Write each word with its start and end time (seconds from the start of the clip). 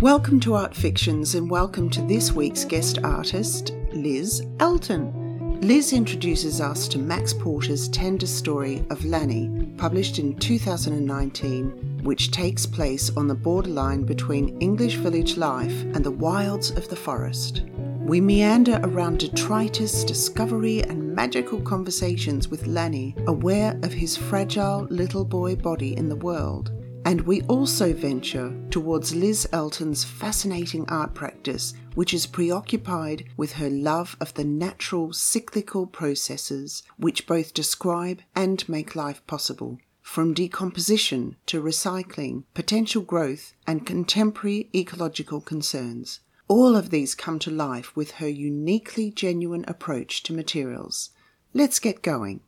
Welcome 0.00 0.38
to 0.40 0.54
Art 0.54 0.76
Fictions 0.76 1.34
and 1.34 1.50
welcome 1.50 1.90
to 1.90 2.00
this 2.02 2.30
week's 2.30 2.64
guest 2.64 3.00
artist, 3.02 3.72
Liz 3.92 4.46
Elton. 4.60 5.60
Liz 5.60 5.92
introduces 5.92 6.60
us 6.60 6.86
to 6.86 6.98
Max 6.98 7.32
Porter's 7.32 7.88
tender 7.88 8.28
story 8.28 8.84
of 8.90 9.04
Lanny, 9.04 9.50
published 9.76 10.20
in 10.20 10.36
2019, 10.36 12.02
which 12.04 12.30
takes 12.30 12.64
place 12.64 13.10
on 13.16 13.26
the 13.26 13.34
borderline 13.34 14.04
between 14.04 14.56
English 14.60 14.94
village 14.94 15.36
life 15.36 15.82
and 15.82 16.04
the 16.04 16.12
wilds 16.12 16.70
of 16.70 16.88
the 16.88 16.94
forest. 16.94 17.64
We 17.98 18.20
meander 18.20 18.78
around 18.84 19.18
detritus, 19.18 20.04
discovery, 20.04 20.80
and 20.84 21.12
magical 21.12 21.60
conversations 21.60 22.46
with 22.46 22.68
Lanny, 22.68 23.16
aware 23.26 23.76
of 23.82 23.92
his 23.92 24.16
fragile 24.16 24.86
little 24.90 25.24
boy 25.24 25.56
body 25.56 25.96
in 25.96 26.08
the 26.08 26.14
world 26.14 26.70
and 27.08 27.22
we 27.22 27.40
also 27.44 27.94
venture 27.94 28.54
towards 28.68 29.14
Liz 29.14 29.48
Elton's 29.50 30.04
fascinating 30.04 30.86
art 30.90 31.14
practice, 31.14 31.72
which 31.94 32.12
is 32.12 32.26
preoccupied 32.26 33.24
with 33.34 33.52
her 33.52 33.70
love 33.70 34.14
of 34.20 34.34
the 34.34 34.44
natural 34.44 35.14
cyclical 35.14 35.86
processes 35.86 36.82
which 36.98 37.26
both 37.26 37.54
describe 37.54 38.20
and 38.36 38.68
make 38.68 38.94
life 38.94 39.26
possible. 39.26 39.78
From 40.02 40.34
decomposition 40.34 41.36
to 41.46 41.62
recycling, 41.62 42.44
potential 42.52 43.00
growth, 43.00 43.54
and 43.66 43.86
contemporary 43.86 44.68
ecological 44.74 45.40
concerns. 45.40 46.20
All 46.46 46.76
of 46.76 46.90
these 46.90 47.14
come 47.14 47.38
to 47.38 47.50
life 47.50 47.96
with 47.96 48.10
her 48.20 48.28
uniquely 48.28 49.10
genuine 49.10 49.64
approach 49.66 50.22
to 50.24 50.34
materials. 50.34 51.08
Let's 51.54 51.78
get 51.78 52.02
going. 52.02 52.40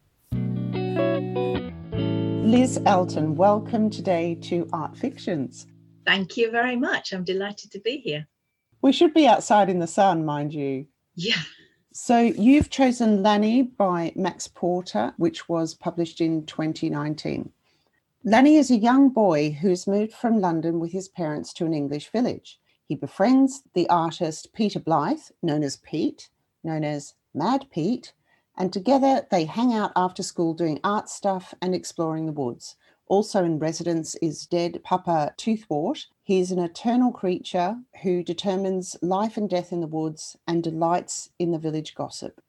Liz 2.42 2.80
Elton, 2.86 3.36
welcome 3.36 3.90
today 3.90 4.34
to 4.42 4.66
Art 4.72 4.96
Fictions. 4.96 5.66
Thank 6.06 6.38
you 6.38 6.50
very 6.50 6.74
much. 6.74 7.12
I'm 7.12 7.22
delighted 7.22 7.70
to 7.72 7.78
be 7.80 7.98
here. 7.98 8.26
We 8.80 8.92
should 8.92 9.12
be 9.12 9.28
outside 9.28 9.68
in 9.68 9.78
the 9.78 9.86
sun, 9.86 10.24
mind 10.24 10.54
you. 10.54 10.86
Yeah. 11.14 11.42
So 11.92 12.18
you've 12.18 12.70
chosen 12.70 13.22
Lanny 13.22 13.62
by 13.62 14.12
Max 14.16 14.48
Porter, 14.48 15.12
which 15.18 15.48
was 15.50 15.74
published 15.74 16.20
in 16.22 16.46
2019. 16.46 17.52
Lanny 18.24 18.56
is 18.56 18.70
a 18.70 18.76
young 18.76 19.10
boy 19.10 19.50
who's 19.50 19.86
moved 19.86 20.14
from 20.14 20.40
London 20.40 20.80
with 20.80 20.92
his 20.92 21.08
parents 21.08 21.52
to 21.52 21.66
an 21.66 21.74
English 21.74 22.10
village. 22.10 22.58
He 22.86 22.96
befriends 22.96 23.62
the 23.74 23.88
artist 23.88 24.52
Peter 24.54 24.80
Blythe, 24.80 25.20
known 25.42 25.62
as 25.62 25.76
Pete, 25.76 26.30
known 26.64 26.84
as 26.84 27.14
Mad 27.34 27.66
Pete, 27.70 28.12
and 28.56 28.72
together 28.72 29.26
they 29.30 29.44
hang 29.44 29.72
out 29.72 29.92
after 29.96 30.22
school 30.22 30.54
doing 30.54 30.80
art 30.84 31.08
stuff 31.08 31.54
and 31.62 31.74
exploring 31.74 32.26
the 32.26 32.32
woods. 32.32 32.76
Also 33.06 33.44
in 33.44 33.58
residence 33.58 34.14
is 34.22 34.46
dead 34.46 34.80
Papa 34.84 35.34
Toothwort. 35.36 36.06
He 36.22 36.38
is 36.38 36.52
an 36.52 36.60
eternal 36.60 37.10
creature 37.10 37.76
who 38.02 38.22
determines 38.22 38.96
life 39.02 39.36
and 39.36 39.50
death 39.50 39.72
in 39.72 39.80
the 39.80 39.86
woods 39.86 40.36
and 40.46 40.62
delights 40.62 41.30
in 41.38 41.50
the 41.50 41.58
village 41.58 41.94
gossip. 41.94 42.40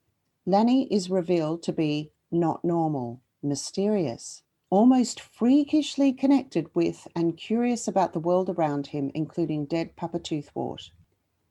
Lanny 0.46 0.88
is 0.94 1.10
revealed 1.10 1.64
to 1.64 1.74
be 1.74 2.12
not 2.32 2.64
normal, 2.64 3.22
mysterious, 3.42 4.44
almost 4.70 5.20
freakishly 5.20 6.14
connected 6.14 6.68
with 6.76 7.08
and 7.16 7.38
curious 7.38 7.88
about 7.88 8.14
the 8.14 8.20
world 8.20 8.50
around 8.50 8.88
him, 8.88 9.12
including 9.14 9.66
dead 9.66 9.96
Papa 9.96 10.20
Toothwort. 10.20 10.92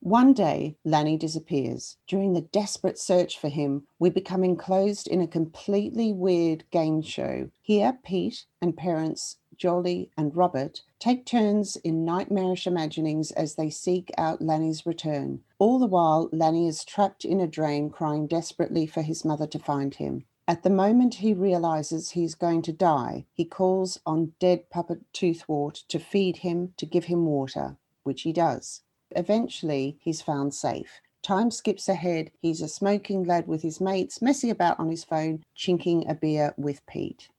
One 0.03 0.33
day, 0.33 0.77
Lanny 0.83 1.15
disappears. 1.15 1.97
During 2.07 2.33
the 2.33 2.41
desperate 2.41 2.97
search 2.97 3.37
for 3.37 3.49
him, 3.49 3.85
we 3.99 4.09
become 4.09 4.43
enclosed 4.43 5.07
in 5.07 5.21
a 5.21 5.27
completely 5.27 6.11
weird 6.11 6.63
game 6.71 7.03
show. 7.03 7.51
Here, 7.61 7.99
Pete 8.03 8.45
and 8.59 8.75
parents 8.75 9.37
Jolie 9.55 10.09
and 10.17 10.35
Robert 10.35 10.81
take 10.97 11.23
turns 11.23 11.75
in 11.75 12.03
nightmarish 12.03 12.65
imaginings 12.65 13.29
as 13.29 13.53
they 13.53 13.69
seek 13.69 14.09
out 14.17 14.41
Lanny's 14.41 14.87
return. 14.87 15.41
All 15.59 15.77
the 15.77 15.85
while, 15.85 16.29
Lanny 16.31 16.67
is 16.67 16.83
trapped 16.83 17.23
in 17.23 17.39
a 17.39 17.45
drain, 17.45 17.91
crying 17.91 18.25
desperately 18.25 18.87
for 18.87 19.03
his 19.03 19.23
mother 19.23 19.45
to 19.45 19.59
find 19.59 19.93
him. 19.93 20.25
At 20.47 20.63
the 20.63 20.71
moment 20.71 21.13
he 21.13 21.35
realizes 21.35 22.09
he's 22.09 22.33
going 22.33 22.63
to 22.63 22.73
die, 22.73 23.27
he 23.33 23.45
calls 23.45 23.99
on 24.03 24.33
dead 24.39 24.71
Papa 24.71 24.97
Toothwort 25.13 25.83
to 25.89 25.99
feed 25.99 26.37
him, 26.37 26.73
to 26.77 26.87
give 26.87 27.05
him 27.05 27.27
water, 27.27 27.77
which 28.01 28.23
he 28.23 28.33
does. 28.33 28.81
Eventually, 29.15 29.97
he's 29.99 30.21
found 30.21 30.53
safe. 30.53 31.01
Time 31.21 31.51
skips 31.51 31.87
ahead. 31.87 32.31
He's 32.41 32.61
a 32.61 32.67
smoking 32.67 33.23
lad 33.23 33.47
with 33.47 33.61
his 33.61 33.79
mates, 33.79 34.21
messing 34.21 34.49
about 34.49 34.79
on 34.79 34.89
his 34.89 35.03
phone, 35.03 35.43
chinking 35.55 36.09
a 36.09 36.15
beer 36.15 36.53
with 36.57 36.85
Pete. 36.87 37.29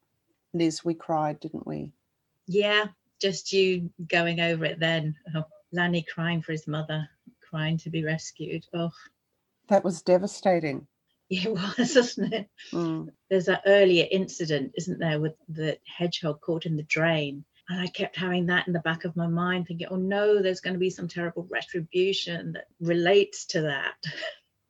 Liz, 0.54 0.84
we 0.84 0.94
cried, 0.94 1.40
didn't 1.40 1.66
we? 1.66 1.92
Yeah, 2.46 2.86
just 3.20 3.52
you 3.52 3.90
going 4.06 4.40
over 4.40 4.64
it 4.64 4.78
then. 4.78 5.16
Oh, 5.34 5.44
Lanny 5.72 6.02
crying 6.02 6.42
for 6.42 6.52
his 6.52 6.68
mother, 6.68 7.08
crying 7.40 7.78
to 7.78 7.90
be 7.90 8.04
rescued. 8.04 8.66
Oh, 8.74 8.92
that 9.68 9.84
was 9.84 10.02
devastating. 10.02 10.86
Yeah, 11.28 11.42
it 11.48 11.52
was, 11.52 11.96
wasn't 11.96 12.34
it? 12.34 12.50
Mm. 12.72 13.08
There's 13.30 13.46
that 13.46 13.62
earlier 13.66 14.06
incident, 14.10 14.72
isn't 14.76 14.98
there, 14.98 15.18
with 15.18 15.34
the 15.48 15.78
hedgehog 15.86 16.40
caught 16.40 16.66
in 16.66 16.76
the 16.76 16.82
drain 16.84 17.44
and 17.72 17.80
I 17.80 17.86
kept 17.86 18.16
having 18.16 18.46
that 18.46 18.66
in 18.66 18.74
the 18.74 18.80
back 18.80 19.04
of 19.06 19.16
my 19.16 19.26
mind, 19.26 19.66
thinking, 19.66 19.86
oh 19.90 19.96
no, 19.96 20.42
there's 20.42 20.60
going 20.60 20.74
to 20.74 20.78
be 20.78 20.90
some 20.90 21.08
terrible 21.08 21.46
retribution 21.50 22.52
that 22.52 22.66
relates 22.80 23.46
to 23.46 23.62
that. 23.62 23.94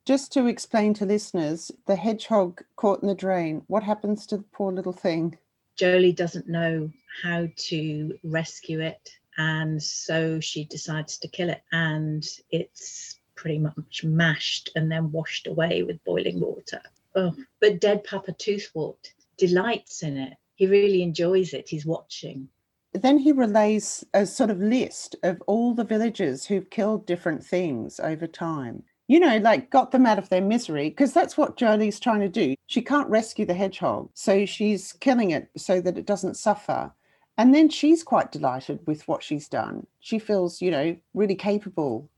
Just 0.05 0.31
to 0.33 0.47
explain 0.47 0.93
to 0.95 1.05
listeners, 1.05 1.69
the 1.85 1.97
hedgehog 1.97 2.61
caught 2.77 3.01
in 3.01 3.09
the 3.09 3.15
drain, 3.15 3.63
what 3.67 3.83
happens 3.83 4.25
to 4.27 4.37
the 4.37 4.45
poor 4.53 4.71
little 4.71 4.93
thing? 4.93 5.37
Jolie 5.75 6.13
doesn't 6.13 6.47
know 6.47 6.91
how 7.21 7.49
to 7.67 8.17
rescue 8.23 8.79
it. 8.79 9.09
And 9.37 9.83
so 9.83 10.39
she 10.39 10.63
decides 10.63 11.17
to 11.19 11.27
kill 11.27 11.49
it. 11.49 11.61
And 11.73 12.25
it's 12.51 13.19
pretty 13.35 13.59
much 13.59 14.05
mashed 14.05 14.69
and 14.77 14.89
then 14.89 15.11
washed 15.11 15.47
away 15.47 15.83
with 15.83 16.03
boiling 16.05 16.39
water. 16.39 16.81
Oh, 17.15 17.35
but 17.59 17.81
dead 17.81 18.05
Papa 18.05 18.31
Toothwort 18.31 19.11
delights 19.37 20.03
in 20.03 20.15
it. 20.17 20.33
He 20.55 20.67
really 20.67 21.01
enjoys 21.01 21.53
it. 21.53 21.67
He's 21.67 21.85
watching 21.85 22.47
then 22.93 23.17
he 23.17 23.31
relays 23.31 24.03
a 24.13 24.25
sort 24.25 24.49
of 24.49 24.59
list 24.59 25.15
of 25.23 25.41
all 25.47 25.73
the 25.73 25.83
villagers 25.83 26.45
who've 26.45 26.69
killed 26.69 27.05
different 27.05 27.43
things 27.43 27.99
over 27.99 28.27
time. 28.27 28.83
You 29.07 29.19
know, 29.19 29.37
like 29.37 29.69
got 29.69 29.91
them 29.91 30.05
out 30.05 30.17
of 30.17 30.29
their 30.29 30.41
misery, 30.41 30.89
because 30.89 31.13
that's 31.13 31.37
what 31.37 31.57
Jolie's 31.57 31.99
trying 31.99 32.21
to 32.21 32.29
do. 32.29 32.55
She 32.67 32.81
can't 32.81 33.09
rescue 33.09 33.45
the 33.45 33.53
hedgehog, 33.53 34.09
so 34.13 34.45
she's 34.45 34.93
killing 34.93 35.31
it 35.31 35.49
so 35.57 35.81
that 35.81 35.97
it 35.97 36.05
doesn't 36.05 36.37
suffer. 36.37 36.91
And 37.37 37.53
then 37.53 37.67
she's 37.67 38.03
quite 38.03 38.31
delighted 38.31 38.79
with 38.85 39.07
what 39.07 39.23
she's 39.23 39.49
done. 39.49 39.87
She 39.99 40.19
feels, 40.19 40.61
you 40.61 40.71
know, 40.71 40.95
really 41.13 41.35
capable. 41.35 42.09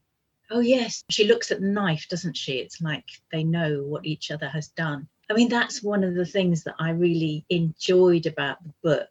Oh, 0.52 0.60
yes. 0.60 1.04
She 1.10 1.26
looks 1.26 1.52
at 1.52 1.62
the 1.62 1.68
knife, 1.68 2.08
doesn't 2.10 2.38
she? 2.38 2.58
It's 2.58 2.82
like 2.82 3.06
they 3.32 3.44
know 3.44 3.82
what 3.84 4.06
each 4.06 4.30
other 4.30 4.48
has 4.50 4.68
done. 4.68 5.08
I 5.30 5.34
mean, 5.34 5.50
that's 5.50 5.82
one 5.82 6.04
of 6.04 6.14
the 6.14 6.26
things 6.26 6.64
that 6.66 6.76
I 6.80 6.92
really 6.92 7.46
enjoyed 7.50 8.28
about 8.28 8.64
the 8.64 8.74
book 8.84 9.10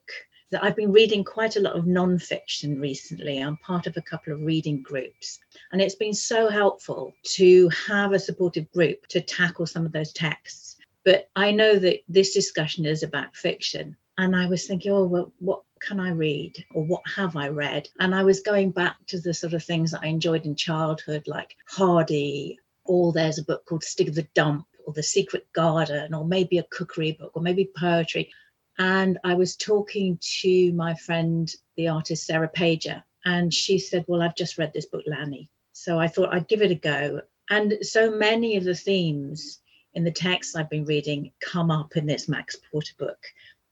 that 0.54 0.62
I've 0.62 0.76
been 0.76 0.92
reading 0.92 1.25
quite 1.25 1.56
a 1.56 1.60
lot 1.60 1.75
of 1.75 1.84
nonfiction 1.84 2.81
recently. 2.81 3.41
I'm 3.41 3.56
part 3.56 3.88
of 3.88 3.97
a 3.97 4.03
couple 4.03 4.32
of 4.32 4.42
reading 4.42 4.82
groups, 4.82 5.41
and 5.72 5.82
it's 5.82 5.97
been 5.97 6.15
so 6.15 6.48
helpful 6.48 7.12
to 7.34 7.69
have 7.88 8.12
a 8.12 8.20
supportive 8.20 8.70
group 8.70 9.04
to 9.09 9.20
tackle 9.20 9.66
some 9.66 9.84
of 9.84 9.91
those 9.91 10.12
texts. 10.12 10.76
But 11.04 11.28
I 11.34 11.50
know 11.50 11.75
that 11.81 12.04
this 12.09 12.32
discussion 12.32 12.87
is 12.87 13.03
about 13.03 13.34
fiction, 13.34 13.97
and 14.16 14.37
I 14.37 14.47
was 14.47 14.64
thinking, 14.64 14.93
oh, 14.93 15.06
well, 15.06 15.32
what 15.41 15.62
can 15.81 15.98
I 15.98 16.10
read 16.10 16.64
or 16.72 16.84
what 16.84 17.03
have 17.16 17.34
I 17.34 17.48
read? 17.48 17.88
And 17.98 18.14
I 18.14 18.22
was 18.22 18.38
going 18.38 18.70
back 18.70 18.94
to 19.09 19.20
the 19.20 19.34
sort 19.34 19.54
of 19.54 19.64
things 19.64 19.91
that 19.91 20.03
I 20.04 20.06
enjoyed 20.06 20.47
in 20.47 20.54
childhood, 20.54 21.25
like 21.26 21.56
Hardy, 21.66 22.60
or 22.84 23.12
there's 23.12 23.38
a 23.38 23.44
book 23.44 23.66
called 23.66 23.82
Stig 23.82 24.09
of 24.09 24.14
the 24.14 24.28
Dump, 24.34 24.66
or 24.87 24.93
The 24.93 25.03
Secret 25.03 25.53
Garden, 25.53 26.14
or 26.14 26.25
maybe 26.25 26.59
a 26.59 26.66
cookery 26.70 27.10
book, 27.10 27.32
or 27.34 27.43
maybe 27.43 27.70
poetry. 27.76 28.31
And 28.79 29.19
I 29.25 29.35
was 29.35 29.57
talking 29.57 30.19
to 30.41 30.73
my 30.73 30.94
friend, 30.94 31.53
the 31.76 31.88
artist 31.88 32.26
Sarah 32.26 32.50
Pager, 32.55 33.03
and 33.25 33.53
she 33.53 33.79
said, 33.79 34.05
Well, 34.09 34.23
I've 34.23 34.37
just 34.37 34.59
read 34.59 34.73
this 34.73 34.87
book, 34.87 35.05
Lanny. 35.06 35.49
So 35.73 35.99
I 35.99 36.09
thought 36.09 36.35
I'd 36.35 36.49
give 36.49 36.62
it 36.62 36.71
a 36.71 36.76
go. 36.76 37.21
And 37.50 37.75
so 37.82 38.11
many 38.11 38.56
of 38.56 38.65
the 38.65 38.75
themes 38.75 39.61
in 39.94 40.05
the 40.05 40.11
texts 40.11 40.56
I've 40.56 40.71
been 40.71 40.85
reading 40.85 41.32
come 41.41 41.71
up 41.71 41.97
in 41.97 42.06
this 42.06 42.29
Max 42.29 42.56
Porter 42.71 42.94
book 42.99 43.19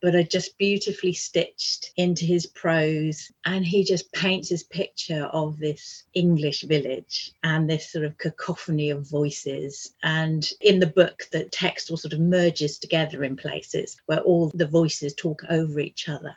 but 0.02 0.16
are 0.16 0.24
just 0.24 0.58
beautifully 0.58 1.12
stitched 1.12 1.92
into 1.96 2.24
his 2.24 2.46
prose. 2.46 3.30
And 3.44 3.64
he 3.64 3.84
just 3.84 4.12
paints 4.12 4.48
his 4.48 4.64
picture 4.64 5.24
of 5.26 5.58
this 5.58 6.04
English 6.12 6.62
village 6.62 7.32
and 7.44 7.70
this 7.70 7.90
sort 7.90 8.04
of 8.04 8.18
cacophony 8.18 8.90
of 8.90 9.08
voices. 9.08 9.94
And 10.02 10.50
in 10.60 10.80
the 10.80 10.88
book, 10.88 11.28
the 11.30 11.44
text 11.44 11.90
all 11.90 11.96
sort 11.96 12.12
of 12.12 12.20
merges 12.20 12.78
together 12.78 13.22
in 13.22 13.36
places 13.36 13.96
where 14.06 14.20
all 14.20 14.50
the 14.54 14.66
voices 14.66 15.14
talk 15.14 15.42
over 15.48 15.78
each 15.78 16.08
other. 16.08 16.34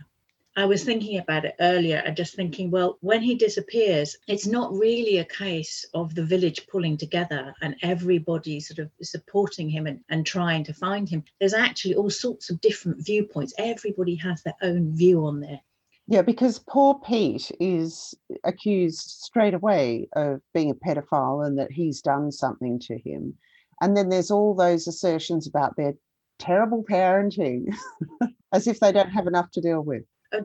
I 0.57 0.63
was 0.63 0.85
thinking 0.85 1.19
about 1.19 1.43
it 1.43 1.55
earlier 1.59 1.97
and 1.97 2.15
just 2.15 2.33
thinking, 2.33 2.71
well, 2.71 2.97
when 3.01 3.21
he 3.21 3.35
disappears, 3.35 4.15
it's 4.25 4.47
not 4.47 4.71
really 4.71 5.17
a 5.17 5.25
case 5.25 5.85
of 5.93 6.15
the 6.15 6.23
village 6.23 6.65
pulling 6.67 6.95
together 6.95 7.53
and 7.61 7.75
everybody 7.81 8.61
sort 8.61 8.79
of 8.79 8.89
supporting 9.01 9.69
him 9.69 9.85
and, 9.85 9.99
and 10.07 10.25
trying 10.25 10.63
to 10.63 10.73
find 10.73 11.09
him. 11.09 11.25
There's 11.41 11.53
actually 11.53 11.95
all 11.95 12.09
sorts 12.09 12.49
of 12.49 12.61
different 12.61 13.05
viewpoints. 13.05 13.53
Everybody 13.57 14.15
has 14.15 14.43
their 14.43 14.55
own 14.61 14.95
view 14.95 15.25
on 15.25 15.41
there. 15.41 15.59
Yeah, 16.07 16.21
because 16.21 16.59
poor 16.59 17.01
Pete 17.05 17.51
is 17.59 18.13
accused 18.45 18.99
straight 18.99 19.55
away 19.55 20.07
of 20.15 20.39
being 20.53 20.71
a 20.71 20.75
pedophile 20.75 21.45
and 21.45 21.59
that 21.59 21.71
he's 21.71 22.01
done 22.01 22.31
something 22.31 22.79
to 22.81 22.97
him. 22.97 23.33
And 23.81 23.97
then 23.97 24.07
there's 24.07 24.31
all 24.31 24.55
those 24.55 24.87
assertions 24.87 25.47
about 25.47 25.75
their 25.75 25.95
terrible 26.39 26.85
parenting, 26.89 27.75
as 28.53 28.67
if 28.67 28.79
they 28.79 28.93
don't 28.93 29.09
have 29.09 29.27
enough 29.27 29.51
to 29.51 29.61
deal 29.61 29.81
with. 29.81 30.03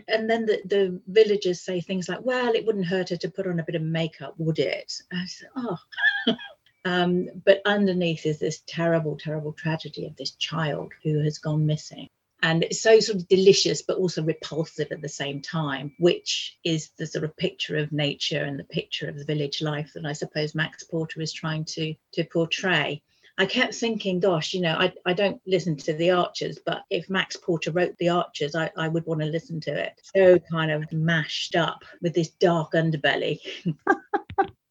And 0.08 0.28
then 0.28 0.46
the, 0.46 0.60
the 0.64 1.00
villagers 1.06 1.60
say 1.60 1.80
things 1.80 2.08
like, 2.08 2.22
well, 2.22 2.54
it 2.54 2.66
wouldn't 2.66 2.86
hurt 2.86 3.10
her 3.10 3.16
to 3.16 3.30
put 3.30 3.46
on 3.46 3.60
a 3.60 3.64
bit 3.64 3.74
of 3.74 3.82
makeup, 3.82 4.34
would 4.38 4.58
it? 4.58 4.92
I 5.12 5.26
said, 5.26 5.48
oh. 5.56 5.78
um, 6.84 7.28
but 7.44 7.62
underneath 7.64 8.26
is 8.26 8.38
this 8.38 8.62
terrible, 8.66 9.16
terrible 9.16 9.52
tragedy 9.52 10.06
of 10.06 10.16
this 10.16 10.32
child 10.32 10.92
who 11.02 11.20
has 11.20 11.38
gone 11.38 11.66
missing 11.66 12.08
and 12.42 12.64
it's 12.64 12.80
so 12.80 13.00
sort 13.00 13.18
of 13.18 13.28
delicious 13.28 13.82
but 13.82 13.96
also 13.96 14.22
repulsive 14.22 14.88
at 14.90 15.00
the 15.02 15.08
same 15.08 15.40
time 15.40 15.92
which 15.98 16.58
is 16.64 16.90
the 16.98 17.06
sort 17.06 17.24
of 17.24 17.36
picture 17.36 17.76
of 17.76 17.92
nature 17.92 18.44
and 18.44 18.58
the 18.58 18.64
picture 18.64 19.08
of 19.08 19.18
the 19.18 19.24
village 19.24 19.60
life 19.60 19.92
that 19.94 20.06
i 20.06 20.12
suppose 20.12 20.54
max 20.54 20.84
porter 20.84 21.20
is 21.20 21.32
trying 21.32 21.64
to 21.64 21.94
to 22.12 22.24
portray 22.24 23.02
I 23.38 23.46
kept 23.46 23.74
thinking, 23.74 24.20
gosh, 24.20 24.52
you 24.52 24.60
know, 24.60 24.74
I, 24.74 24.92
I 25.06 25.12
don't 25.12 25.40
listen 25.46 25.76
to 25.78 25.92
the 25.94 26.10
Archers, 26.10 26.58
but 26.64 26.82
if 26.90 27.08
Max 27.08 27.36
Porter 27.36 27.70
wrote 27.70 27.96
the 27.98 28.10
Archers, 28.10 28.54
I, 28.54 28.70
I 28.76 28.88
would 28.88 29.06
want 29.06 29.20
to 29.20 29.26
listen 29.26 29.60
to 29.62 29.72
it. 29.72 29.92
So 30.14 30.38
kind 30.50 30.70
of 30.70 30.90
mashed 30.92 31.56
up 31.56 31.84
with 32.02 32.14
this 32.14 32.28
dark 32.28 32.72
underbelly. 32.72 33.38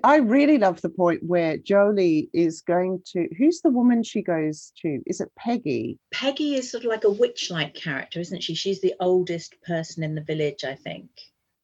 I 0.03 0.17
really 0.17 0.57
love 0.57 0.81
the 0.81 0.89
point 0.89 1.23
where 1.23 1.57
Jolie 1.57 2.29
is 2.33 2.61
going 2.61 3.01
to. 3.07 3.27
Who's 3.37 3.61
the 3.61 3.69
woman 3.69 4.03
she 4.03 4.21
goes 4.21 4.71
to? 4.81 5.01
Is 5.05 5.19
it 5.19 5.31
Peggy? 5.37 5.97
Peggy 6.13 6.55
is 6.55 6.71
sort 6.71 6.85
of 6.85 6.89
like 6.89 7.03
a 7.03 7.09
witch 7.09 7.51
like 7.51 7.73
character, 7.73 8.19
isn't 8.19 8.43
she? 8.43 8.55
She's 8.55 8.81
the 8.81 8.95
oldest 8.99 9.61
person 9.61 10.03
in 10.03 10.15
the 10.15 10.21
village, 10.21 10.63
I 10.63 10.75
think. 10.75 11.09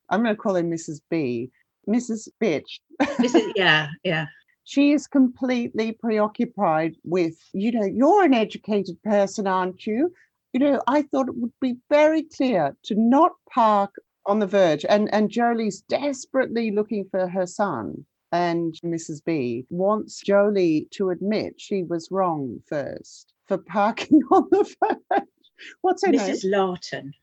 I'm 0.09 0.23
going 0.23 0.35
to 0.35 0.41
call 0.41 0.55
her 0.55 0.63
Mrs. 0.63 0.99
B. 1.09 1.49
Mrs. 1.87 2.27
Bitch. 2.41 2.79
Mrs. 3.01 3.53
Yeah, 3.55 3.87
yeah. 4.03 4.25
She 4.65 4.91
is 4.91 5.07
completely 5.07 5.91
preoccupied 5.93 6.97
with, 7.03 7.37
you 7.53 7.71
know, 7.71 7.85
you're 7.85 8.23
an 8.23 8.33
educated 8.33 9.01
person, 9.03 9.47
aren't 9.47 9.85
you? 9.85 10.11
You 10.53 10.59
know, 10.59 10.81
I 10.87 11.03
thought 11.03 11.27
it 11.27 11.37
would 11.37 11.53
be 11.61 11.77
very 11.89 12.23
clear 12.23 12.75
to 12.83 12.95
not 12.95 13.33
park 13.53 13.95
on 14.25 14.39
the 14.39 14.47
verge. 14.47 14.83
And, 14.89 15.13
and 15.13 15.29
Jolie's 15.29 15.81
desperately 15.81 16.71
looking 16.71 17.05
for 17.11 17.27
her 17.27 17.45
son 17.45 18.05
and 18.31 18.73
Mrs. 18.83 19.23
B 19.23 19.65
wants 19.69 20.19
Jolie 20.21 20.87
to 20.91 21.11
admit 21.11 21.61
she 21.61 21.83
was 21.83 22.11
wrong 22.11 22.61
first 22.67 23.33
for 23.47 23.57
parking 23.57 24.21
on 24.31 24.47
the 24.51 24.63
verge. 24.81 25.23
What's 25.81 26.05
her 26.05 26.11
Mrs. 26.11 26.43
name? 26.43 26.53
Lawton. 26.53 27.13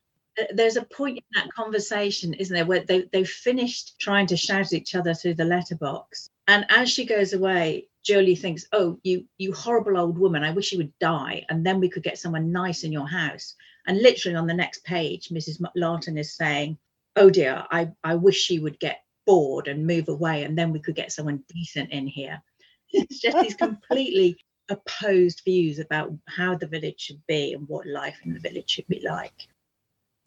There's 0.54 0.76
a 0.76 0.84
point 0.84 1.18
in 1.18 1.24
that 1.34 1.52
conversation, 1.52 2.32
isn't 2.34 2.54
there, 2.54 2.64
where 2.64 2.84
they, 2.84 3.02
they've 3.12 3.28
finished 3.28 3.98
trying 3.98 4.26
to 4.28 4.36
shout 4.36 4.66
at 4.66 4.72
each 4.72 4.94
other 4.94 5.12
through 5.12 5.34
the 5.34 5.44
letterbox. 5.44 6.30
And 6.48 6.66
as 6.68 6.90
she 6.90 7.04
goes 7.04 7.32
away, 7.32 7.88
Jolie 8.04 8.34
thinks, 8.34 8.66
Oh, 8.72 8.98
you 9.02 9.26
you 9.38 9.52
horrible 9.52 9.96
old 9.96 10.18
woman, 10.18 10.42
I 10.42 10.50
wish 10.50 10.72
you 10.72 10.78
would 10.78 10.98
die. 10.98 11.44
And 11.48 11.64
then 11.64 11.80
we 11.80 11.88
could 11.88 12.02
get 12.02 12.18
someone 12.18 12.52
nice 12.52 12.84
in 12.84 12.92
your 12.92 13.08
house. 13.08 13.54
And 13.86 14.00
literally 14.00 14.36
on 14.36 14.46
the 14.46 14.54
next 14.54 14.84
page, 14.84 15.28
Mrs. 15.28 15.60
Lawton 15.76 16.18
is 16.18 16.34
saying, 16.34 16.78
Oh 17.16 17.30
dear, 17.30 17.64
I, 17.70 17.90
I 18.02 18.14
wish 18.14 18.36
she 18.36 18.58
would 18.58 18.78
get 18.80 19.02
bored 19.26 19.68
and 19.68 19.86
move 19.86 20.08
away 20.08 20.44
and 20.44 20.58
then 20.58 20.72
we 20.72 20.80
could 20.80 20.96
get 20.96 21.12
someone 21.12 21.42
decent 21.48 21.90
in 21.90 22.06
here 22.06 22.42
it's 22.90 23.20
just 23.20 23.38
these 23.40 23.54
completely 23.54 24.36
opposed 24.70 25.42
views 25.44 25.78
about 25.78 26.12
how 26.28 26.54
the 26.54 26.66
village 26.66 27.00
should 27.00 27.20
be 27.26 27.52
and 27.52 27.68
what 27.68 27.86
life 27.86 28.18
in 28.24 28.32
the 28.32 28.40
village 28.40 28.70
should 28.70 28.86
be 28.88 29.00
like 29.04 29.48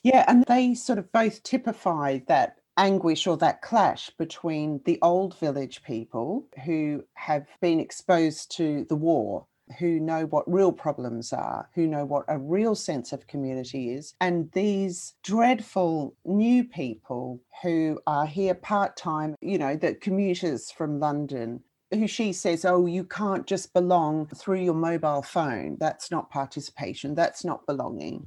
yeah 0.03 0.23
and 0.27 0.43
they 0.45 0.73
sort 0.73 0.99
of 0.99 1.11
both 1.11 1.41
typify 1.43 2.19
that 2.27 2.57
anguish 2.77 3.27
or 3.27 3.37
that 3.37 3.61
clash 3.61 4.09
between 4.17 4.81
the 4.85 4.99
old 5.01 5.37
village 5.39 5.83
people 5.83 6.45
who 6.65 7.03
have 7.13 7.45
been 7.61 7.79
exposed 7.79 8.55
to 8.57 8.85
the 8.89 8.95
war 8.95 9.45
who 9.79 9.99
know 9.99 10.25
what 10.27 10.51
real 10.51 10.71
problems 10.71 11.33
are, 11.33 11.69
who 11.73 11.87
know 11.87 12.05
what 12.05 12.25
a 12.27 12.37
real 12.37 12.75
sense 12.75 13.11
of 13.11 13.27
community 13.27 13.93
is, 13.93 14.13
and 14.21 14.51
these 14.51 15.15
dreadful 15.23 16.15
new 16.25 16.63
people 16.63 17.41
who 17.63 17.99
are 18.05 18.25
here 18.25 18.55
part 18.55 18.95
time, 18.95 19.35
you 19.41 19.57
know, 19.57 19.75
the 19.75 19.95
commuters 19.95 20.71
from 20.71 20.99
London. 20.99 21.61
Who 21.91 22.07
she 22.07 22.33
says, 22.33 22.65
Oh, 22.65 22.87
you 22.87 23.03
can't 23.05 23.45
just 23.45 23.71
belong 23.71 24.27
through 24.35 24.61
your 24.61 24.73
mobile 24.73 25.21
phone. 25.21 25.77
That's 25.79 26.09
not 26.09 26.31
participation. 26.31 27.13
That's 27.13 27.45
not 27.45 27.65
belonging. 27.67 28.25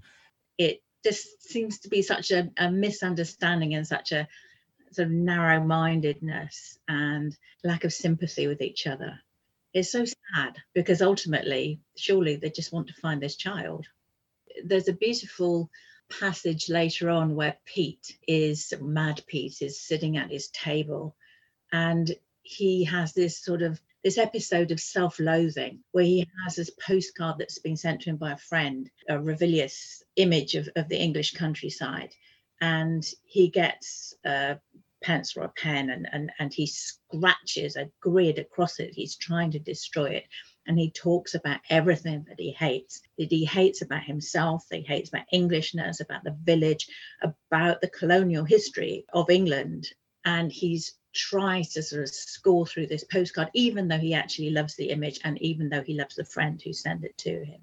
It 0.58 0.80
just 1.04 1.42
seems 1.42 1.80
to 1.80 1.88
be 1.88 2.02
such 2.02 2.30
a, 2.30 2.50
a 2.56 2.70
misunderstanding 2.70 3.74
and 3.74 3.86
such 3.86 4.12
a 4.12 4.28
sort 4.90 5.06
of 5.06 5.12
narrow 5.12 5.62
mindedness 5.62 6.78
and 6.88 7.36
lack 7.62 7.84
of 7.84 7.92
sympathy 7.92 8.46
with 8.46 8.62
each 8.62 8.86
other 8.86 9.20
it's 9.74 9.92
so 9.92 10.04
sad 10.04 10.56
because 10.74 11.02
ultimately, 11.02 11.80
surely 11.96 12.36
they 12.36 12.50
just 12.50 12.72
want 12.72 12.88
to 12.88 12.94
find 12.94 13.22
this 13.22 13.36
child. 13.36 13.86
There's 14.64 14.88
a 14.88 14.92
beautiful 14.92 15.70
passage 16.20 16.68
later 16.68 17.10
on 17.10 17.34
where 17.34 17.56
Pete 17.64 18.18
is, 18.26 18.72
Mad 18.80 19.22
Pete, 19.26 19.60
is 19.60 19.80
sitting 19.80 20.16
at 20.16 20.30
his 20.30 20.48
table 20.48 21.16
and 21.70 22.10
he 22.42 22.84
has 22.84 23.12
this 23.12 23.38
sort 23.38 23.62
of 23.62 23.80
this 24.04 24.18
episode 24.18 24.70
of 24.70 24.80
self-loathing 24.80 25.80
where 25.92 26.04
he 26.04 26.26
has 26.44 26.56
this 26.56 26.70
postcard 26.86 27.36
that's 27.38 27.58
been 27.58 27.76
sent 27.76 28.00
to 28.00 28.10
him 28.10 28.16
by 28.16 28.32
a 28.32 28.36
friend 28.36 28.90
a 29.08 29.18
Ravilious 29.18 30.02
image 30.16 30.54
of, 30.54 30.68
of 30.76 30.88
the 30.88 30.98
english 30.98 31.32
countryside 31.32 32.14
and 32.60 33.04
he 33.24 33.48
gets 33.48 34.14
a 34.24 34.58
pencil 35.02 35.42
or 35.42 35.46
a 35.46 35.52
pen 35.60 35.90
and, 35.90 36.08
and, 36.12 36.30
and 36.38 36.52
he 36.52 36.66
scratches 36.66 37.76
a 37.76 37.90
grid 38.00 38.38
across 38.38 38.80
it. 38.80 38.94
He's 38.94 39.16
trying 39.16 39.50
to 39.52 39.58
destroy 39.58 40.10
it. 40.10 40.24
And 40.66 40.78
he 40.78 40.90
talks 40.90 41.34
about 41.34 41.60
everything 41.70 42.26
that 42.28 42.38
he 42.38 42.52
hates, 42.52 43.00
that 43.16 43.30
he 43.30 43.44
hates 43.44 43.80
about 43.80 44.02
himself, 44.02 44.66
that 44.70 44.78
he 44.78 44.82
hates 44.82 45.08
about 45.08 45.26
Englishness, 45.32 46.00
about 46.00 46.24
the 46.24 46.36
village, 46.42 46.88
about 47.22 47.80
the 47.80 47.88
colonial 47.88 48.44
history 48.44 49.06
of 49.12 49.30
England. 49.30 49.88
And 50.24 50.52
he's 50.52 50.94
tries 51.18 51.72
to 51.72 51.82
sort 51.82 52.02
of 52.02 52.08
score 52.08 52.66
through 52.66 52.86
this 52.86 53.04
postcard, 53.04 53.50
even 53.52 53.88
though 53.88 53.98
he 53.98 54.14
actually 54.14 54.50
loves 54.50 54.76
the 54.76 54.90
image 54.90 55.18
and 55.24 55.40
even 55.42 55.68
though 55.68 55.82
he 55.82 55.94
loves 55.94 56.14
the 56.14 56.24
friend 56.24 56.62
who 56.62 56.72
sent 56.72 57.04
it 57.04 57.18
to 57.18 57.44
him. 57.44 57.60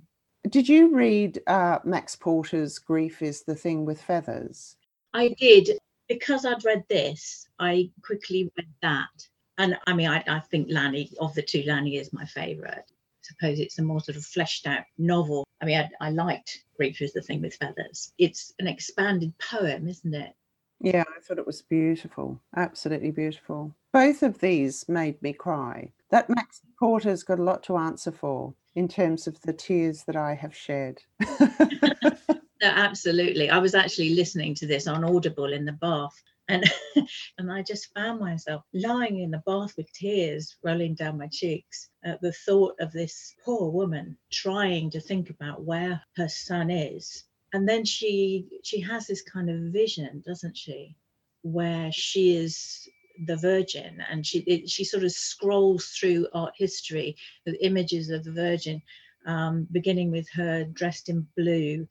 Did 0.49 0.67
you 0.69 0.93
read 0.93 1.41
uh, 1.47 1.79
Max 1.83 2.15
Porter's 2.15 2.77
Grief 2.77 3.21
is 3.21 3.43
the 3.43 3.55
Thing 3.55 3.85
with 3.85 4.01
Feathers? 4.01 4.75
I 5.13 5.29
did 5.29 5.79
because 6.07 6.45
I'd 6.45 6.65
read 6.65 6.83
this, 6.89 7.47
I 7.57 7.89
quickly 8.03 8.51
read 8.57 8.67
that. 8.81 9.27
And 9.57 9.77
I 9.87 9.93
mean, 9.93 10.07
I, 10.07 10.23
I 10.27 10.39
think 10.39 10.67
Lanny, 10.69 11.11
of 11.19 11.33
the 11.33 11.41
two, 11.41 11.63
Lanny 11.65 11.97
is 11.97 12.13
my 12.13 12.25
favourite. 12.25 12.83
I 12.83 13.21
suppose 13.21 13.59
it's 13.59 13.79
a 13.79 13.83
more 13.83 14.01
sort 14.01 14.17
of 14.17 14.25
fleshed 14.25 14.67
out 14.67 14.83
novel. 14.97 15.47
I 15.61 15.65
mean, 15.65 15.77
I, 15.77 15.89
I 16.07 16.09
liked 16.11 16.63
Grief 16.77 17.01
is 17.01 17.13
the 17.13 17.21
Thing 17.21 17.41
with 17.41 17.55
Feathers. 17.55 18.11
It's 18.17 18.53
an 18.59 18.67
expanded 18.67 19.33
poem, 19.39 19.87
isn't 19.87 20.13
it? 20.13 20.33
Yeah, 20.79 21.03
I 21.07 21.19
thought 21.21 21.39
it 21.39 21.47
was 21.47 21.61
beautiful. 21.61 22.41
Absolutely 22.55 23.11
beautiful. 23.11 23.73
Both 23.93 24.23
of 24.23 24.39
these 24.39 24.87
made 24.89 25.21
me 25.21 25.33
cry. 25.33 25.91
That 26.11 26.29
Max 26.29 26.61
Porter's 26.79 27.23
got 27.23 27.39
a 27.39 27.43
lot 27.43 27.63
to 27.63 27.77
answer 27.77 28.11
for 28.11 28.53
in 28.75 28.87
terms 28.87 29.25
of 29.25 29.41
the 29.41 29.53
tears 29.53 30.03
that 30.03 30.15
I 30.15 30.33
have 30.35 30.55
shed. 30.55 30.99
No, 32.61 32.69
absolutely. 32.69 33.49
I 33.49 33.57
was 33.57 33.75
actually 33.75 34.15
listening 34.15 34.55
to 34.55 34.65
this 34.65 34.87
on 34.87 35.03
Audible 35.03 35.51
in 35.51 35.65
the 35.65 35.73
bath. 35.73 36.15
And 36.47 36.63
and 37.37 37.51
I 37.51 37.61
just 37.63 37.93
found 37.93 38.19
myself 38.19 38.63
lying 38.73 39.19
in 39.19 39.31
the 39.31 39.43
bath 39.45 39.73
with 39.77 39.91
tears 39.93 40.55
rolling 40.63 40.95
down 40.95 41.17
my 41.17 41.27
cheeks 41.31 41.89
at 42.03 42.21
the 42.21 42.31
thought 42.31 42.75
of 42.79 42.91
this 42.91 43.35
poor 43.43 43.71
woman 43.71 44.17
trying 44.31 44.89
to 44.91 45.01
think 45.01 45.29
about 45.29 45.63
where 45.63 46.01
her 46.15 46.29
son 46.29 46.69
is. 46.69 47.25
And 47.55 47.69
then 47.69 47.85
she 47.85 48.49
she 48.63 48.81
has 48.81 49.07
this 49.07 49.21
kind 49.21 49.49
of 49.49 49.71
vision, 49.71 50.21
doesn't 50.25 50.57
she, 50.57 50.97
where 51.41 51.89
she 51.89 52.35
is 52.35 52.85
the 53.27 53.37
Virgin, 53.37 54.03
and 54.09 54.25
she 54.25 54.39
it, 54.39 54.69
she 54.69 54.83
sort 54.83 55.05
of 55.05 55.13
scrolls 55.13 55.85
through 55.97 56.27
art 56.33 56.53
history 56.57 57.15
with 57.45 57.55
images 57.61 58.09
of 58.09 58.25
the 58.25 58.33
Virgin, 58.33 58.81
um, 59.25 59.69
beginning 59.71 60.11
with 60.11 60.27
her 60.31 60.65
dressed 60.65 61.07
in 61.07 61.25
blue. 61.37 61.87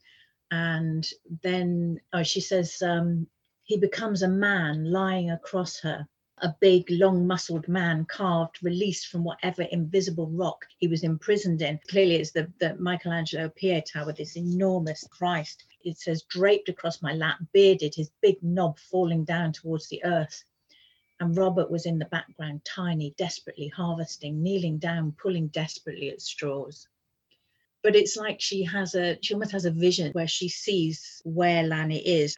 And 0.51 1.03
then 1.41 1.99
oh, 2.13 2.21
she 2.21 2.41
says 2.41 2.79
um, 2.83 3.25
he 3.63 3.77
becomes 3.77 4.21
a 4.21 4.27
man 4.27 4.91
lying 4.91 5.31
across 5.31 5.79
her 5.79 6.07
a 6.39 6.53
big 6.59 6.89
long 6.89 7.25
muscled 7.25 7.67
man 7.67 8.05
carved 8.05 8.61
released 8.61 9.07
from 9.07 9.23
whatever 9.23 9.63
invisible 9.63 10.29
rock 10.29 10.65
he 10.77 10.87
was 10.87 11.03
imprisoned 11.03 11.61
in. 11.61 11.79
Clearly 11.87 12.15
it's 12.15 12.31
the, 12.31 12.51
the 12.59 12.75
michelangelo 12.75 13.49
pieta 13.49 14.03
with 14.05 14.17
this 14.17 14.35
enormous 14.35 15.07
christ. 15.09 15.63
It 15.81 15.97
says 15.97 16.23
draped 16.23 16.67
across 16.67 17.01
my 17.01 17.13
lap 17.13 17.37
bearded 17.53 17.95
his 17.95 18.11
big 18.21 18.41
knob 18.43 18.79
falling 18.79 19.23
down 19.23 19.53
towards 19.53 19.87
the 19.87 20.03
earth. 20.03 20.43
And 21.21 21.37
robert 21.37 21.71
was 21.71 21.85
in 21.85 21.99
the 21.99 22.05
background 22.05 22.65
tiny 22.65 23.15
desperately 23.17 23.69
harvesting 23.69 24.43
kneeling 24.43 24.77
down 24.77 25.13
pulling 25.13 25.47
desperately 25.47 26.09
at 26.09 26.21
straws. 26.21 26.89
But 27.81 27.95
it's 27.95 28.17
like 28.17 28.41
she 28.41 28.63
has 28.63 28.95
a 28.95 29.17
she 29.21 29.33
almost 29.35 29.53
has 29.53 29.65
a 29.65 29.71
vision 29.71 30.11
where 30.11 30.27
she 30.27 30.49
sees 30.49 31.21
where 31.23 31.63
Lanny 31.63 31.99
is. 31.99 32.35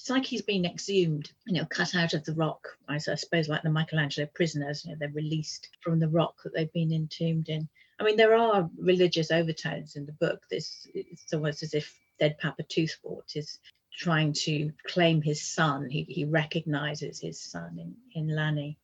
It's 0.00 0.08
like 0.08 0.24
he's 0.24 0.40
been 0.40 0.64
exhumed, 0.64 1.30
you 1.46 1.52
know, 1.52 1.66
cut 1.66 1.94
out 1.94 2.14
of 2.14 2.24
the 2.24 2.32
rock. 2.32 2.66
I 2.88 2.96
suppose, 2.96 3.50
like 3.50 3.62
the 3.62 3.68
Michelangelo 3.68 4.26
prisoners, 4.32 4.82
you 4.82 4.92
know, 4.92 4.96
they're 4.98 5.10
released 5.10 5.68
from 5.82 6.00
the 6.00 6.08
rock 6.08 6.42
that 6.42 6.54
they've 6.54 6.72
been 6.72 6.90
entombed 6.90 7.50
in. 7.50 7.68
I 7.98 8.04
mean, 8.04 8.16
there 8.16 8.34
are 8.34 8.70
religious 8.78 9.30
overtones 9.30 9.96
in 9.96 10.06
the 10.06 10.12
book. 10.12 10.40
This 10.48 10.86
it's 10.94 11.34
almost 11.34 11.62
as 11.62 11.74
if 11.74 11.94
Dead 12.18 12.38
Papa 12.38 12.62
Toothwort 12.62 13.36
is 13.36 13.58
trying 13.92 14.32
to 14.32 14.72
claim 14.86 15.20
his 15.20 15.42
son. 15.42 15.90
He, 15.90 16.04
he 16.04 16.24
recognizes 16.24 17.20
his 17.20 17.38
son 17.38 17.78
in, 17.78 17.94
in 18.14 18.34
Lanny. 18.34 18.78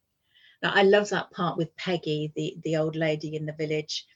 Now, 0.63 0.73
I 0.75 0.83
love 0.83 1.09
that 1.11 1.31
part 1.31 1.57
with 1.57 1.77
Peggy, 1.77 2.31
the, 2.37 2.59
the 2.63 2.77
old 2.77 2.95
lady 2.95 3.37
in 3.37 3.47
the 3.47 3.55
village. 3.55 4.07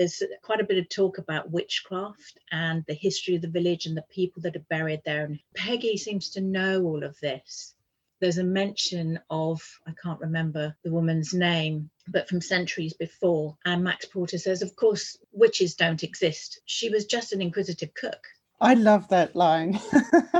There's 0.00 0.22
quite 0.40 0.62
a 0.62 0.64
bit 0.64 0.78
of 0.78 0.88
talk 0.88 1.18
about 1.18 1.50
witchcraft 1.50 2.38
and 2.50 2.82
the 2.88 2.94
history 2.94 3.34
of 3.36 3.42
the 3.42 3.50
village 3.50 3.84
and 3.84 3.94
the 3.94 4.04
people 4.08 4.40
that 4.40 4.56
are 4.56 4.64
buried 4.70 5.02
there. 5.04 5.26
And 5.26 5.38
Peggy 5.54 5.98
seems 5.98 6.30
to 6.30 6.40
know 6.40 6.82
all 6.84 7.04
of 7.04 7.20
this. 7.20 7.74
There's 8.18 8.38
a 8.38 8.42
mention 8.42 9.20
of, 9.28 9.60
I 9.86 9.92
can't 10.02 10.18
remember 10.18 10.74
the 10.84 10.90
woman's 10.90 11.34
name, 11.34 11.90
but 12.08 12.30
from 12.30 12.40
centuries 12.40 12.94
before. 12.94 13.58
And 13.66 13.84
Max 13.84 14.06
Porter 14.06 14.38
says, 14.38 14.62
of 14.62 14.74
course, 14.74 15.18
witches 15.32 15.74
don't 15.74 16.02
exist. 16.02 16.62
She 16.64 16.88
was 16.88 17.04
just 17.04 17.34
an 17.34 17.42
inquisitive 17.42 17.92
cook. 17.92 18.24
I 18.58 18.72
love 18.72 19.06
that 19.08 19.36
line. 19.36 19.78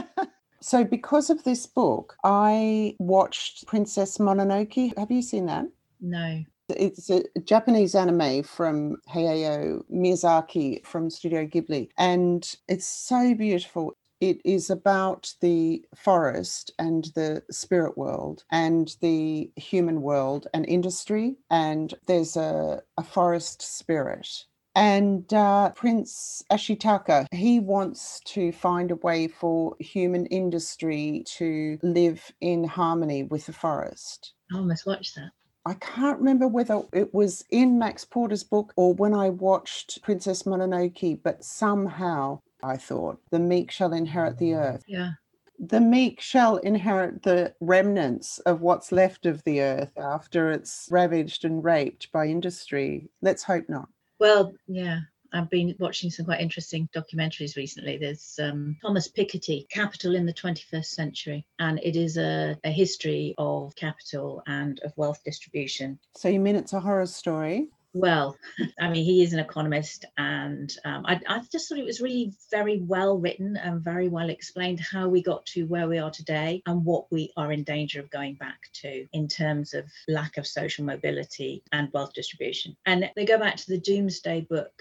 so, 0.62 0.84
because 0.84 1.28
of 1.28 1.44
this 1.44 1.66
book, 1.66 2.16
I 2.24 2.96
watched 2.98 3.66
Princess 3.66 4.16
Mononoke. 4.16 4.96
Have 4.96 5.10
you 5.10 5.20
seen 5.20 5.44
that? 5.46 5.66
No. 6.00 6.44
It's 6.76 7.10
a 7.10 7.24
Japanese 7.44 7.94
anime 7.94 8.42
from 8.42 8.96
Hayao 9.08 9.82
Miyazaki 9.92 10.84
from 10.84 11.10
Studio 11.10 11.46
Ghibli, 11.46 11.88
and 11.98 12.44
it's 12.68 12.86
so 12.86 13.34
beautiful. 13.34 13.94
It 14.20 14.40
is 14.44 14.68
about 14.68 15.34
the 15.40 15.82
forest 15.96 16.70
and 16.78 17.04
the 17.14 17.42
spirit 17.50 17.96
world 17.96 18.44
and 18.50 18.94
the 19.00 19.50
human 19.56 20.02
world 20.02 20.46
and 20.52 20.68
industry. 20.68 21.36
And 21.50 21.94
there's 22.06 22.36
a, 22.36 22.82
a 22.98 23.02
forest 23.02 23.62
spirit 23.62 24.44
and 24.76 25.32
uh, 25.34 25.70
Prince 25.70 26.42
Ashitaka, 26.50 27.26
he 27.32 27.58
wants 27.58 28.20
to 28.26 28.52
find 28.52 28.90
a 28.90 28.96
way 28.96 29.26
for 29.26 29.74
human 29.80 30.26
industry 30.26 31.24
to 31.36 31.78
live 31.82 32.30
in 32.40 32.64
harmony 32.64 33.24
with 33.24 33.46
the 33.46 33.52
forest. 33.52 34.32
I 34.52 34.60
must 34.60 34.86
watch 34.86 35.14
that. 35.14 35.32
I 35.66 35.74
can't 35.74 36.18
remember 36.18 36.48
whether 36.48 36.82
it 36.92 37.12
was 37.12 37.44
in 37.50 37.78
Max 37.78 38.04
Porter's 38.04 38.44
book 38.44 38.72
or 38.76 38.94
when 38.94 39.14
I 39.14 39.28
watched 39.28 40.02
Princess 40.02 40.44
Mononoke, 40.44 41.22
but 41.22 41.44
somehow 41.44 42.40
I 42.62 42.76
thought 42.76 43.20
the 43.30 43.38
meek 43.38 43.70
shall 43.70 43.92
inherit 43.92 44.38
the 44.38 44.54
earth. 44.54 44.84
Yeah. 44.86 45.12
The 45.58 45.80
meek 45.80 46.22
shall 46.22 46.56
inherit 46.58 47.22
the 47.22 47.54
remnants 47.60 48.38
of 48.40 48.62
what's 48.62 48.92
left 48.92 49.26
of 49.26 49.44
the 49.44 49.60
earth 49.60 49.92
after 49.98 50.50
it's 50.50 50.88
ravaged 50.90 51.44
and 51.44 51.62
raped 51.62 52.10
by 52.12 52.26
industry. 52.26 53.10
Let's 53.20 53.42
hope 53.42 53.68
not. 53.68 53.88
Well, 54.18 54.54
yeah, 54.66 55.00
I've 55.32 55.50
been 55.50 55.74
watching 55.78 56.10
some 56.10 56.26
quite 56.26 56.40
interesting 56.40 56.88
documentaries 56.94 57.56
recently. 57.56 57.98
There's 57.98 58.38
um, 58.42 58.76
Thomas 58.82 59.08
Piketty, 59.08 59.68
Capital 59.68 60.14
in 60.14 60.26
the 60.26 60.32
21st 60.32 60.86
Century, 60.86 61.46
and 61.58 61.78
it 61.82 61.96
is 61.96 62.16
a, 62.16 62.58
a, 62.64 62.70
history 62.70 63.34
of 63.38 63.74
capital 63.76 64.42
and 64.46 64.80
of 64.80 64.92
wealth 64.96 65.22
distribution. 65.24 65.98
So, 66.16 66.28
you 66.28 66.40
mean 66.40 66.56
it's 66.56 66.72
a 66.72 66.80
horror 66.80 67.06
story? 67.06 67.68
Well, 67.92 68.36
I 68.80 68.88
mean, 68.88 69.04
he 69.04 69.22
is 69.22 69.32
an 69.32 69.40
economist, 69.40 70.04
and 70.16 70.74
um, 70.84 71.04
I, 71.06 71.20
I, 71.26 71.42
just 71.50 71.68
thought 71.68 71.78
it 71.78 71.84
was 71.84 72.00
really 72.00 72.32
very 72.50 72.80
well 72.80 73.18
written 73.18 73.56
and 73.56 73.80
very 73.80 74.08
well 74.08 74.30
explained 74.30 74.80
how 74.80 75.08
we 75.08 75.22
got 75.22 75.44
to 75.46 75.64
where 75.64 75.88
we 75.88 75.98
are 75.98 76.10
today 76.10 76.62
and 76.66 76.84
what 76.84 77.10
we 77.10 77.32
are 77.36 77.52
in 77.52 77.64
danger 77.64 78.00
of 78.00 78.10
going 78.10 78.34
back 78.34 78.60
to 78.74 79.06
in 79.12 79.26
terms 79.26 79.74
of 79.74 79.84
lack 80.08 80.36
of 80.36 80.46
social 80.46 80.84
mobility 80.84 81.62
and 81.72 81.92
wealth 81.92 82.12
distribution. 82.14 82.76
And 82.86 83.10
they 83.16 83.24
go 83.24 83.38
back 83.38 83.56
to 83.56 83.66
the 83.68 83.80
Domesday 83.80 84.42
Book. 84.42 84.72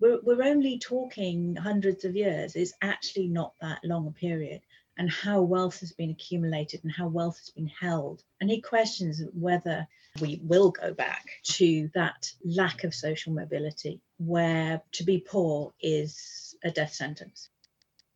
We're, 0.00 0.20
we're 0.22 0.42
only 0.42 0.78
talking 0.78 1.56
hundreds 1.56 2.04
of 2.04 2.16
years. 2.16 2.56
It's 2.56 2.74
actually 2.82 3.28
not 3.28 3.54
that 3.60 3.80
long 3.84 4.06
a 4.06 4.10
period 4.10 4.60
and 4.98 5.10
how 5.10 5.42
wealth 5.42 5.80
has 5.80 5.92
been 5.92 6.10
accumulated 6.10 6.80
and 6.82 6.92
how 6.92 7.08
wealth 7.08 7.38
has 7.38 7.50
been 7.50 7.70
held. 7.80 8.22
And 8.40 8.50
he 8.50 8.60
questions 8.60 9.22
whether 9.34 9.86
we 10.20 10.40
will 10.42 10.70
go 10.70 10.94
back 10.94 11.26
to 11.44 11.90
that 11.94 12.32
lack 12.44 12.84
of 12.84 12.94
social 12.94 13.32
mobility 13.32 14.00
where 14.18 14.82
to 14.92 15.04
be 15.04 15.18
poor 15.18 15.74
is 15.80 16.54
a 16.64 16.70
death 16.70 16.94
sentence 16.94 17.50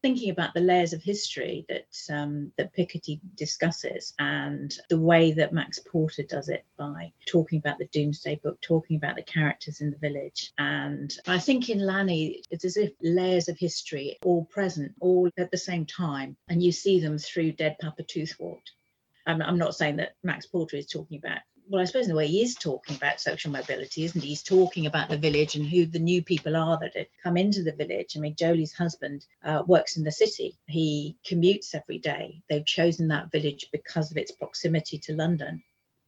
thinking 0.02 0.30
about 0.30 0.54
the 0.54 0.60
layers 0.60 0.92
of 0.92 1.02
history 1.02 1.66
that 1.68 1.86
um, 2.10 2.52
that 2.56 2.74
Piketty 2.74 3.20
discusses 3.36 4.14
and 4.18 4.74
the 4.88 5.00
way 5.00 5.32
that 5.32 5.52
Max 5.52 5.78
Porter 5.78 6.22
does 6.22 6.48
it 6.48 6.64
by 6.76 7.12
talking 7.26 7.58
about 7.58 7.78
the 7.78 7.88
Domesday 7.92 8.40
Book, 8.42 8.60
talking 8.60 8.96
about 8.96 9.16
the 9.16 9.22
characters 9.22 9.80
in 9.80 9.90
the 9.90 9.98
village, 9.98 10.52
and 10.58 11.12
I 11.26 11.38
think 11.38 11.68
in 11.68 11.84
Lanny 11.84 12.42
it's 12.50 12.64
as 12.64 12.76
if 12.76 12.92
layers 13.02 13.48
of 13.48 13.58
history 13.58 14.18
all 14.24 14.44
present, 14.46 14.94
all 15.00 15.28
at 15.38 15.50
the 15.50 15.58
same 15.58 15.86
time, 15.86 16.36
and 16.48 16.62
you 16.62 16.72
see 16.72 17.00
them 17.00 17.18
through 17.18 17.52
Dead 17.52 17.76
Papa 17.80 18.02
Toothwort. 18.02 18.62
I'm, 19.26 19.42
I'm 19.42 19.58
not 19.58 19.74
saying 19.74 19.96
that 19.96 20.14
Max 20.22 20.46
Porter 20.46 20.76
is 20.76 20.86
talking 20.86 21.18
about 21.18 21.40
well, 21.70 21.80
I 21.80 21.84
suppose 21.84 22.06
in 22.06 22.12
a 22.12 22.16
way 22.16 22.26
he 22.26 22.42
is 22.42 22.56
talking 22.56 22.96
about 22.96 23.20
social 23.20 23.52
mobility, 23.52 24.02
isn't 24.02 24.20
he? 24.20 24.30
He's 24.30 24.42
talking 24.42 24.86
about 24.86 25.08
the 25.08 25.16
village 25.16 25.54
and 25.54 25.64
who 25.64 25.86
the 25.86 26.00
new 26.00 26.20
people 26.20 26.56
are 26.56 26.76
that 26.80 26.96
have 26.96 27.06
come 27.22 27.36
into 27.36 27.62
the 27.62 27.72
village. 27.72 28.16
I 28.16 28.20
mean, 28.20 28.34
Jolie's 28.34 28.72
husband 28.72 29.24
uh, 29.44 29.62
works 29.64 29.96
in 29.96 30.02
the 30.02 30.10
city. 30.10 30.58
He 30.66 31.16
commutes 31.24 31.72
every 31.74 31.98
day. 31.98 32.42
They've 32.48 32.66
chosen 32.66 33.06
that 33.08 33.30
village 33.30 33.68
because 33.70 34.10
of 34.10 34.16
its 34.16 34.32
proximity 34.32 34.98
to 34.98 35.14
London 35.14 35.62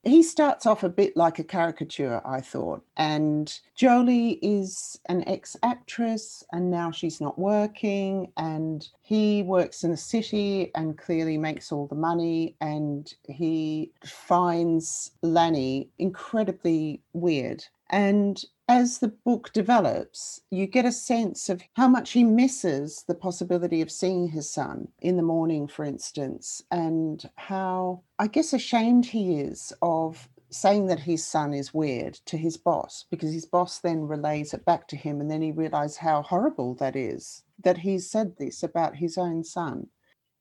he 0.04 0.22
starts 0.22 0.66
off 0.66 0.82
a 0.82 0.88
bit 0.88 1.16
like 1.16 1.38
a 1.38 1.44
caricature, 1.44 2.20
I 2.24 2.40
thought. 2.40 2.82
And 2.96 3.56
Jolie 3.74 4.38
is 4.42 4.98
an 5.08 5.26
ex 5.28 5.56
actress 5.62 6.42
and 6.52 6.70
now 6.70 6.90
she's 6.90 7.20
not 7.20 7.38
working. 7.38 8.32
And 8.36 8.86
he 9.02 9.42
works 9.44 9.84
in 9.84 9.92
the 9.92 9.96
city 9.96 10.72
and 10.74 10.98
clearly 10.98 11.38
makes 11.38 11.70
all 11.70 11.86
the 11.86 11.94
money. 11.94 12.56
And 12.60 13.12
he 13.24 13.92
finds 14.04 15.12
Lanny 15.22 15.88
incredibly 15.98 17.00
weird. 17.12 17.64
And 17.90 18.42
as 18.68 18.98
the 18.98 19.08
book 19.08 19.52
develops, 19.52 20.40
you 20.50 20.66
get 20.66 20.84
a 20.84 20.92
sense 20.92 21.48
of 21.48 21.62
how 21.74 21.88
much 21.88 22.12
he 22.12 22.24
misses 22.24 23.04
the 23.08 23.14
possibility 23.14 23.82
of 23.82 23.90
seeing 23.90 24.28
his 24.28 24.48
son 24.48 24.88
in 25.00 25.16
the 25.16 25.22
morning, 25.22 25.66
for 25.66 25.84
instance, 25.84 26.62
and 26.70 27.28
how, 27.36 28.02
I 28.18 28.28
guess, 28.28 28.52
ashamed 28.52 29.06
he 29.06 29.40
is 29.40 29.72
of 29.82 30.28
saying 30.50 30.86
that 30.86 31.00
his 31.00 31.26
son 31.26 31.54
is 31.54 31.74
weird 31.74 32.14
to 32.26 32.36
his 32.36 32.56
boss 32.56 33.06
because 33.10 33.32
his 33.32 33.46
boss 33.46 33.78
then 33.78 34.02
relays 34.02 34.52
it 34.52 34.64
back 34.64 34.86
to 34.88 34.96
him 34.96 35.20
and 35.20 35.30
then 35.30 35.40
he 35.40 35.50
realizes 35.50 35.96
how 35.96 36.22
horrible 36.22 36.74
that 36.74 36.94
is 36.94 37.42
that 37.64 37.78
he's 37.78 38.10
said 38.10 38.36
this 38.38 38.62
about 38.62 38.96
his 38.96 39.16
own 39.16 39.42
son. 39.42 39.86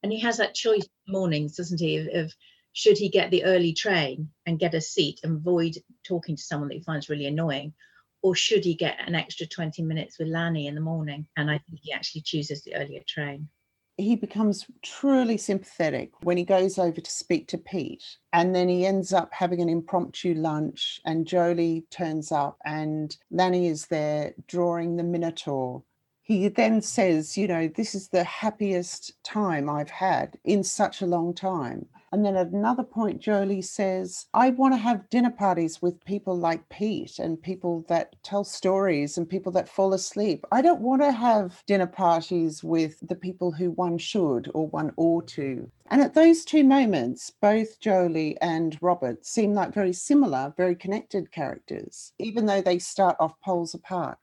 And 0.04 0.12
he 0.12 0.20
has 0.20 0.38
that 0.38 0.54
choice 0.54 0.88
mornings 1.08 1.56
doesn't 1.56 1.80
he 1.80 2.10
of 2.14 2.34
should 2.74 2.98
he 2.98 3.10
get 3.10 3.32
the 3.32 3.44
early 3.44 3.74
train 3.74 4.30
and 4.46 4.60
get 4.60 4.74
a 4.74 4.82
seat 4.82 5.20
and 5.24 5.38
avoid 5.38 5.78
talking 6.06 6.36
to 6.36 6.42
someone 6.42 6.70
that 6.70 6.76
he 6.76 6.84
finds 6.84 7.10
really 7.10 7.26
annoying 7.26 7.74
or 8.22 8.36
should 8.36 8.64
he 8.64 8.76
get 8.76 8.98
an 9.06 9.16
extra 9.16 9.48
20 9.48 9.82
minutes 9.84 10.20
with 10.20 10.28
Lanny 10.28 10.68
in 10.68 10.76
the 10.76 10.82
morning? 10.82 11.28
And 11.38 11.50
I 11.50 11.58
think 11.58 11.80
he 11.82 11.92
actually 11.92 12.22
chooses 12.22 12.64
the 12.64 12.76
earlier 12.76 13.02
train. 13.08 13.50
He 13.98 14.16
becomes 14.16 14.66
truly 14.84 15.38
sympathetic 15.38 16.12
when 16.24 16.38
he 16.38 16.44
goes 16.44 16.80
over 16.80 17.00
to 17.02 17.12
speak 17.12 17.48
to 17.50 17.58
Pete. 17.58 18.04
And 18.34 18.56
then 18.56 18.70
he 18.70 18.86
ends 18.86 19.14
up 19.14 19.30
having 19.32 19.62
an 19.62 19.70
impromptu 19.70 20.34
lunch, 20.34 21.00
and 21.06 21.28
Jolie 21.28 21.86
turns 21.92 22.32
up, 22.32 22.58
and 22.66 23.16
Lanny 23.30 23.68
is 23.68 23.88
there 23.88 24.34
drawing 24.48 24.96
the 24.96 25.04
Minotaur. 25.04 25.84
He 26.24 26.48
then 26.50 26.82
says, 26.82 27.36
You 27.36 27.48
know, 27.48 27.68
this 27.68 27.96
is 27.96 28.10
the 28.10 28.24
happiest 28.24 29.14
time 29.24 29.70
I've 29.70 29.90
had 29.90 30.38
in 30.44 30.64
such 30.64 31.02
a 31.02 31.08
long 31.08 31.34
time. 31.34 31.88
And 32.14 32.26
then 32.26 32.36
at 32.36 32.52
another 32.52 32.84
point, 32.84 33.22
Jolie 33.22 33.62
says, 33.62 34.28
I 34.34 34.50
want 34.52 34.74
to 34.74 34.78
have 34.78 35.10
dinner 35.10 35.32
parties 35.32 35.82
with 35.82 36.04
people 36.04 36.38
like 36.38 36.68
Pete 36.70 37.20
and 37.20 37.42
people 37.42 37.86
that 37.88 38.16
tell 38.22 38.44
stories 38.44 39.18
and 39.18 39.30
people 39.30 39.52
that 39.54 39.70
fall 39.70 39.94
asleep. 39.94 40.46
I 40.52 40.62
don't 40.62 40.82
want 40.82 41.02
to 41.02 41.12
have 41.12 41.64
dinner 41.66 41.88
parties 41.88 42.64
with 42.64 43.00
the 43.02 43.16
people 43.16 43.52
who 43.54 43.72
one 43.72 43.98
should 43.98 44.52
or 44.54 44.68
one 44.68 44.92
ought 44.98 45.28
to. 45.30 45.72
And 45.90 46.02
at 46.02 46.14
those 46.14 46.46
two 46.46 46.64
moments, 46.64 47.32
both 47.42 47.80
Jolie 47.80 48.38
and 48.42 48.78
Robert 48.82 49.26
seem 49.26 49.54
like 49.54 49.74
very 49.74 49.94
similar, 49.94 50.54
very 50.56 50.76
connected 50.76 51.32
characters, 51.32 52.14
even 52.20 52.46
though 52.46 52.62
they 52.62 52.78
start 52.80 53.16
off 53.20 53.40
poles 53.42 53.74
apart. 53.74 54.18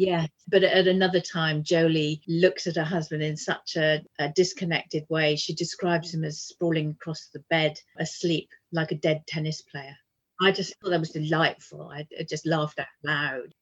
Yeah, 0.00 0.28
but 0.46 0.62
at 0.62 0.86
another 0.86 1.20
time, 1.20 1.64
Jolie 1.64 2.22
looks 2.28 2.68
at 2.68 2.76
her 2.76 2.84
husband 2.84 3.20
in 3.20 3.36
such 3.36 3.74
a, 3.74 4.04
a, 4.20 4.28
disconnected 4.28 5.04
way. 5.08 5.34
She 5.34 5.56
describes 5.56 6.14
him 6.14 6.22
as 6.22 6.40
sprawling 6.40 6.90
across 6.90 7.30
the 7.34 7.42
bed, 7.50 7.80
asleep, 7.98 8.48
like 8.70 8.92
a 8.92 8.94
dead 8.94 9.24
tennis 9.26 9.60
player. 9.60 9.96
I 10.40 10.52
just 10.52 10.72
thought 10.78 10.90
that 10.90 11.00
was 11.00 11.10
delightful. 11.10 11.90
I, 11.92 12.06
I 12.16 12.22
just 12.22 12.46
laughed 12.46 12.78
out 12.78 12.86
loud. 13.02 13.52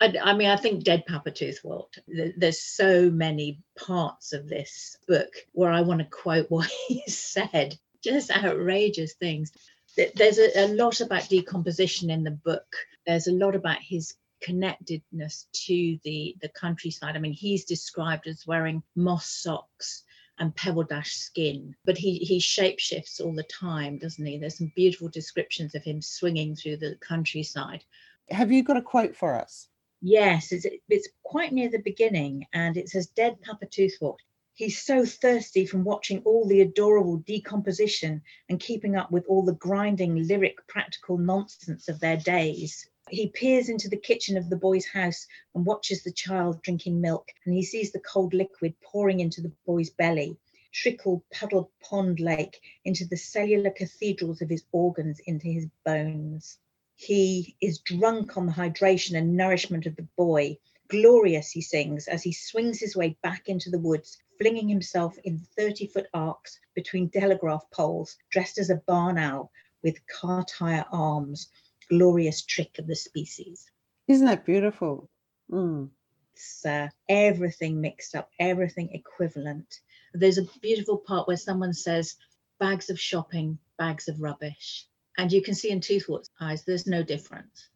I, 0.00 0.14
I, 0.22 0.34
mean, 0.34 0.50
I 0.50 0.56
think 0.56 0.84
Dead 0.84 1.04
Papa 1.04 1.32
Toothwort, 1.32 1.98
there's 2.36 2.62
so 2.62 3.10
many 3.10 3.58
parts 3.76 4.32
of 4.32 4.48
this 4.48 4.96
book 5.08 5.32
where 5.50 5.72
I 5.72 5.80
want 5.80 5.98
to 5.98 6.06
quote 6.06 6.46
what 6.48 6.70
he 6.86 7.02
said, 7.08 7.76
just 8.04 8.30
outrageous 8.30 9.14
things. 9.14 9.50
There's 9.96 10.38
a, 10.38 10.66
a 10.66 10.68
lot 10.68 11.00
about 11.00 11.28
decomposition 11.28 12.08
in 12.08 12.22
the 12.22 12.30
book. 12.30 12.72
There's 13.04 13.26
a 13.26 13.32
lot 13.32 13.56
about 13.56 13.78
his 13.80 14.14
connectedness 14.42 15.46
to 15.52 15.98
the 16.04 16.36
the 16.42 16.48
countryside. 16.50 17.16
I 17.16 17.20
mean, 17.20 17.32
he's 17.32 17.64
described 17.64 18.26
as 18.26 18.46
wearing 18.46 18.82
moss 18.96 19.26
socks 19.26 20.04
and 20.38 20.54
pebble 20.56 20.84
dash 20.84 21.14
skin, 21.14 21.74
but 21.84 21.96
he 21.96 22.18
he 22.18 22.38
shapeshifts 22.38 23.20
all 23.20 23.34
the 23.34 23.44
time, 23.44 23.98
doesn't 23.98 24.24
he? 24.24 24.38
There's 24.38 24.58
some 24.58 24.72
beautiful 24.74 25.08
descriptions 25.08 25.74
of 25.74 25.84
him 25.84 26.02
swinging 26.02 26.56
through 26.56 26.78
the 26.78 26.96
countryside. 27.00 27.84
Have 28.30 28.52
you 28.52 28.62
got 28.62 28.76
a 28.76 28.82
quote 28.82 29.16
for 29.16 29.34
us? 29.40 29.68
Yes, 30.04 30.50
it's, 30.50 30.66
it's 30.88 31.08
quite 31.22 31.52
near 31.52 31.70
the 31.70 31.78
beginning, 31.78 32.46
and 32.52 32.76
it 32.76 32.88
says, 32.88 33.06
Dead 33.06 33.40
Papa 33.40 33.66
Toothwort. 33.66 34.16
He's 34.54 34.82
so 34.82 35.06
thirsty 35.06 35.64
from 35.64 35.84
watching 35.84 36.20
all 36.24 36.46
the 36.46 36.60
adorable 36.60 37.18
decomposition 37.18 38.20
and 38.48 38.58
keeping 38.58 38.96
up 38.96 39.12
with 39.12 39.24
all 39.28 39.44
the 39.44 39.54
grinding, 39.54 40.26
lyric, 40.26 40.66
practical 40.66 41.18
nonsense 41.18 41.88
of 41.88 42.00
their 42.00 42.16
days. 42.16 42.88
He 43.14 43.28
peers 43.28 43.68
into 43.68 43.90
the 43.90 43.98
kitchen 43.98 44.38
of 44.38 44.48
the 44.48 44.56
boy's 44.56 44.86
house 44.86 45.26
and 45.54 45.66
watches 45.66 46.02
the 46.02 46.10
child 46.10 46.62
drinking 46.62 46.98
milk, 46.98 47.30
and 47.44 47.54
he 47.54 47.62
sees 47.62 47.92
the 47.92 48.00
cold 48.00 48.32
liquid 48.32 48.74
pouring 48.80 49.20
into 49.20 49.42
the 49.42 49.52
boy's 49.66 49.90
belly, 49.90 50.38
trickle 50.72 51.22
puddled 51.30 51.68
pond 51.82 52.20
lake 52.20 52.58
into 52.86 53.04
the 53.04 53.18
cellular 53.18 53.70
cathedrals 53.70 54.40
of 54.40 54.48
his 54.48 54.64
organs, 54.72 55.20
into 55.26 55.46
his 55.48 55.66
bones. 55.84 56.56
He 56.96 57.54
is 57.60 57.80
drunk 57.80 58.38
on 58.38 58.46
the 58.46 58.52
hydration 58.52 59.14
and 59.18 59.36
nourishment 59.36 59.84
of 59.84 59.96
the 59.96 60.08
boy. 60.16 60.56
Glorious, 60.88 61.50
he 61.50 61.60
sings, 61.60 62.08
as 62.08 62.22
he 62.22 62.32
swings 62.32 62.80
his 62.80 62.96
way 62.96 63.18
back 63.22 63.46
into 63.46 63.68
the 63.68 63.78
woods, 63.78 64.16
flinging 64.38 64.70
himself 64.70 65.18
in 65.18 65.38
30 65.38 65.88
foot 65.88 66.06
arcs 66.14 66.58
between 66.74 67.10
telegraph 67.10 67.70
poles, 67.72 68.16
dressed 68.30 68.56
as 68.56 68.70
a 68.70 68.82
barn 68.86 69.18
owl 69.18 69.52
with 69.82 70.06
car 70.06 70.46
tire 70.48 70.86
arms. 70.90 71.50
Glorious 71.92 72.42
trick 72.42 72.78
of 72.78 72.86
the 72.86 72.96
species. 72.96 73.70
Isn't 74.08 74.26
that 74.26 74.46
beautiful? 74.46 75.10
Mm. 75.50 75.90
It's 76.34 76.64
uh, 76.64 76.88
everything 77.08 77.82
mixed 77.82 78.14
up, 78.14 78.30
everything 78.40 78.88
equivalent. 78.94 79.80
There's 80.14 80.38
a 80.38 80.48
beautiful 80.62 80.96
part 80.96 81.28
where 81.28 81.36
someone 81.36 81.74
says, 81.74 82.16
bags 82.58 82.88
of 82.88 82.98
shopping, 82.98 83.58
bags 83.76 84.08
of 84.08 84.22
rubbish. 84.22 84.86
And 85.18 85.30
you 85.30 85.42
can 85.42 85.54
see 85.54 85.70
in 85.70 85.80
Toothwort's 85.82 86.30
eyes, 86.40 86.64
there's 86.64 86.86
no 86.86 87.02
difference. 87.02 87.68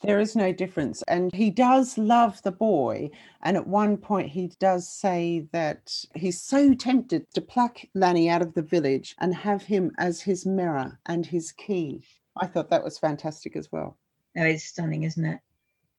There 0.00 0.20
is 0.20 0.34
no 0.34 0.52
difference. 0.52 1.02
And 1.08 1.34
he 1.34 1.50
does 1.50 1.98
love 1.98 2.40
the 2.42 2.52
boy. 2.52 3.10
And 3.42 3.56
at 3.58 3.66
one 3.66 3.98
point, 3.98 4.30
he 4.30 4.52
does 4.58 4.88
say 4.88 5.48
that 5.52 5.92
he's 6.14 6.40
so 6.40 6.72
tempted 6.72 7.26
to 7.34 7.40
pluck 7.42 7.80
Lanny 7.94 8.30
out 8.30 8.40
of 8.40 8.54
the 8.54 8.62
village 8.62 9.14
and 9.18 9.34
have 9.34 9.64
him 9.64 9.90
as 9.98 10.22
his 10.22 10.46
mirror 10.46 10.98
and 11.04 11.26
his 11.26 11.52
key. 11.52 12.04
I 12.40 12.46
thought 12.46 12.70
that 12.70 12.84
was 12.84 12.98
fantastic 12.98 13.56
as 13.56 13.70
well. 13.70 13.96
Oh, 14.36 14.44
it's 14.44 14.64
stunning, 14.64 15.04
isn't 15.04 15.24
it? 15.24 15.40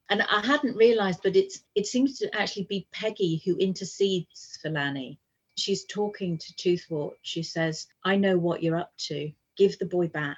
And 0.10 0.22
I 0.24 0.46
hadn't 0.46 0.76
realized, 0.76 1.20
but 1.22 1.36
it's 1.36 1.64
it 1.76 1.86
seems 1.86 2.18
to 2.20 2.36
actually 2.36 2.64
be 2.64 2.88
Peggy 2.92 3.42
who 3.46 3.58
intercedes 3.58 4.58
for 4.62 4.70
Lanny. 4.70 5.20
She's 5.56 5.86
talking 5.86 6.38
to 6.38 6.54
Toothwort. 6.54 7.14
She 7.22 7.44
says, 7.44 7.88
I 8.04 8.16
know 8.16 8.38
what 8.38 8.64
you're 8.64 8.78
up 8.78 8.94
to 9.10 9.32
give 9.58 9.78
the 9.78 9.86
boy 9.86 10.08
back. 10.08 10.38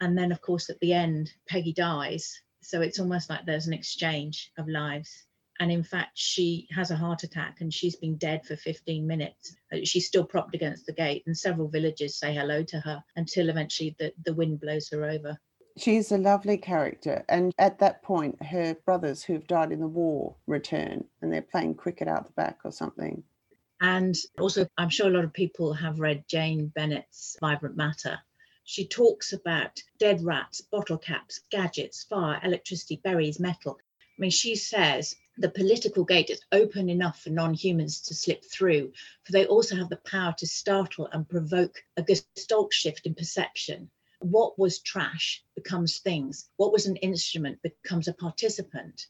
And 0.00 0.16
then, 0.16 0.32
of 0.32 0.40
course, 0.40 0.70
at 0.70 0.78
the 0.80 0.92
end, 0.92 1.32
Peggy 1.48 1.72
dies. 1.72 2.40
So 2.60 2.82
it's 2.82 3.00
almost 3.00 3.30
like 3.30 3.46
there's 3.46 3.66
an 3.66 3.72
exchange 3.72 4.52
of 4.58 4.68
lives. 4.68 5.24
And 5.60 5.70
in 5.70 5.84
fact, 5.84 6.12
she 6.14 6.66
has 6.70 6.90
a 6.90 6.96
heart 6.96 7.22
attack 7.22 7.60
and 7.60 7.72
she's 7.72 7.96
been 7.96 8.16
dead 8.16 8.44
for 8.44 8.56
15 8.56 9.06
minutes. 9.06 9.56
Uh, 9.72 9.78
she's 9.84 10.06
still 10.06 10.24
propped 10.24 10.54
against 10.54 10.86
the 10.86 10.92
gate, 10.92 11.22
and 11.26 11.36
several 11.36 11.68
villagers 11.68 12.16
say 12.16 12.34
hello 12.34 12.64
to 12.64 12.80
her 12.80 13.02
until 13.16 13.48
eventually 13.48 13.94
the, 13.98 14.12
the 14.24 14.34
wind 14.34 14.60
blows 14.60 14.88
her 14.90 15.04
over. 15.04 15.38
She's 15.76 16.12
a 16.12 16.18
lovely 16.18 16.56
character. 16.56 17.24
And 17.28 17.52
at 17.58 17.78
that 17.80 18.02
point, 18.02 18.42
her 18.42 18.74
brothers 18.84 19.22
who've 19.22 19.46
died 19.46 19.72
in 19.72 19.80
the 19.80 19.88
war 19.88 20.36
return 20.46 21.04
and 21.20 21.32
they're 21.32 21.42
playing 21.42 21.74
cricket 21.74 22.08
out 22.08 22.26
the 22.26 22.32
back 22.32 22.58
or 22.64 22.72
something. 22.72 23.22
And 23.80 24.16
also, 24.40 24.66
I'm 24.78 24.88
sure 24.88 25.08
a 25.08 25.10
lot 25.10 25.24
of 25.24 25.32
people 25.32 25.72
have 25.74 25.98
read 25.98 26.24
Jane 26.28 26.68
Bennett's 26.68 27.36
Vibrant 27.40 27.76
Matter, 27.76 28.18
she 28.66 28.86
talks 28.86 29.34
about 29.34 29.82
dead 29.98 30.24
rats, 30.24 30.62
bottle 30.62 30.96
caps, 30.96 31.40
gadgets, 31.50 32.04
fire, 32.04 32.40
electricity, 32.42 32.96
berries, 32.96 33.38
metal. 33.38 33.78
I 34.00 34.20
mean, 34.20 34.30
she 34.30 34.56
says 34.56 35.14
the 35.36 35.50
political 35.50 36.04
gate 36.04 36.30
is 36.30 36.40
open 36.52 36.88
enough 36.88 37.20
for 37.20 37.30
non 37.30 37.54
humans 37.54 38.00
to 38.02 38.14
slip 38.14 38.44
through, 38.44 38.92
for 39.24 39.32
they 39.32 39.46
also 39.46 39.74
have 39.74 39.88
the 39.88 39.96
power 39.96 40.32
to 40.38 40.46
startle 40.46 41.08
and 41.12 41.28
provoke 41.28 41.82
a 41.96 42.02
gestalt 42.02 42.72
shift 42.72 43.04
in 43.04 43.14
perception. 43.16 43.90
What 44.20 44.56
was 44.58 44.78
trash 44.78 45.42
becomes 45.56 45.98
things, 45.98 46.48
what 46.56 46.72
was 46.72 46.86
an 46.86 46.96
instrument 46.96 47.60
becomes 47.62 48.06
a 48.06 48.12
participant. 48.12 49.08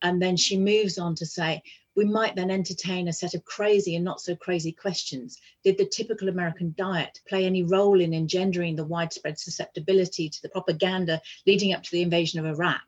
And 0.00 0.22
then 0.22 0.38
she 0.38 0.56
moves 0.56 0.96
on 0.96 1.14
to 1.16 1.26
say, 1.26 1.62
we 1.94 2.06
might 2.06 2.34
then 2.34 2.50
entertain 2.50 3.08
a 3.08 3.12
set 3.12 3.34
of 3.34 3.44
crazy 3.44 3.94
and 3.94 4.04
not 4.04 4.22
so 4.22 4.36
crazy 4.36 4.72
questions. 4.72 5.38
Did 5.64 5.76
the 5.76 5.84
typical 5.84 6.30
American 6.30 6.72
diet 6.78 7.20
play 7.28 7.44
any 7.44 7.62
role 7.62 8.00
in 8.00 8.14
engendering 8.14 8.76
the 8.76 8.86
widespread 8.86 9.38
susceptibility 9.38 10.30
to 10.30 10.42
the 10.42 10.48
propaganda 10.48 11.20
leading 11.46 11.74
up 11.74 11.82
to 11.82 11.90
the 11.90 12.02
invasion 12.02 12.40
of 12.40 12.46
Iraq? 12.46 12.82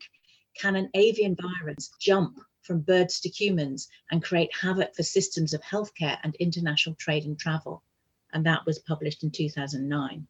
Can 0.57 0.77
an 0.77 0.89
avian 0.95 1.37
virus 1.37 1.91
jump 2.01 2.39
from 2.71 2.83
birds 2.83 3.19
to 3.19 3.29
humans 3.29 3.89
and 4.13 4.23
create 4.23 4.55
havoc 4.55 4.95
for 4.95 5.03
systems 5.03 5.53
of 5.53 5.61
healthcare 5.61 6.19
and 6.23 6.37
international 6.37 6.95
trade 6.95 7.25
and 7.25 7.37
travel? 7.37 7.83
And 8.33 8.47
that 8.47 8.65
was 8.65 8.79
published 8.79 9.25
in 9.25 9.33
2009. 9.33 10.29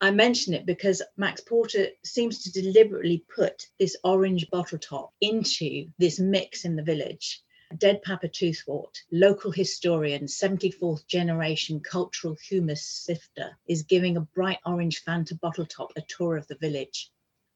I 0.00 0.10
mention 0.10 0.54
it 0.54 0.64
because 0.64 1.02
Max 1.18 1.42
Porter 1.42 1.88
seems 2.02 2.42
to 2.44 2.50
deliberately 2.50 3.26
put 3.28 3.66
this 3.78 3.94
orange 4.04 4.48
bottle 4.48 4.78
top 4.78 5.12
into 5.20 5.90
this 5.98 6.18
mix 6.18 6.64
in 6.64 6.76
the 6.76 6.82
village 6.82 7.42
Dead 7.76 8.02
Papa 8.02 8.28
Toothwort, 8.28 9.02
local 9.10 9.50
historian, 9.50 10.24
74th 10.24 11.06
generation 11.06 11.80
cultural 11.80 12.36
humus 12.48 12.86
sifter, 12.86 13.58
is 13.66 13.82
giving 13.82 14.16
a 14.16 14.28
bright 14.34 14.60
orange 14.64 15.04
Fanta 15.04 15.38
bottle 15.40 15.66
top 15.66 15.92
a 15.96 16.02
tour 16.02 16.38
of 16.38 16.46
the 16.48 16.56
village. 16.56 17.10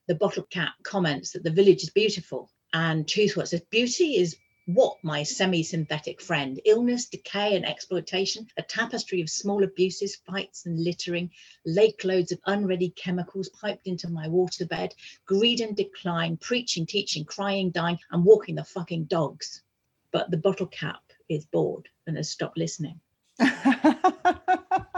The 0.07 0.15
bottle 0.15 0.43
cap 0.43 0.73
comments 0.83 1.31
that 1.31 1.43
the 1.43 1.51
village 1.51 1.81
is 1.81 1.89
beautiful, 1.89 2.51
and 2.73 3.05
Toothwort 3.05 3.47
says, 3.47 3.61
Beauty 3.69 4.17
is 4.17 4.37
what, 4.65 4.97
my 5.03 5.23
semi 5.23 5.63
synthetic 5.63 6.21
friend? 6.21 6.59
Illness, 6.65 7.07
decay, 7.07 7.55
and 7.55 7.65
exploitation, 7.65 8.47
a 8.57 8.61
tapestry 8.61 9.21
of 9.21 9.29
small 9.29 9.63
abuses, 9.63 10.17
fights, 10.17 10.65
and 10.65 10.83
littering, 10.83 11.31
lake 11.65 12.03
loads 12.03 12.31
of 12.31 12.39
unready 12.45 12.89
chemicals 12.89 13.49
piped 13.49 13.87
into 13.87 14.09
my 14.09 14.27
waterbed, 14.27 14.91
greed 15.25 15.61
and 15.61 15.75
decline, 15.75 16.37
preaching, 16.37 16.85
teaching, 16.85 17.23
crying, 17.23 17.71
dying, 17.71 17.99
and 18.11 18.25
walking 18.25 18.55
the 18.55 18.63
fucking 18.63 19.05
dogs 19.05 19.63
but 20.11 20.31
the 20.31 20.37
bottle 20.37 20.67
cap 20.67 21.01
is 21.29 21.45
bored 21.45 21.87
and 22.05 22.17
has 22.17 22.29
stopped 22.29 22.57
listening. 22.57 22.99
and 23.39 23.53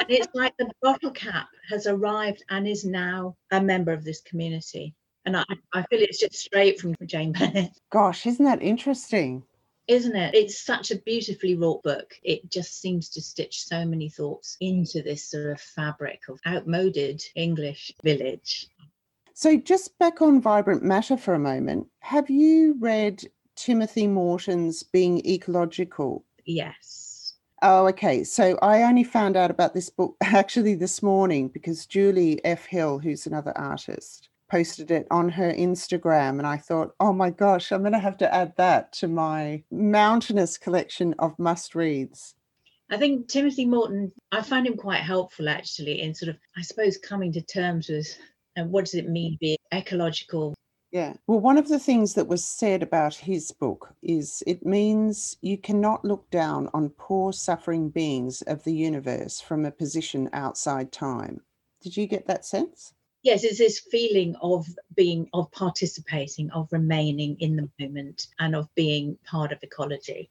it's 0.07 0.33
like 0.33 0.55
the 0.57 0.69
bottle 0.81 1.11
cap 1.11 1.47
has 1.69 1.87
arrived 1.87 2.43
and 2.49 2.67
is 2.67 2.85
now 2.85 3.35
a 3.51 3.61
member 3.61 3.91
of 3.91 4.03
this 4.03 4.21
community. 4.21 4.95
And 5.29 5.37
I, 5.37 5.43
I 5.73 5.83
feel 5.83 6.01
it's 6.01 6.17
just 6.17 6.33
straight 6.33 6.79
from 6.79 6.95
Jane 7.05 7.33
Bennett. 7.33 7.69
Gosh, 7.91 8.25
isn't 8.25 8.45
that 8.45 8.63
interesting? 8.63 9.43
Isn't 9.87 10.15
it? 10.15 10.33
It's 10.33 10.59
such 10.59 10.89
a 10.89 10.95
beautifully 10.95 11.53
wrought 11.53 11.83
book. 11.83 12.15
It 12.23 12.49
just 12.49 12.81
seems 12.81 13.09
to 13.09 13.21
stitch 13.21 13.63
so 13.63 13.85
many 13.85 14.09
thoughts 14.09 14.57
into 14.59 15.03
this 15.03 15.29
sort 15.29 15.51
of 15.51 15.61
fabric 15.61 16.21
of 16.29 16.39
outmoded 16.47 17.21
English 17.35 17.91
village. 18.03 18.69
So, 19.35 19.55
just 19.55 19.99
back 19.99 20.19
on 20.23 20.41
Vibrant 20.41 20.81
Matter 20.81 21.15
for 21.15 21.35
a 21.35 21.39
moment, 21.39 21.85
have 21.99 22.31
you 22.31 22.75
read 22.79 23.21
Timothy 23.55 24.07
Morton's 24.07 24.81
Being 24.81 25.23
Ecological? 25.27 26.25
Yes. 26.43 27.35
Oh, 27.61 27.85
okay. 27.89 28.23
So 28.23 28.57
I 28.63 28.81
only 28.81 29.03
found 29.03 29.37
out 29.37 29.51
about 29.51 29.75
this 29.75 29.91
book 29.91 30.15
actually 30.21 30.73
this 30.73 31.03
morning 31.03 31.49
because 31.49 31.85
Julie 31.85 32.43
F. 32.43 32.65
Hill, 32.65 32.97
who's 32.97 33.27
another 33.27 33.55
artist, 33.55 34.28
posted 34.49 34.91
it 34.91 35.07
on 35.11 35.29
her 35.29 35.53
Instagram. 35.53 36.37
And 36.37 36.47
I 36.47 36.57
thought, 36.57 36.95
oh 36.99 37.13
my 37.13 37.29
gosh, 37.29 37.71
I'm 37.71 37.81
going 37.81 37.93
to 37.93 37.99
have 37.99 38.17
to 38.17 38.33
add 38.33 38.53
that 38.57 38.91
to 38.93 39.07
my 39.07 39.63
mountainous 39.71 40.57
collection 40.57 41.13
of 41.19 41.37
must 41.39 41.75
reads. 41.75 42.35
I 42.91 42.97
think 42.97 43.27
Timothy 43.27 43.65
Morton, 43.65 44.11
I 44.31 44.41
find 44.41 44.65
him 44.65 44.75
quite 44.75 45.01
helpful 45.01 45.47
actually 45.47 46.01
in 46.01 46.15
sort 46.15 46.29
of, 46.29 46.37
I 46.57 46.63
suppose, 46.63 46.97
coming 46.97 47.31
to 47.33 47.41
terms 47.41 47.89
with 47.89 48.17
and 48.55 48.67
uh, 48.67 48.69
what 48.69 48.85
does 48.85 48.95
it 48.95 49.07
mean 49.07 49.33
to 49.33 49.37
be 49.37 49.57
ecological 49.71 50.55
yeah. 50.91 51.13
Well, 51.27 51.39
one 51.39 51.59
of 51.59 51.67
the 51.67 51.77
things 51.77 52.15
that 52.15 52.27
was 52.27 52.43
said 52.43 52.81
about 52.81 53.13
his 53.13 53.51
book 53.51 53.93
is 54.01 54.41
it 54.47 54.65
means 54.65 55.37
you 55.41 55.55
cannot 55.55 56.03
look 56.03 56.27
down 56.31 56.67
on 56.73 56.89
poor 56.89 57.31
suffering 57.31 57.89
beings 57.89 58.41
of 58.43 58.63
the 58.63 58.73
universe 58.73 59.39
from 59.39 59.65
a 59.65 59.71
position 59.71 60.29
outside 60.33 60.91
time. 60.91 61.41
Did 61.81 61.95
you 61.95 62.07
get 62.07 62.25
that 62.25 62.43
sense? 62.43 62.93
Yes 63.23 63.43
it's 63.43 63.57
this 63.57 63.79
feeling 63.79 64.35
of 64.41 64.67
being 64.95 65.27
of 65.33 65.51
participating 65.51 66.49
of 66.51 66.67
remaining 66.71 67.35
in 67.39 67.55
the 67.55 67.69
moment 67.79 68.27
and 68.39 68.55
of 68.55 68.67
being 68.75 69.17
part 69.25 69.51
of 69.51 69.59
ecology 69.63 70.29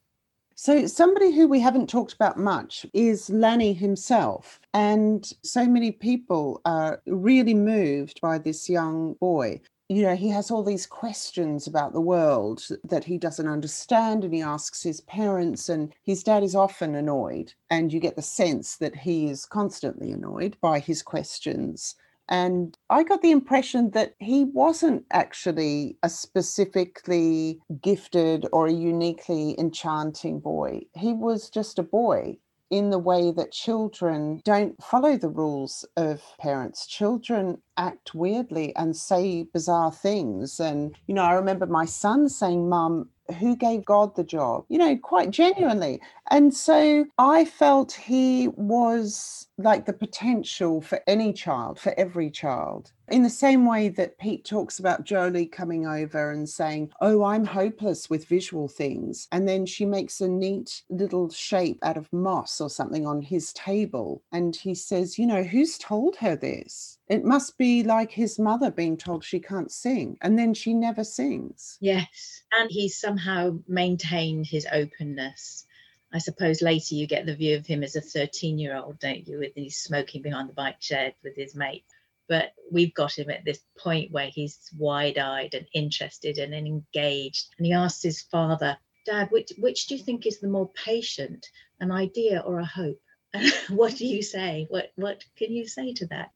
so, 0.60 0.88
somebody 0.88 1.30
who 1.30 1.46
we 1.46 1.60
haven't 1.60 1.88
talked 1.88 2.14
about 2.14 2.36
much 2.36 2.84
is 2.92 3.30
Lanny 3.30 3.72
himself. 3.72 4.58
And 4.74 5.32
so 5.44 5.64
many 5.64 5.92
people 5.92 6.60
are 6.64 7.00
really 7.06 7.54
moved 7.54 8.20
by 8.20 8.38
this 8.38 8.68
young 8.68 9.14
boy. 9.20 9.60
You 9.88 10.02
know, 10.02 10.16
he 10.16 10.28
has 10.30 10.50
all 10.50 10.64
these 10.64 10.84
questions 10.84 11.68
about 11.68 11.92
the 11.92 12.00
world 12.00 12.66
that 12.82 13.04
he 13.04 13.18
doesn't 13.18 13.46
understand, 13.46 14.24
and 14.24 14.34
he 14.34 14.42
asks 14.42 14.82
his 14.82 15.00
parents, 15.02 15.68
and 15.68 15.94
his 16.02 16.24
dad 16.24 16.42
is 16.42 16.56
often 16.56 16.96
annoyed. 16.96 17.54
And 17.70 17.92
you 17.92 18.00
get 18.00 18.16
the 18.16 18.22
sense 18.22 18.78
that 18.78 18.96
he 18.96 19.30
is 19.30 19.46
constantly 19.46 20.10
annoyed 20.10 20.56
by 20.60 20.80
his 20.80 21.02
questions. 21.02 21.94
And 22.28 22.76
I 22.90 23.04
got 23.04 23.22
the 23.22 23.30
impression 23.30 23.90
that 23.90 24.14
he 24.18 24.44
wasn't 24.44 25.04
actually 25.10 25.96
a 26.02 26.10
specifically 26.10 27.60
gifted 27.82 28.46
or 28.52 28.66
a 28.66 28.72
uniquely 28.72 29.58
enchanting 29.58 30.40
boy. 30.40 30.82
He 30.94 31.12
was 31.12 31.48
just 31.48 31.78
a 31.78 31.82
boy 31.82 32.38
in 32.70 32.90
the 32.90 32.98
way 32.98 33.30
that 33.30 33.52
children 33.52 34.42
don't 34.44 34.82
follow 34.82 35.16
the 35.16 35.30
rules 35.30 35.86
of 35.96 36.22
parents. 36.38 36.86
Children 36.86 37.62
act 37.78 38.14
weirdly 38.14 38.74
and 38.76 38.96
say 38.96 39.44
bizarre 39.44 39.92
things. 39.92 40.60
And, 40.60 40.94
you 41.06 41.14
know, 41.14 41.22
I 41.22 41.32
remember 41.32 41.66
my 41.66 41.86
son 41.86 42.28
saying, 42.28 42.68
Mum, 42.68 43.08
who 43.38 43.56
gave 43.56 43.84
God 43.84 44.16
the 44.16 44.24
job, 44.24 44.64
you 44.68 44.78
know, 44.78 44.96
quite 44.96 45.30
genuinely. 45.30 46.00
And 46.30 46.54
so 46.54 47.06
I 47.18 47.44
felt 47.44 47.92
he 47.92 48.48
was 48.48 49.46
like 49.58 49.86
the 49.86 49.92
potential 49.92 50.80
for 50.80 51.00
any 51.06 51.32
child, 51.32 51.78
for 51.78 51.92
every 51.98 52.30
child. 52.30 52.92
In 53.08 53.22
the 53.22 53.30
same 53.30 53.66
way 53.66 53.88
that 53.90 54.18
Pete 54.18 54.44
talks 54.44 54.78
about 54.78 55.04
Jolie 55.04 55.46
coming 55.46 55.86
over 55.86 56.30
and 56.30 56.48
saying, 56.48 56.90
Oh, 57.00 57.24
I'm 57.24 57.44
hopeless 57.44 58.08
with 58.08 58.26
visual 58.28 58.68
things. 58.68 59.28
And 59.32 59.48
then 59.48 59.66
she 59.66 59.84
makes 59.84 60.20
a 60.20 60.28
neat 60.28 60.82
little 60.90 61.30
shape 61.30 61.78
out 61.82 61.96
of 61.96 62.12
moss 62.12 62.60
or 62.60 62.70
something 62.70 63.06
on 63.06 63.22
his 63.22 63.52
table. 63.52 64.22
And 64.32 64.54
he 64.54 64.74
says, 64.74 65.18
You 65.18 65.26
know, 65.26 65.42
who's 65.42 65.78
told 65.78 66.16
her 66.16 66.36
this? 66.36 66.97
It 67.08 67.24
must 67.24 67.56
be 67.56 67.82
like 67.82 68.10
his 68.10 68.38
mother 68.38 68.70
being 68.70 68.98
told 68.98 69.24
she 69.24 69.40
can't 69.40 69.72
sing, 69.72 70.18
and 70.20 70.38
then 70.38 70.52
she 70.52 70.74
never 70.74 71.04
sings. 71.04 71.78
Yes. 71.80 72.42
And 72.52 72.70
he 72.70 72.88
somehow 72.90 73.58
maintained 73.66 74.46
his 74.46 74.66
openness. 74.70 75.66
I 76.12 76.18
suppose 76.18 76.62
later 76.62 76.94
you 76.94 77.06
get 77.06 77.24
the 77.24 77.34
view 77.34 77.56
of 77.56 77.66
him 77.66 77.82
as 77.82 77.96
a 77.96 78.00
13 78.00 78.58
year 78.58 78.76
old, 78.76 78.98
don't 78.98 79.26
you? 79.26 79.38
With 79.38 79.52
he's 79.54 79.78
smoking 79.78 80.22
behind 80.22 80.48
the 80.48 80.54
bike 80.54 80.80
shed 80.80 81.14
with 81.22 81.34
his 81.34 81.54
mate. 81.54 81.84
But 82.28 82.52
we've 82.70 82.92
got 82.92 83.18
him 83.18 83.30
at 83.30 83.44
this 83.44 83.60
point 83.78 84.12
where 84.12 84.28
he's 84.28 84.70
wide 84.76 85.16
eyed 85.16 85.54
and 85.54 85.66
interested 85.72 86.36
and 86.36 86.54
engaged. 86.54 87.54
And 87.56 87.66
he 87.66 87.72
asks 87.72 88.02
his 88.02 88.20
father, 88.20 88.76
Dad, 89.06 89.30
which, 89.30 89.52
which 89.58 89.86
do 89.86 89.96
you 89.96 90.02
think 90.02 90.26
is 90.26 90.40
the 90.40 90.48
more 90.48 90.70
patient, 90.72 91.46
an 91.80 91.90
idea 91.90 92.40
or 92.40 92.58
a 92.58 92.66
hope? 92.66 93.00
what 93.70 93.96
do 93.96 94.06
you 94.06 94.22
say? 94.22 94.66
What, 94.68 94.92
what 94.96 95.24
can 95.36 95.52
you 95.52 95.66
say 95.66 95.94
to 95.94 96.06
that? 96.08 96.30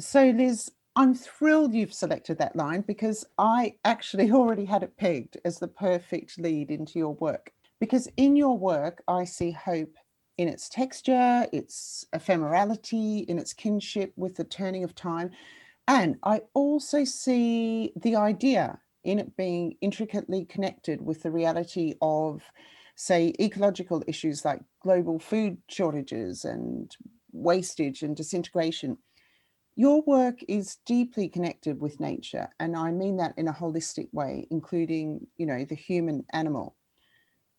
So, 0.00 0.26
Liz, 0.30 0.70
I'm 0.94 1.12
thrilled 1.14 1.74
you've 1.74 1.92
selected 1.92 2.38
that 2.38 2.54
line 2.54 2.82
because 2.82 3.24
I 3.36 3.74
actually 3.84 4.30
already 4.32 4.64
had 4.64 4.82
it 4.82 4.96
pegged 4.96 5.38
as 5.44 5.58
the 5.58 5.68
perfect 5.68 6.38
lead 6.38 6.70
into 6.70 6.98
your 6.98 7.14
work. 7.14 7.52
Because 7.80 8.08
in 8.16 8.36
your 8.36 8.56
work, 8.56 9.02
I 9.08 9.24
see 9.24 9.50
hope 9.50 9.94
in 10.36 10.48
its 10.48 10.68
texture, 10.68 11.46
its 11.52 12.04
ephemerality, 12.14 13.24
in 13.26 13.38
its 13.38 13.52
kinship 13.52 14.12
with 14.16 14.36
the 14.36 14.44
turning 14.44 14.84
of 14.84 14.94
time. 14.94 15.30
And 15.88 16.16
I 16.22 16.42
also 16.54 17.04
see 17.04 17.92
the 17.96 18.14
idea 18.16 18.78
in 19.02 19.18
it 19.18 19.36
being 19.36 19.76
intricately 19.80 20.44
connected 20.44 21.00
with 21.00 21.22
the 21.22 21.30
reality 21.30 21.94
of, 22.00 22.42
say, 22.94 23.32
ecological 23.40 24.04
issues 24.06 24.44
like 24.44 24.60
global 24.80 25.18
food 25.18 25.58
shortages 25.68 26.44
and 26.44 26.96
wastage 27.32 28.02
and 28.02 28.16
disintegration 28.16 28.98
your 29.78 30.02
work 30.02 30.40
is 30.48 30.78
deeply 30.86 31.28
connected 31.28 31.80
with 31.80 32.00
nature, 32.00 32.48
and 32.58 32.76
I 32.76 32.90
mean 32.90 33.18
that 33.18 33.34
in 33.38 33.46
a 33.46 33.52
holistic 33.52 34.12
way, 34.12 34.48
including, 34.50 35.28
you 35.36 35.46
know, 35.46 35.64
the 35.64 35.76
human 35.76 36.24
animal. 36.32 36.74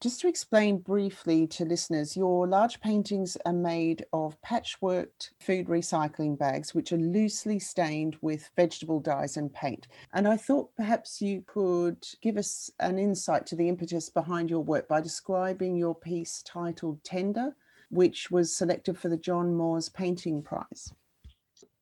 Just 0.01 0.19
to 0.19 0.27
explain 0.27 0.79
briefly 0.79 1.47
to 1.47 1.63
listeners, 1.63 2.17
your 2.17 2.45
large 2.45 2.82
paintings 2.82 3.38
are 3.45 3.53
made 3.53 4.03
of 4.12 4.36
patchworked 4.41 5.32
food 5.39 5.67
recycling 5.67 6.38
bags, 6.38 6.75
which 6.75 6.91
are 6.91 6.97
loosely 6.97 7.58
stained 7.58 8.17
with 8.21 8.49
vegetable 8.58 8.99
dyes 8.99 9.38
and 9.38 9.53
paint. 9.53 9.88
And 10.13 10.27
I 10.27 10.36
thought 10.36 10.75
perhaps 10.75 11.21
you 11.21 11.41
could 11.47 12.05
give 12.21 12.36
us 12.36 12.69
an 12.82 12.99
insight 12.99 13.45
to 13.45 13.55
the 13.55 13.69
impetus 13.69 14.10
behind 14.10 14.49
your 14.49 14.63
work 14.63 14.89
by 14.89 14.99
describing 14.99 15.77
your 15.77 15.95
piece 15.95 16.43
titled 16.43 17.01
Tender, 17.05 17.55
which 17.89 18.29
was 18.29 18.53
selected 18.53 18.97
for 18.97 19.08
the 19.08 19.15
John 19.15 19.55
Moores 19.55 19.88
Painting 19.88 20.41
Prize. 20.41 20.91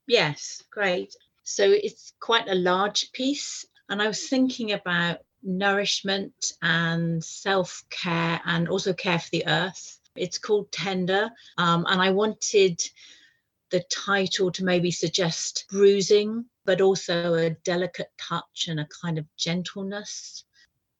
Yes, 0.08 0.63
great. 0.72 1.15
So 1.43 1.70
it's 1.72 2.13
quite 2.20 2.48
a 2.50 2.56
large 2.56 3.12
piece. 3.12 3.65
And 3.89 4.02
I 4.02 4.08
was 4.08 4.28
thinking 4.28 4.72
about 4.72 5.20
nourishment 5.43 6.54
and 6.62 7.24
self 7.24 7.84
care 7.89 8.41
and 8.46 8.67
also 8.67 8.93
care 8.93 9.20
for 9.20 9.30
the 9.32 9.48
earth. 9.48 10.00
It's 10.15 10.38
called 10.39 10.72
Tender. 10.72 11.30
Um, 11.58 11.86
and 11.88 12.02
I 12.02 12.10
wanted 12.12 12.82
the 13.70 13.84
title 13.91 14.52
to 14.54 14.63
maybe 14.63 14.91
suggest 14.91 15.65
bruising, 15.70 16.46
but 16.65 16.82
also 16.82 17.34
a 17.36 17.52
delicate 17.52 18.12
touch 18.17 18.67
and 18.67 18.80
a 18.80 18.88
kind 19.02 19.17
of 19.17 19.26
gentleness. 19.38 20.46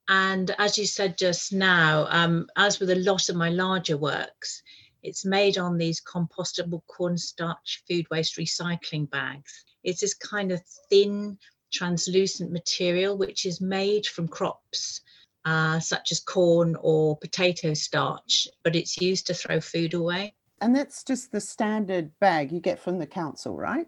And 0.10 0.54
as 0.58 0.78
you 0.78 0.86
said 0.86 1.17
just 1.17 1.54
now, 1.54 2.08
um, 2.10 2.48
as 2.58 2.80
with 2.80 2.89
a 2.89 2.96
lot 2.96 3.30
of 3.30 3.36
my 3.36 3.50
larger 3.50 3.98
works, 3.98 4.63
it's 5.08 5.26
made 5.26 5.58
on 5.58 5.78
these 5.78 6.02
compostable 6.02 6.82
cornstarch 6.88 7.84
food 7.88 8.06
waste 8.12 8.38
recycling 8.38 9.10
bags. 9.10 9.63
It's 9.84 10.02
this 10.02 10.13
kind 10.13 10.52
of 10.52 10.62
thin, 10.89 11.38
translucent 11.72 12.52
material 12.52 13.17
which 13.17 13.46
is 13.46 13.62
made 13.62 14.06
from 14.06 14.28
crops 14.28 15.02
uh, 15.46 15.80
such 15.80 16.12
as 16.12 16.20
corn 16.20 16.76
or 16.82 17.17
potato 17.17 17.74
starch, 17.74 18.50
but 18.63 18.76
it's 18.76 19.00
used 19.00 19.28
to 19.28 19.34
throw 19.34 19.62
food 19.62 19.93
away. 19.93 20.34
And 20.60 20.76
that's 20.76 21.04
just 21.04 21.32
the 21.32 21.39
standard 21.39 22.12
bag 22.20 22.52
you 22.52 22.60
get 22.60 22.80
from 22.80 23.00
the 23.00 23.08
council, 23.08 23.56
right? 23.56 23.88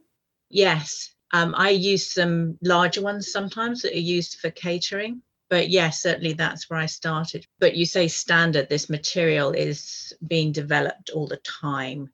Yes. 0.50 1.14
Um, 1.34 1.54
I 1.58 1.72
use 1.72 2.14
some 2.14 2.58
larger 2.64 3.02
ones 3.02 3.32
sometimes 3.32 3.82
that 3.82 3.94
are 3.94 4.00
used 4.00 4.40
for 4.40 4.52
catering 4.52 5.22
but 5.50 5.70
yes, 5.70 6.02
certainly 6.02 6.34
that's 6.34 6.70
where 6.70 6.80
I 6.80 6.86
started. 6.86 7.46
But 7.60 7.76
you 7.76 7.86
say 7.86 8.08
standard, 8.08 8.70
this 8.70 8.90
material 8.90 9.52
is 9.52 10.14
being 10.28 10.52
developed 10.52 11.10
all 11.10 11.28
the 11.28 11.38
time. 11.38 12.12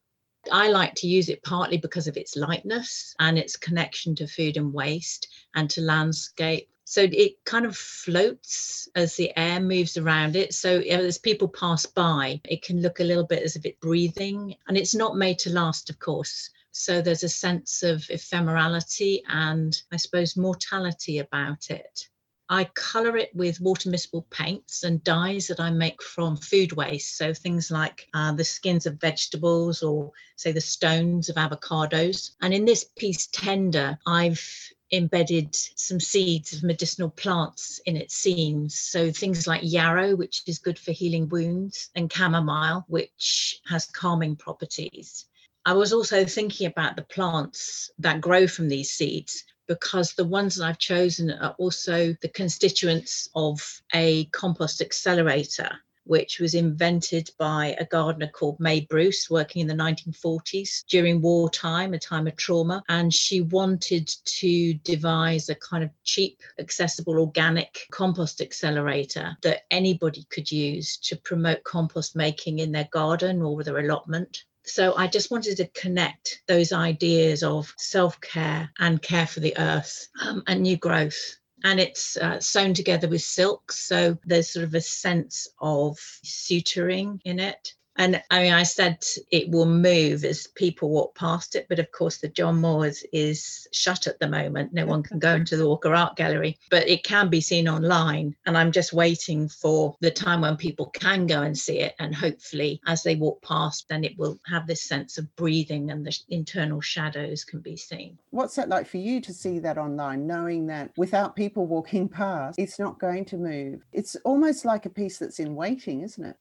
I 0.52 0.70
like 0.70 0.94
to 0.96 1.08
use 1.08 1.30
it 1.30 1.44
partly 1.44 1.78
because 1.78 2.08
of 2.08 2.18
its 2.18 2.36
lightness 2.36 3.16
and 3.20 3.38
its 3.38 3.58
connection 3.58 4.16
to 4.16 4.28
food 4.28 4.58
and 4.58 4.74
waste 4.74 5.28
and 5.56 5.70
to 5.72 5.82
landscape. 5.82 6.70
So 6.86 7.02
it 7.02 7.44
kind 7.46 7.66
of 7.66 7.76
floats 7.76 8.88
as 8.96 9.16
the 9.16 9.36
air 9.36 9.60
moves 9.60 9.98
around 9.98 10.36
it. 10.36 10.54
So 10.54 10.80
as 10.82 11.18
people 11.18 11.48
pass 11.48 11.86
by, 11.88 12.40
it 12.46 12.62
can 12.62 12.82
look 12.82 13.00
a 13.00 13.04
little 13.04 13.26
bit 13.26 13.42
as 13.42 13.56
if 13.56 13.66
it's 13.66 13.80
breathing. 13.80 14.56
And 14.68 14.78
it's 14.78 14.94
not 14.94 15.18
made 15.18 15.40
to 15.40 15.50
last, 15.50 15.90
of 15.90 15.98
course. 15.98 16.52
So 16.72 17.02
there's 17.02 17.24
a 17.24 17.30
sense 17.30 17.82
of 17.82 18.02
ephemerality 18.02 19.22
and 19.28 19.82
I 19.92 19.98
suppose 19.98 20.38
mortality 20.38 21.20
about 21.20 21.72
it. 21.72 22.08
I 22.50 22.66
colour 22.76 23.18
it 23.18 23.32
with 23.34 23.60
water 23.60 23.90
miscible 23.90 24.30
paints 24.30 24.84
and 24.84 25.04
dyes 25.04 25.48
that 25.48 25.60
I 25.60 25.72
make 25.72 26.02
from 26.04 26.38
food 26.38 26.74
waste. 26.74 27.18
So 27.18 27.34
things 27.34 27.72
like 27.72 28.08
uh, 28.14 28.34
the 28.34 28.44
skins 28.44 28.86
of 28.86 29.02
vegetables 29.02 29.82
or, 29.82 30.12
say, 30.36 30.52
the 30.52 30.62
stones 30.62 31.30
of 31.30 31.38
avocados. 31.38 32.32
And 32.42 32.54
in 32.54 32.66
this 32.66 32.84
piece, 32.84 33.28
Tender, 33.28 33.98
I've 34.06 34.48
embedded 34.92 35.56
some 35.56 36.00
seeds 36.00 36.54
of 36.54 36.62
medicinal 36.62 37.10
plants 37.10 37.80
in 37.88 37.98
its 37.98 38.16
seams. 38.16 38.78
So 38.78 39.12
things 39.12 39.48
like 39.48 39.62
yarrow, 39.64 40.16
which 40.16 40.44
is 40.46 40.60
good 40.60 40.78
for 40.78 40.92
healing 40.92 41.28
wounds, 41.30 41.90
and 41.96 42.14
chamomile, 42.14 42.86
which 42.88 43.60
has 43.68 43.88
calming 43.88 44.36
properties. 44.36 45.26
I 45.66 45.74
was 45.74 45.94
also 45.94 46.26
thinking 46.26 46.68
about 46.68 46.96
the 46.96 47.02
plants 47.02 47.90
that 47.98 48.22
grow 48.22 48.46
from 48.46 48.70
these 48.70 48.92
seeds 48.92 49.44
because 49.68 50.14
the 50.14 50.26
ones 50.26 50.56
that 50.56 50.66
I've 50.66 50.80
chosen 50.80 51.32
are 51.32 51.56
also 51.58 52.16
the 52.22 52.30
constituents 52.30 53.30
of 53.36 53.82
a 53.94 54.26
compost 54.26 54.82
accelerator, 54.82 55.70
which 56.06 56.40
was 56.40 56.54
invented 56.54 57.30
by 57.40 57.76
a 57.80 57.86
gardener 57.86 58.28
called 58.28 58.60
Maye 58.60 58.86
Bruce, 58.90 59.30
working 59.30 59.62
in 59.62 59.68
the 59.68 59.84
1940s 59.84 60.86
during 60.88 61.22
wartime, 61.22 61.94
a 61.94 62.00
time 62.00 62.28
of 62.28 62.36
trauma. 62.36 62.84
And 62.90 63.14
she 63.14 63.42
wanted 63.42 64.08
to 64.08 64.74
devise 64.76 65.50
a 65.50 65.56
kind 65.56 65.84
of 65.84 65.90
cheap, 66.04 66.42
accessible, 66.60 67.20
organic 67.20 67.88
compost 67.92 68.42
accelerator 68.42 69.36
that 69.42 69.64
anybody 69.72 70.26
could 70.30 70.52
use 70.52 70.98
to 70.98 71.16
promote 71.18 71.64
compost 71.64 72.16
making 72.16 72.60
in 72.60 72.72
their 72.72 72.88
garden 72.92 73.42
or 73.42 73.64
their 73.64 73.80
allotment. 73.80 74.44
So 74.66 74.96
I 74.96 75.08
just 75.08 75.32
wanted 75.32 75.58
to 75.58 75.68
connect 75.68 76.42
those 76.48 76.72
ideas 76.74 77.44
of 77.44 77.74
self 77.78 78.20
care 78.22 78.72
and 78.80 79.02
care 79.02 79.28
for 79.28 79.40
the 79.40 79.58
earth 79.58 80.08
um, 80.22 80.44
and 80.48 80.62
new 80.62 80.78
growth 80.78 81.38
and 81.66 81.80
it's 81.80 82.16
uh, 82.18 82.40
sewn 82.40 82.76
together 82.76 83.08
with 83.08 83.24
silk. 83.24 83.72
So 83.72 84.18
there's 84.24 84.52
sort 84.52 84.66
of 84.66 84.76
a 84.76 84.82
sense 84.82 85.48
of 85.60 85.98
suturing 86.24 87.20
in 87.26 87.40
it. 87.40 87.74
And 87.98 88.22
I 88.30 88.42
mean, 88.42 88.54
I 88.54 88.64
said 88.64 89.04
it 89.32 89.50
will 89.50 89.66
move 89.66 90.24
as 90.24 90.48
people 90.48 90.90
walk 90.90 91.16
past 91.16 91.56
it, 91.56 91.68
but 91.70 91.80
of 91.80 91.92
course, 91.92 92.18
the 92.18 92.28
John 92.28 92.60
Moores 92.60 93.04
is 93.14 93.68
shut 93.72 94.08
at 94.08 94.20
the 94.20 94.28
moment. 94.28 94.74
No 94.74 94.86
one 94.86 95.04
can 95.04 95.20
go 95.20 95.30
mm-hmm. 95.30 95.42
into 95.42 95.58
the 95.58 95.68
Walker 95.68 95.94
Art 95.94 96.16
Gallery, 96.16 96.58
but 96.70 96.88
it 96.88 97.04
can 97.04 97.30
be 97.30 97.42
seen 97.42 97.68
online. 97.68 98.36
And 98.46 98.58
I'm 98.58 98.72
just 98.72 98.94
waiting 98.94 99.48
for 99.48 99.96
the 100.02 100.12
time 100.12 100.42
when 100.42 100.58
people 100.58 100.88
can 100.88 101.26
go 101.28 101.42
and 101.42 101.58
see 101.58 101.80
it. 101.80 101.96
And 102.00 102.14
hopefully, 102.14 102.82
as 102.86 103.04
they 103.04 103.16
walk 103.16 103.42
past, 103.42 103.88
then 103.90 104.04
it 104.04 104.18
will 104.18 104.40
have 104.48 104.68
this 104.68 104.84
sense 104.84 105.18
of 105.18 105.34
breathing 105.36 105.92
and 105.92 106.06
the 106.06 106.18
internal 106.30 106.82
shadows 106.82 107.44
can 107.44 107.60
be 107.62 107.78
seen. 107.78 108.18
What's 108.32 108.56
that 108.56 108.70
like 108.70 108.88
for 108.88 108.98
you 108.98 109.22
to 109.22 109.34
see 109.34 109.60
that 109.60 109.78
online, 109.78 110.28
knowing 110.28 110.68
that 110.68 110.92
without 110.98 111.36
people 111.36 111.66
walking 111.66 112.10
past, 112.10 112.60
it's 112.60 112.80
not 112.80 113.00
going 113.00 113.26
to 113.26 113.38
move? 113.38 113.82
It's 113.94 114.16
almost 114.26 114.66
like 114.66 114.86
a 114.86 114.90
piece 114.90 115.18
that's 115.18 115.40
in 115.40 115.56
waiting, 115.56 116.02
isn't 116.02 116.26
it? 116.26 116.38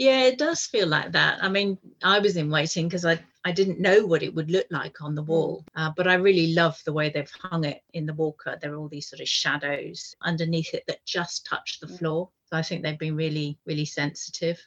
Yeah, 0.00 0.22
it 0.22 0.38
does 0.38 0.64
feel 0.64 0.88
like 0.88 1.12
that. 1.12 1.44
I 1.44 1.50
mean, 1.50 1.76
I 2.02 2.20
was 2.20 2.38
in 2.38 2.48
waiting 2.48 2.88
because 2.88 3.04
I, 3.04 3.18
I 3.44 3.52
didn't 3.52 3.80
know 3.80 4.06
what 4.06 4.22
it 4.22 4.34
would 4.34 4.50
look 4.50 4.64
like 4.70 5.02
on 5.02 5.14
the 5.14 5.22
wall, 5.22 5.62
uh, 5.76 5.90
but 5.94 6.08
I 6.08 6.14
really 6.14 6.54
love 6.54 6.80
the 6.86 6.92
way 6.94 7.10
they've 7.10 7.30
hung 7.42 7.64
it 7.64 7.82
in 7.92 8.06
the 8.06 8.14
Walker. 8.14 8.58
There 8.58 8.72
are 8.72 8.76
all 8.76 8.88
these 8.88 9.10
sort 9.10 9.20
of 9.20 9.28
shadows 9.28 10.16
underneath 10.22 10.72
it 10.72 10.84
that 10.86 11.04
just 11.04 11.44
touch 11.44 11.80
the 11.80 11.86
floor. 11.86 12.30
So 12.46 12.56
I 12.56 12.62
think 12.62 12.82
they've 12.82 12.98
been 12.98 13.14
really, 13.14 13.58
really 13.66 13.84
sensitive. 13.84 14.58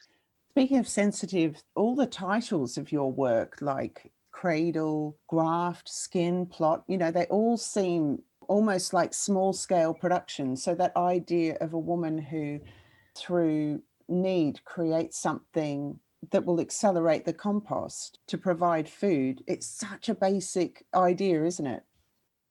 Speaking 0.52 0.78
of 0.78 0.86
sensitive, 0.86 1.60
all 1.74 1.96
the 1.96 2.06
titles 2.06 2.78
of 2.78 2.92
your 2.92 3.10
work, 3.10 3.58
like 3.60 4.12
Cradle, 4.30 5.18
Graft, 5.26 5.88
Skin, 5.88 6.46
Plot, 6.46 6.84
you 6.86 6.96
know, 6.96 7.10
they 7.10 7.24
all 7.24 7.56
seem 7.56 8.22
almost 8.46 8.92
like 8.92 9.12
small 9.12 9.52
scale 9.52 9.94
productions. 9.94 10.62
So 10.62 10.76
that 10.76 10.96
idea 10.96 11.56
of 11.60 11.72
a 11.72 11.78
woman 11.78 12.18
who, 12.18 12.60
through 13.16 13.82
need 14.08 14.64
create 14.64 15.14
something 15.14 15.98
that 16.30 16.44
will 16.44 16.60
accelerate 16.60 17.24
the 17.24 17.32
compost 17.32 18.18
to 18.28 18.38
provide 18.38 18.88
food. 18.88 19.42
It's 19.46 19.66
such 19.66 20.08
a 20.08 20.14
basic 20.14 20.84
idea, 20.94 21.44
isn't 21.44 21.66
it? 21.66 21.82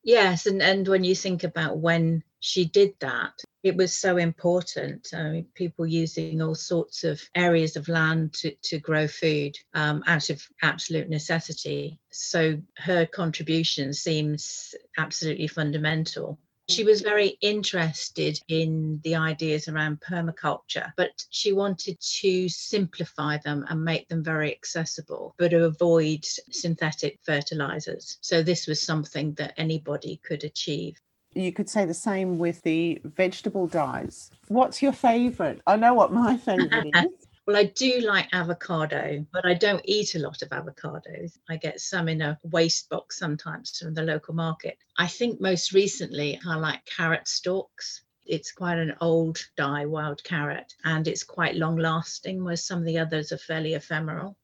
Yes, 0.03 0.45
and, 0.45 0.61
and 0.61 0.87
when 0.87 1.03
you 1.03 1.15
think 1.15 1.43
about 1.43 1.77
when 1.77 2.23
she 2.41 2.65
did 2.65 2.93
that, 2.99 3.39
it 3.63 3.77
was 3.77 3.93
so 3.93 4.17
important. 4.17 5.07
I 5.13 5.23
mean, 5.29 5.47
people 5.55 5.87
using 5.87 6.41
all 6.41 6.55
sorts 6.55 7.05
of 7.05 7.21
areas 7.33 7.77
of 7.77 7.87
land 7.87 8.33
to, 8.33 8.53
to 8.63 8.79
grow 8.79 9.07
food 9.07 9.55
um, 9.73 10.03
out 10.05 10.29
of 10.29 10.45
absolute 10.61 11.09
necessity. 11.09 12.01
So 12.11 12.61
her 12.77 13.05
contribution 13.05 13.93
seems 13.93 14.75
absolutely 14.97 15.47
fundamental. 15.47 16.37
She 16.73 16.83
was 16.83 17.01
very 17.01 17.37
interested 17.41 18.39
in 18.47 18.99
the 19.03 19.15
ideas 19.15 19.67
around 19.67 20.01
permaculture, 20.01 20.91
but 20.97 21.23
she 21.29 21.53
wanted 21.53 21.99
to 21.99 22.49
simplify 22.49 23.37
them 23.37 23.63
and 23.69 23.85
make 23.85 24.07
them 24.07 24.23
very 24.23 24.51
accessible, 24.51 25.35
but 25.37 25.49
to 25.49 25.65
avoid 25.65 26.25
synthetic 26.25 27.19
fertilizers. 27.21 28.17
So, 28.21 28.41
this 28.41 28.65
was 28.65 28.81
something 28.81 29.33
that 29.35 29.53
anybody 29.55 30.19
could 30.23 30.43
achieve. 30.43 30.99
You 31.35 31.53
could 31.53 31.69
say 31.69 31.85
the 31.85 31.93
same 31.93 32.39
with 32.39 32.63
the 32.63 32.99
vegetable 33.03 33.67
dyes. 33.67 34.31
What's 34.47 34.81
your 34.81 34.93
favorite? 34.93 35.61
I 35.67 35.75
know 35.75 35.93
what 35.93 36.11
my 36.11 36.37
favorite 36.49 36.95
is. 36.95 37.27
Well, 37.45 37.57
I 37.57 37.65
do 37.65 37.99
like 37.99 38.29
avocado, 38.31 39.25
but 39.33 39.45
I 39.45 39.53
don't 39.53 39.81
eat 39.83 40.15
a 40.15 40.19
lot 40.19 40.41
of 40.41 40.49
avocados. 40.49 41.37
I 41.49 41.57
get 41.57 41.81
some 41.81 42.07
in 42.07 42.21
a 42.21 42.39
waste 42.41 42.87
box 42.87 43.19
sometimes 43.19 43.77
from 43.77 43.93
the 43.93 44.01
local 44.01 44.33
market. 44.33 44.77
I 44.97 45.07
think 45.07 45.41
most 45.41 45.73
recently 45.73 46.39
I 46.47 46.55
like 46.55 46.85
carrot 46.85 47.27
stalks. 47.27 48.03
It's 48.25 48.53
quite 48.53 48.77
an 48.77 48.95
old 49.01 49.45
dye, 49.57 49.85
wild 49.85 50.23
carrot, 50.23 50.73
and 50.85 51.05
it's 51.05 51.25
quite 51.25 51.57
long 51.57 51.75
lasting, 51.75 52.41
whereas 52.41 52.63
some 52.65 52.79
of 52.79 52.85
the 52.85 52.99
others 52.99 53.33
are 53.33 53.37
fairly 53.37 53.73
ephemeral. 53.73 54.37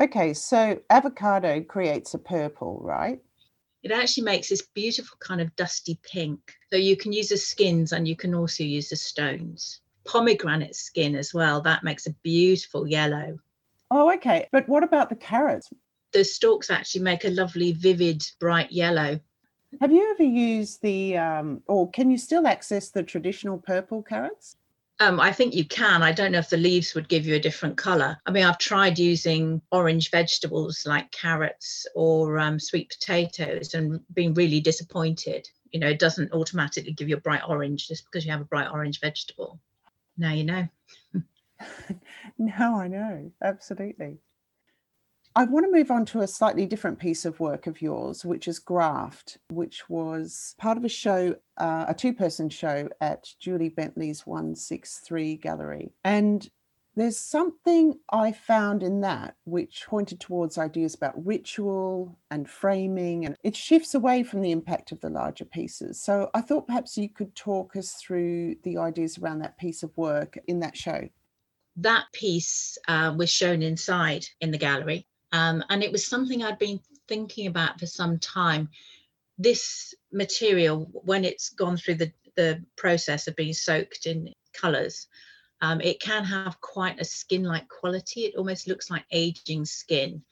Okay, 0.00 0.34
so 0.34 0.82
avocado 0.90 1.60
creates 1.62 2.14
a 2.14 2.18
purple, 2.18 2.80
right? 2.82 3.20
It 3.84 3.92
actually 3.92 4.24
makes 4.24 4.48
this 4.48 4.62
beautiful 4.74 5.16
kind 5.20 5.40
of 5.40 5.54
dusty 5.54 6.00
pink. 6.02 6.40
So 6.72 6.78
you 6.78 6.96
can 6.96 7.12
use 7.12 7.28
the 7.28 7.36
skins 7.36 7.92
and 7.92 8.08
you 8.08 8.16
can 8.16 8.34
also 8.34 8.64
use 8.64 8.88
the 8.88 8.96
stones 8.96 9.82
pomegranate 10.06 10.76
skin 10.76 11.14
as 11.14 11.32
well. 11.32 11.60
That 11.60 11.84
makes 11.84 12.06
a 12.06 12.14
beautiful 12.22 12.86
yellow. 12.86 13.38
Oh, 13.90 14.12
okay. 14.14 14.48
But 14.52 14.68
what 14.68 14.84
about 14.84 15.08
the 15.08 15.16
carrots? 15.16 15.70
The 16.12 16.24
stalks 16.24 16.70
actually 16.70 17.02
make 17.02 17.24
a 17.24 17.30
lovely, 17.30 17.72
vivid, 17.72 18.22
bright 18.40 18.72
yellow. 18.72 19.20
Have 19.80 19.92
you 19.92 20.10
ever 20.12 20.22
used 20.22 20.82
the, 20.82 21.16
um, 21.16 21.62
or 21.66 21.90
can 21.90 22.10
you 22.10 22.18
still 22.18 22.46
access 22.46 22.90
the 22.90 23.02
traditional 23.02 23.58
purple 23.58 24.02
carrots? 24.02 24.56
Um, 25.00 25.18
I 25.18 25.32
think 25.32 25.54
you 25.54 25.64
can. 25.64 26.02
I 26.02 26.12
don't 26.12 26.30
know 26.30 26.38
if 26.38 26.50
the 26.50 26.56
leaves 26.56 26.94
would 26.94 27.08
give 27.08 27.26
you 27.26 27.34
a 27.34 27.40
different 27.40 27.76
color. 27.76 28.16
I 28.26 28.30
mean, 28.30 28.44
I've 28.44 28.58
tried 28.58 28.98
using 28.98 29.60
orange 29.72 30.10
vegetables 30.10 30.84
like 30.86 31.10
carrots 31.10 31.84
or 31.96 32.38
um, 32.38 32.60
sweet 32.60 32.90
potatoes 32.90 33.74
and 33.74 34.00
been 34.14 34.34
really 34.34 34.60
disappointed. 34.60 35.48
You 35.72 35.80
know, 35.80 35.88
it 35.88 35.98
doesn't 35.98 36.32
automatically 36.32 36.92
give 36.92 37.08
you 37.08 37.16
a 37.16 37.20
bright 37.20 37.42
orange 37.48 37.88
just 37.88 38.04
because 38.04 38.24
you 38.24 38.30
have 38.30 38.40
a 38.40 38.44
bright 38.44 38.70
orange 38.70 39.00
vegetable. 39.00 39.58
Now 40.16 40.32
you 40.32 40.44
know. 40.44 40.68
now 42.38 42.78
I 42.78 42.88
know, 42.88 43.32
absolutely. 43.42 44.18
I 45.36 45.44
want 45.44 45.66
to 45.66 45.72
move 45.72 45.90
on 45.90 46.04
to 46.06 46.20
a 46.20 46.28
slightly 46.28 46.64
different 46.64 47.00
piece 47.00 47.24
of 47.24 47.40
work 47.40 47.66
of 47.66 47.82
yours, 47.82 48.24
which 48.24 48.46
is 48.46 48.60
Graft, 48.60 49.38
which 49.50 49.88
was 49.88 50.54
part 50.58 50.78
of 50.78 50.84
a 50.84 50.88
show, 50.88 51.34
uh, 51.56 51.86
a 51.88 51.94
two 51.94 52.12
person 52.12 52.48
show 52.48 52.88
at 53.00 53.26
Julie 53.40 53.68
Bentley's 53.68 54.24
163 54.24 55.36
Gallery. 55.38 55.92
And 56.04 56.48
there's 56.96 57.18
something 57.18 57.98
I 58.10 58.32
found 58.32 58.82
in 58.82 59.00
that 59.00 59.36
which 59.44 59.84
pointed 59.86 60.20
towards 60.20 60.58
ideas 60.58 60.94
about 60.94 61.26
ritual 61.26 62.18
and 62.30 62.48
framing, 62.48 63.26
and 63.26 63.36
it 63.42 63.56
shifts 63.56 63.94
away 63.94 64.22
from 64.22 64.40
the 64.40 64.52
impact 64.52 64.92
of 64.92 65.00
the 65.00 65.10
larger 65.10 65.44
pieces. 65.44 66.00
So 66.00 66.30
I 66.34 66.40
thought 66.40 66.68
perhaps 66.68 66.96
you 66.96 67.08
could 67.08 67.34
talk 67.34 67.74
us 67.76 67.94
through 67.94 68.56
the 68.62 68.78
ideas 68.78 69.18
around 69.18 69.40
that 69.40 69.58
piece 69.58 69.82
of 69.82 69.96
work 69.96 70.38
in 70.46 70.60
that 70.60 70.76
show. 70.76 71.08
That 71.76 72.04
piece 72.12 72.78
uh, 72.86 73.12
was 73.16 73.30
shown 73.30 73.62
inside 73.62 74.26
in 74.40 74.52
the 74.52 74.58
gallery, 74.58 75.06
um, 75.32 75.64
and 75.70 75.82
it 75.82 75.90
was 75.90 76.06
something 76.06 76.44
I'd 76.44 76.58
been 76.58 76.80
thinking 77.08 77.48
about 77.48 77.80
for 77.80 77.86
some 77.86 78.18
time. 78.18 78.68
This 79.36 79.94
material, 80.12 80.88
when 80.92 81.24
it's 81.24 81.48
gone 81.48 81.76
through 81.76 81.96
the, 81.96 82.12
the 82.36 82.64
process 82.76 83.26
of 83.26 83.34
being 83.34 83.52
soaked 83.52 84.06
in 84.06 84.32
colours, 84.52 85.08
um, 85.64 85.80
it 85.80 85.98
can 85.98 86.24
have 86.24 86.60
quite 86.60 87.00
a 87.00 87.04
skin-like 87.04 87.68
quality. 87.68 88.26
It 88.26 88.36
almost 88.36 88.68
looks 88.68 88.90
like 88.90 89.06
aging 89.10 89.64
skin. 89.64 90.22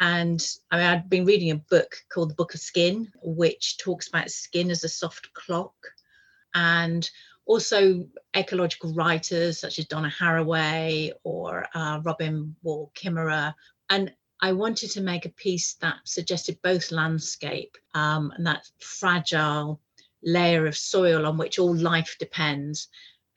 And 0.00 0.46
I 0.70 0.76
mean, 0.76 0.86
I've 0.86 1.08
been 1.08 1.24
reading 1.24 1.50
a 1.50 1.64
book 1.70 1.96
called 2.12 2.28
The 2.28 2.34
Book 2.34 2.52
of 2.52 2.60
Skin, 2.60 3.10
which 3.22 3.78
talks 3.78 4.08
about 4.08 4.30
skin 4.30 4.70
as 4.70 4.84
a 4.84 4.88
soft 4.88 5.32
clock. 5.32 5.74
And 6.54 7.08
also 7.46 8.06
ecological 8.36 8.92
writers 8.92 9.58
such 9.58 9.78
as 9.78 9.86
Donna 9.86 10.12
Haraway 10.20 11.12
or 11.24 11.66
uh, 11.74 12.00
Robin 12.04 12.54
Wall 12.62 12.92
Kimmerer. 12.94 13.54
And 13.88 14.12
I 14.42 14.52
wanted 14.52 14.90
to 14.90 15.00
make 15.00 15.24
a 15.24 15.30
piece 15.30 15.74
that 15.76 15.96
suggested 16.04 16.58
both 16.62 16.92
landscape 16.92 17.78
um, 17.94 18.30
and 18.36 18.46
that 18.46 18.68
fragile 18.78 19.80
layer 20.22 20.66
of 20.66 20.76
soil 20.76 21.24
on 21.26 21.38
which 21.38 21.58
all 21.58 21.74
life 21.74 22.16
depends 22.18 22.88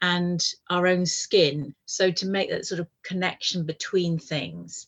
and 0.03 0.45
our 0.69 0.85
own 0.85 1.05
skin. 1.05 1.73
So 1.85 2.11
to 2.11 2.27
make 2.27 2.49
that 2.49 2.65
sort 2.65 2.81
of 2.81 2.89
connection 3.03 3.65
between 3.65 4.19
things. 4.19 4.87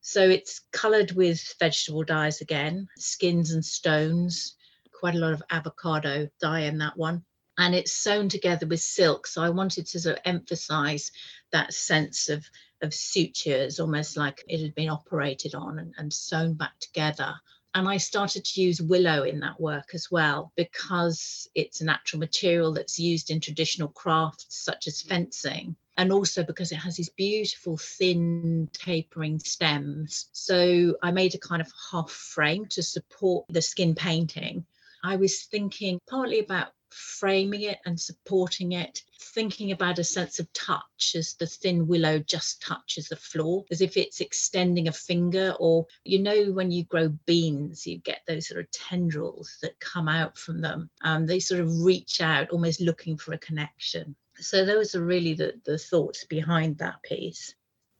So 0.00 0.28
it's 0.28 0.62
coloured 0.72 1.12
with 1.12 1.54
vegetable 1.60 2.02
dyes 2.02 2.40
again, 2.40 2.88
skins 2.98 3.52
and 3.52 3.64
stones, 3.64 4.56
quite 4.92 5.14
a 5.14 5.18
lot 5.18 5.32
of 5.32 5.42
avocado 5.50 6.28
dye 6.40 6.62
in 6.62 6.78
that 6.78 6.96
one. 6.96 7.24
And 7.58 7.76
it's 7.76 7.92
sewn 7.92 8.28
together 8.28 8.66
with 8.66 8.80
silk. 8.80 9.28
So 9.28 9.40
I 9.40 9.50
wanted 9.50 9.86
to 9.86 10.00
sort 10.00 10.16
of 10.16 10.22
emphasize 10.24 11.12
that 11.52 11.72
sense 11.72 12.28
of, 12.28 12.44
of 12.82 12.92
sutures, 12.92 13.78
almost 13.78 14.16
like 14.16 14.44
it 14.48 14.60
had 14.60 14.74
been 14.74 14.90
operated 14.90 15.54
on 15.54 15.78
and, 15.78 15.94
and 15.96 16.12
sewn 16.12 16.54
back 16.54 16.76
together 16.80 17.36
and 17.76 17.86
I 17.86 17.98
started 17.98 18.42
to 18.46 18.62
use 18.62 18.80
willow 18.80 19.24
in 19.24 19.40
that 19.40 19.60
work 19.60 19.90
as 19.92 20.10
well 20.10 20.50
because 20.56 21.46
it's 21.54 21.82
a 21.82 21.84
natural 21.84 22.20
material 22.20 22.72
that's 22.72 22.98
used 22.98 23.30
in 23.30 23.38
traditional 23.38 23.88
crafts 23.88 24.46
such 24.48 24.86
as 24.86 25.02
fencing. 25.02 25.76
And 25.98 26.10
also 26.10 26.42
because 26.42 26.72
it 26.72 26.76
has 26.76 26.96
these 26.96 27.10
beautiful 27.10 27.76
thin 27.76 28.70
tapering 28.72 29.40
stems. 29.40 30.30
So 30.32 30.96
I 31.02 31.10
made 31.10 31.34
a 31.34 31.38
kind 31.38 31.60
of 31.60 31.70
half 31.90 32.10
frame 32.10 32.64
to 32.70 32.82
support 32.82 33.44
the 33.50 33.60
skin 33.60 33.94
painting. 33.94 34.64
I 35.04 35.16
was 35.16 35.42
thinking 35.42 36.00
partly 36.08 36.38
about 36.38 36.68
framing 36.96 37.62
it 37.62 37.78
and 37.84 38.00
supporting 38.00 38.72
it, 38.72 39.02
thinking 39.20 39.70
about 39.70 39.98
a 39.98 40.04
sense 40.04 40.38
of 40.38 40.52
touch 40.54 41.14
as 41.14 41.34
the 41.34 41.46
thin 41.46 41.86
willow 41.86 42.18
just 42.18 42.62
touches 42.62 43.08
the 43.08 43.16
floor, 43.16 43.64
as 43.70 43.80
if 43.80 43.96
it's 43.96 44.20
extending 44.20 44.88
a 44.88 44.92
finger. 44.92 45.54
Or, 45.60 45.86
you 46.04 46.20
know, 46.20 46.52
when 46.52 46.70
you 46.70 46.84
grow 46.84 47.08
beans, 47.26 47.86
you 47.86 47.98
get 47.98 48.22
those 48.26 48.48
sort 48.48 48.60
of 48.60 48.70
tendrils 48.70 49.58
that 49.62 49.78
come 49.78 50.08
out 50.08 50.38
from 50.38 50.60
them. 50.60 50.90
Um, 51.02 51.26
they 51.26 51.40
sort 51.40 51.60
of 51.60 51.82
reach 51.82 52.20
out, 52.20 52.50
almost 52.50 52.80
looking 52.80 53.18
for 53.18 53.32
a 53.32 53.38
connection. 53.38 54.16
So, 54.38 54.64
those 54.64 54.94
are 54.94 55.04
really 55.04 55.34
the, 55.34 55.60
the 55.64 55.78
thoughts 55.78 56.24
behind 56.24 56.78
that 56.78 57.02
piece. 57.02 57.54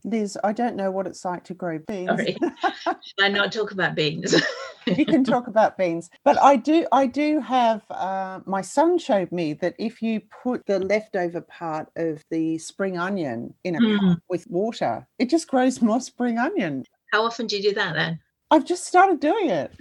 Liz, 0.06 0.38
I 0.44 0.52
don't 0.52 0.76
know 0.76 0.92
what 0.92 1.08
it's 1.08 1.24
like 1.24 1.42
to 1.44 1.54
grow 1.54 1.80
beans. 1.80 2.08
Sorry. 2.08 2.36
Should 2.62 3.20
I 3.20 3.28
not 3.28 3.52
talk 3.52 3.72
about 3.72 3.96
beans? 3.96 4.40
you 4.86 5.04
can 5.04 5.24
talk 5.24 5.48
about 5.48 5.76
beans, 5.76 6.10
but 6.24 6.40
I 6.40 6.54
do. 6.54 6.86
I 6.92 7.06
do 7.06 7.40
have. 7.40 7.82
Uh, 7.90 8.40
my 8.46 8.62
son 8.62 8.98
showed 8.98 9.32
me 9.32 9.52
that 9.54 9.74
if 9.80 10.00
you 10.00 10.22
put 10.42 10.64
the 10.66 10.78
leftover 10.78 11.40
part 11.40 11.88
of 11.96 12.24
the 12.30 12.56
spring 12.58 12.96
onion 12.96 13.52
in 13.64 13.74
a 13.74 13.80
mm. 13.80 13.98
cup 13.98 14.18
with 14.30 14.46
water, 14.48 15.06
it 15.18 15.28
just 15.28 15.48
grows 15.48 15.82
more 15.82 16.00
spring 16.00 16.38
onion. 16.38 16.84
How 17.12 17.24
often 17.24 17.48
do 17.48 17.56
you 17.56 17.62
do 17.62 17.74
that 17.74 17.94
then? 17.94 18.20
I've 18.52 18.64
just 18.64 18.86
started 18.86 19.18
doing 19.18 19.50
it. 19.50 19.72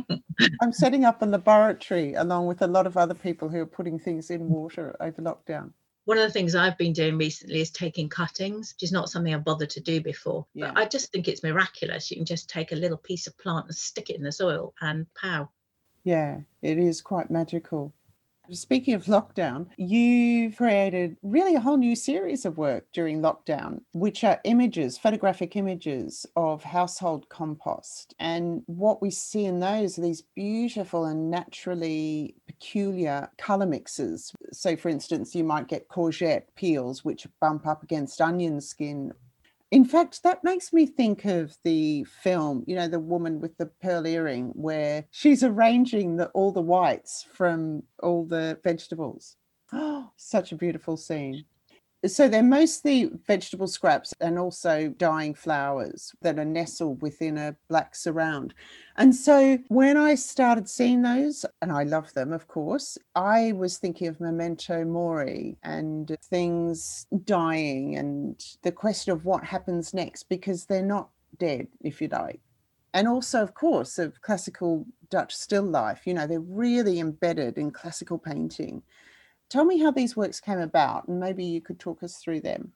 I'm 0.60 0.72
setting 0.72 1.04
up 1.04 1.22
a 1.22 1.26
laboratory 1.26 2.14
along 2.14 2.48
with 2.48 2.60
a 2.62 2.66
lot 2.66 2.88
of 2.88 2.96
other 2.96 3.14
people 3.14 3.48
who 3.48 3.60
are 3.60 3.66
putting 3.66 4.00
things 4.00 4.30
in 4.30 4.48
water 4.48 4.96
over 5.00 5.22
lockdown 5.22 5.72
one 6.04 6.18
of 6.18 6.24
the 6.24 6.32
things 6.32 6.54
I've 6.54 6.78
been 6.78 6.92
doing 6.92 7.18
recently 7.18 7.60
is 7.60 7.70
taking 7.70 8.08
cuttings, 8.08 8.74
which 8.74 8.84
is 8.84 8.92
not 8.92 9.10
something 9.10 9.34
I've 9.34 9.44
bothered 9.44 9.70
to 9.70 9.80
do 9.80 10.00
before. 10.00 10.46
Yeah. 10.54 10.72
But 10.72 10.78
I 10.78 10.84
just 10.86 11.12
think 11.12 11.28
it's 11.28 11.42
miraculous. 11.42 12.10
You 12.10 12.16
can 12.16 12.26
just 12.26 12.48
take 12.48 12.72
a 12.72 12.76
little 12.76 12.96
piece 12.96 13.26
of 13.26 13.36
plant 13.38 13.66
and 13.66 13.74
stick 13.74 14.10
it 14.10 14.16
in 14.16 14.22
the 14.22 14.32
soil 14.32 14.74
and 14.80 15.06
pow. 15.14 15.50
Yeah, 16.04 16.40
it 16.62 16.78
is 16.78 17.02
quite 17.02 17.30
magical. 17.30 17.92
Speaking 18.52 18.94
of 18.94 19.04
lockdown, 19.04 19.68
you 19.76 20.52
created 20.52 21.16
really 21.22 21.54
a 21.54 21.60
whole 21.60 21.76
new 21.76 21.94
series 21.94 22.44
of 22.44 22.58
work 22.58 22.86
during 22.92 23.20
lockdown, 23.20 23.82
which 23.92 24.24
are 24.24 24.40
images, 24.44 24.98
photographic 24.98 25.54
images 25.54 26.26
of 26.34 26.64
household 26.64 27.28
compost. 27.28 28.14
And 28.18 28.62
what 28.66 29.00
we 29.00 29.10
see 29.10 29.44
in 29.44 29.60
those 29.60 29.98
are 29.98 30.02
these 30.02 30.22
beautiful 30.34 31.04
and 31.04 31.30
naturally 31.30 32.34
peculiar 32.46 33.28
color 33.38 33.66
mixes. 33.66 34.32
So, 34.52 34.76
for 34.76 34.88
instance, 34.88 35.34
you 35.34 35.44
might 35.44 35.68
get 35.68 35.88
courgette 35.88 36.44
peels, 36.56 37.04
which 37.04 37.26
bump 37.40 37.66
up 37.66 37.82
against 37.82 38.20
onion 38.20 38.60
skin 38.60 39.12
in 39.70 39.84
fact, 39.84 40.22
that 40.24 40.42
makes 40.42 40.72
me 40.72 40.84
think 40.86 41.24
of 41.24 41.56
the 41.62 42.04
film, 42.04 42.64
you 42.66 42.74
know, 42.74 42.88
the 42.88 42.98
woman 42.98 43.40
with 43.40 43.56
the 43.56 43.66
pearl 43.66 44.06
earring, 44.06 44.48
where 44.48 45.04
she's 45.10 45.44
arranging 45.44 46.16
the, 46.16 46.26
all 46.28 46.50
the 46.52 46.60
whites 46.60 47.24
from 47.32 47.84
all 48.02 48.24
the 48.24 48.58
vegetables. 48.64 49.36
Oh, 49.72 50.10
such 50.16 50.50
a 50.52 50.56
beautiful 50.56 50.96
scene. 50.96 51.44
So 52.06 52.28
they're 52.28 52.42
mostly 52.42 53.10
vegetable 53.26 53.66
scraps 53.66 54.14
and 54.22 54.38
also 54.38 54.88
dying 54.88 55.34
flowers 55.34 56.14
that 56.22 56.38
are 56.38 56.46
nestled 56.46 57.02
within 57.02 57.36
a 57.36 57.56
black 57.68 57.94
surround. 57.94 58.54
And 58.96 59.14
so 59.14 59.58
when 59.68 59.98
I 59.98 60.14
started 60.14 60.66
seeing 60.66 61.02
those, 61.02 61.44
and 61.60 61.70
I 61.70 61.82
love 61.82 62.12
them, 62.14 62.32
of 62.32 62.48
course, 62.48 62.96
I 63.14 63.52
was 63.52 63.76
thinking 63.76 64.08
of 64.08 64.18
memento 64.18 64.82
mori 64.84 65.58
and 65.62 66.16
things 66.22 67.06
dying 67.24 67.96
and 67.96 68.42
the 68.62 68.72
question 68.72 69.12
of 69.12 69.26
what 69.26 69.44
happens 69.44 69.92
next 69.92 70.24
because 70.30 70.64
they're 70.64 70.82
not 70.82 71.10
dead, 71.38 71.66
if 71.82 72.00
you 72.00 72.08
like. 72.08 72.40
And 72.94 73.08
also, 73.08 73.42
of 73.42 73.54
course, 73.54 73.98
of 73.98 74.20
classical 74.22 74.86
Dutch 75.10 75.36
still 75.36 75.64
life. 75.64 76.06
You 76.06 76.14
know, 76.14 76.26
they're 76.26 76.40
really 76.40 76.98
embedded 76.98 77.58
in 77.58 77.70
classical 77.70 78.18
painting. 78.18 78.82
Tell 79.50 79.64
me 79.64 79.78
how 79.78 79.90
these 79.90 80.16
works 80.16 80.40
came 80.40 80.60
about, 80.60 81.08
and 81.08 81.18
maybe 81.18 81.44
you 81.44 81.60
could 81.60 81.80
talk 81.80 82.02
us 82.02 82.16
through 82.16 82.40
them. 82.40 82.72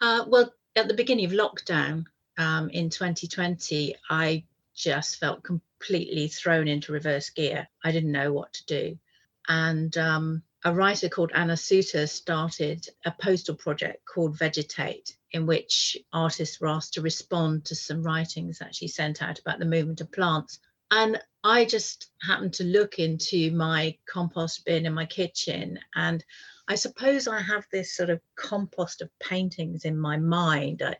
Uh, 0.00 0.24
well, 0.26 0.52
at 0.74 0.88
the 0.88 0.94
beginning 0.94 1.26
of 1.26 1.32
lockdown 1.32 2.06
um, 2.38 2.70
in 2.70 2.88
2020, 2.90 3.94
I 4.08 4.44
just 4.74 5.16
felt 5.16 5.44
completely 5.44 6.28
thrown 6.28 6.66
into 6.66 6.92
reverse 6.92 7.28
gear. 7.30 7.68
I 7.84 7.92
didn't 7.92 8.10
know 8.10 8.32
what 8.32 8.54
to 8.54 8.66
do. 8.66 8.98
And 9.48 9.96
um, 9.98 10.42
a 10.64 10.72
writer 10.72 11.10
called 11.10 11.30
Anna 11.34 11.58
Souter 11.58 12.06
started 12.06 12.88
a 13.04 13.10
postal 13.10 13.54
project 13.54 14.06
called 14.06 14.38
Vegetate, 14.38 15.14
in 15.32 15.44
which 15.44 15.96
artists 16.12 16.58
were 16.58 16.68
asked 16.68 16.94
to 16.94 17.02
respond 17.02 17.66
to 17.66 17.74
some 17.74 18.02
writings 18.02 18.58
that 18.60 18.74
she 18.74 18.88
sent 18.88 19.22
out 19.22 19.38
about 19.38 19.58
the 19.58 19.66
movement 19.66 20.00
of 20.00 20.10
plants. 20.10 20.58
And 20.96 21.20
I 21.42 21.64
just 21.64 22.12
happened 22.22 22.54
to 22.54 22.64
look 22.64 23.00
into 23.00 23.50
my 23.50 23.98
compost 24.06 24.64
bin 24.64 24.86
in 24.86 24.94
my 24.94 25.06
kitchen 25.06 25.80
and 25.96 26.24
I 26.68 26.76
suppose 26.76 27.26
I 27.26 27.40
have 27.40 27.66
this 27.72 27.96
sort 27.96 28.10
of 28.10 28.20
compost 28.36 29.02
of 29.02 29.10
paintings 29.18 29.84
in 29.84 29.98
my 29.98 30.16
mind. 30.16 30.82
I, 30.82 30.94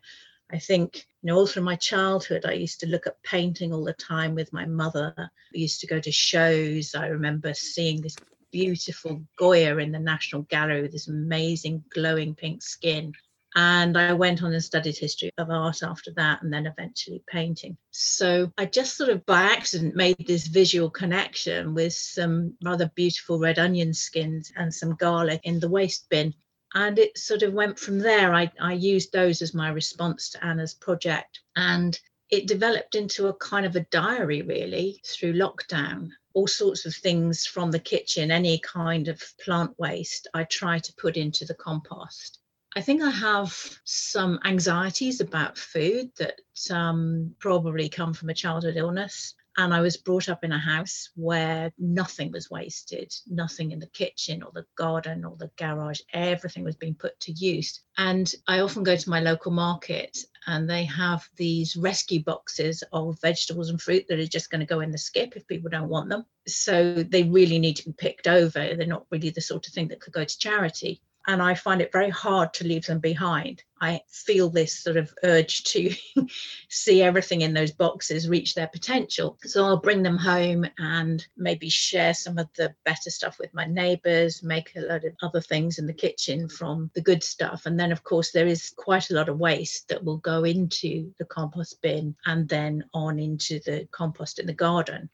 I 0.51 0.59
think, 0.59 1.07
you 1.21 1.27
know, 1.27 1.37
all 1.37 1.47
through 1.47 1.63
my 1.63 1.77
childhood, 1.77 2.45
I 2.45 2.51
used 2.51 2.81
to 2.81 2.87
look 2.87 3.07
at 3.07 3.23
painting 3.23 3.73
all 3.73 3.85
the 3.85 3.93
time 3.93 4.35
with 4.35 4.51
my 4.51 4.65
mother. 4.65 5.13
I 5.17 5.29
used 5.53 5.79
to 5.79 5.87
go 5.87 6.01
to 6.01 6.11
shows. 6.11 6.93
I 6.93 7.07
remember 7.07 7.53
seeing 7.53 8.01
this 8.01 8.17
beautiful 8.51 9.23
Goya 9.37 9.77
in 9.77 9.93
the 9.93 9.99
National 9.99 10.41
Gallery 10.43 10.81
with 10.81 10.91
this 10.91 11.07
amazing 11.07 11.85
glowing 11.93 12.35
pink 12.35 12.61
skin. 12.61 13.13
And 13.55 13.97
I 13.97 14.11
went 14.13 14.43
on 14.43 14.53
and 14.53 14.63
studied 14.63 14.97
history 14.97 15.31
of 15.37 15.49
art 15.49 15.81
after 15.81 16.11
that, 16.17 16.43
and 16.43 16.51
then 16.51 16.67
eventually 16.67 17.23
painting. 17.27 17.77
So 17.91 18.51
I 18.57 18.65
just 18.65 18.97
sort 18.97 19.09
of 19.09 19.25
by 19.25 19.43
accident 19.43 19.95
made 19.95 20.27
this 20.27 20.47
visual 20.47 20.89
connection 20.89 21.73
with 21.73 21.93
some 21.93 22.55
rather 22.61 22.91
beautiful 22.95 23.39
red 23.39 23.57
onion 23.57 23.93
skins 23.93 24.51
and 24.57 24.73
some 24.73 24.95
garlic 24.95 25.41
in 25.43 25.59
the 25.59 25.69
waste 25.69 26.09
bin. 26.09 26.33
And 26.73 26.99
it 26.99 27.17
sort 27.17 27.43
of 27.43 27.53
went 27.53 27.79
from 27.79 27.99
there. 27.99 28.33
I, 28.33 28.51
I 28.59 28.73
used 28.73 29.13
those 29.13 29.41
as 29.41 29.53
my 29.53 29.69
response 29.69 30.31
to 30.31 30.45
Anna's 30.45 30.73
project. 30.73 31.39
And 31.55 31.97
it 32.29 32.47
developed 32.47 32.95
into 32.95 33.27
a 33.27 33.33
kind 33.35 33.65
of 33.65 33.77
a 33.77 33.85
diary, 33.91 34.41
really, 34.41 35.01
through 35.05 35.33
lockdown 35.33 36.09
all 36.35 36.47
sorts 36.47 36.85
of 36.85 36.93
things 36.93 37.45
from 37.45 37.71
the 37.71 37.79
kitchen, 37.79 38.29
any 38.29 38.59
kind 38.59 39.07
of 39.07 39.23
plant 39.39 39.73
waste, 39.79 40.27
I 40.33 40.43
try 40.43 40.79
to 40.79 40.93
put 40.97 41.15
into 41.15 41.45
the 41.45 41.53
compost. 41.53 42.39
I 42.77 42.81
think 42.81 43.01
I 43.01 43.09
have 43.09 43.57
some 43.85 44.37
anxieties 44.43 45.21
about 45.21 45.57
food 45.57 46.11
that 46.19 46.41
um, 46.69 47.33
probably 47.39 47.87
come 47.87 48.13
from 48.13 48.29
a 48.29 48.33
childhood 48.33 48.75
illness. 48.75 49.33
And 49.57 49.73
I 49.73 49.79
was 49.79 49.95
brought 49.95 50.27
up 50.27 50.43
in 50.43 50.51
a 50.51 50.59
house 50.59 51.09
where 51.15 51.71
nothing 51.79 52.33
was 52.33 52.51
wasted, 52.51 53.13
nothing 53.27 53.71
in 53.71 53.79
the 53.79 53.87
kitchen 53.87 54.43
or 54.43 54.51
the 54.53 54.65
garden 54.75 55.23
or 55.23 55.37
the 55.37 55.49
garage, 55.57 56.01
everything 56.11 56.65
was 56.65 56.75
being 56.75 56.95
put 56.95 57.17
to 57.21 57.31
use. 57.31 57.79
And 57.97 58.29
I 58.45 58.59
often 58.59 58.83
go 58.83 58.97
to 58.97 59.09
my 59.09 59.21
local 59.21 59.53
market 59.53 60.17
and 60.45 60.69
they 60.69 60.83
have 60.83 61.29
these 61.37 61.77
rescue 61.77 62.21
boxes 62.21 62.83
of 62.91 63.17
vegetables 63.21 63.69
and 63.69 63.81
fruit 63.81 64.05
that 64.09 64.19
are 64.19 64.27
just 64.27 64.49
going 64.49 64.59
to 64.59 64.65
go 64.65 64.81
in 64.81 64.91
the 64.91 64.97
skip 64.97 65.37
if 65.37 65.47
people 65.47 65.69
don't 65.69 65.87
want 65.87 66.09
them. 66.09 66.25
So 66.45 67.03
they 67.03 67.23
really 67.23 67.57
need 67.57 67.77
to 67.77 67.85
be 67.85 67.93
picked 67.93 68.27
over. 68.27 68.75
They're 68.75 68.85
not 68.85 69.07
really 69.09 69.29
the 69.29 69.39
sort 69.39 69.65
of 69.65 69.73
thing 69.73 69.87
that 69.87 70.01
could 70.01 70.13
go 70.13 70.25
to 70.25 70.37
charity 70.37 71.01
and 71.27 71.41
I 71.41 71.55
find 71.55 71.81
it 71.81 71.91
very 71.91 72.09
hard 72.09 72.53
to 72.55 72.67
leave 72.67 72.85
them 72.85 72.99
behind. 72.99 73.63
I 73.81 74.01
feel 74.09 74.49
this 74.49 74.79
sort 74.79 74.97
of 74.97 75.13
urge 75.23 75.63
to 75.65 75.93
see 76.69 77.01
everything 77.01 77.41
in 77.41 77.53
those 77.53 77.71
boxes 77.71 78.29
reach 78.29 78.55
their 78.55 78.67
potential. 78.67 79.37
So 79.43 79.65
I'll 79.65 79.81
bring 79.81 80.01
them 80.01 80.17
home 80.17 80.65
and 80.77 81.25
maybe 81.35 81.69
share 81.69 82.13
some 82.13 82.37
of 82.37 82.47
the 82.55 82.73
better 82.85 83.09
stuff 83.09 83.37
with 83.39 83.53
my 83.53 83.65
neighbors, 83.65 84.43
make 84.43 84.71
a 84.75 84.81
lot 84.81 85.03
of 85.03 85.13
other 85.21 85.41
things 85.41 85.77
in 85.77 85.87
the 85.87 85.93
kitchen 85.93 86.47
from 86.47 86.89
the 86.95 87.01
good 87.01 87.23
stuff. 87.23 87.65
And 87.65 87.79
then, 87.79 87.91
of 87.91 88.03
course, 88.03 88.31
there 88.31 88.47
is 88.47 88.73
quite 88.75 89.09
a 89.09 89.15
lot 89.15 89.29
of 89.29 89.37
waste 89.37 89.89
that 89.89 90.03
will 90.03 90.17
go 90.17 90.43
into 90.43 91.13
the 91.19 91.25
compost 91.25 91.81
bin 91.81 92.15
and 92.25 92.47
then 92.47 92.83
on 92.93 93.19
into 93.19 93.59
the 93.65 93.87
compost 93.91 94.39
in 94.39 94.45
the 94.45 94.53
garden. 94.53 95.09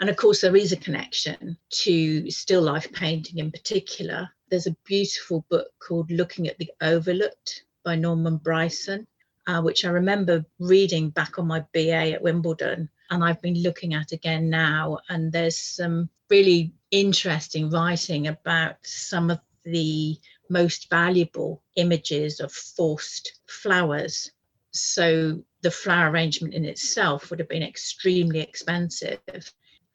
And 0.00 0.08
of 0.08 0.16
course, 0.16 0.40
there 0.40 0.56
is 0.56 0.72
a 0.72 0.76
connection 0.76 1.58
to 1.82 2.30
still 2.30 2.62
life 2.62 2.92
painting 2.92 3.38
in 3.38 3.50
particular 3.50 4.30
there's 4.50 4.66
a 4.66 4.76
beautiful 4.84 5.44
book 5.50 5.68
called 5.78 6.10
Looking 6.10 6.48
at 6.48 6.58
the 6.58 6.70
Overlooked 6.80 7.64
by 7.84 7.96
Norman 7.96 8.38
Bryson, 8.38 9.06
uh, 9.46 9.60
which 9.60 9.84
I 9.84 9.90
remember 9.90 10.44
reading 10.58 11.10
back 11.10 11.38
on 11.38 11.46
my 11.46 11.64
BA 11.72 12.12
at 12.12 12.22
Wimbledon. 12.22 12.88
And 13.10 13.24
I've 13.24 13.42
been 13.42 13.62
looking 13.62 13.94
at 13.94 14.12
again 14.12 14.48
now. 14.48 14.98
And 15.08 15.32
there's 15.32 15.58
some 15.58 16.08
really 16.30 16.72
interesting 16.90 17.70
writing 17.70 18.28
about 18.28 18.76
some 18.82 19.30
of 19.30 19.40
the 19.64 20.18
most 20.50 20.88
valuable 20.88 21.62
images 21.76 22.40
of 22.40 22.52
forced 22.52 23.40
flowers. 23.46 24.30
So 24.70 25.42
the 25.60 25.70
flower 25.70 26.10
arrangement 26.10 26.54
in 26.54 26.64
itself 26.64 27.30
would 27.30 27.38
have 27.38 27.48
been 27.48 27.62
extremely 27.62 28.40
expensive 28.40 29.20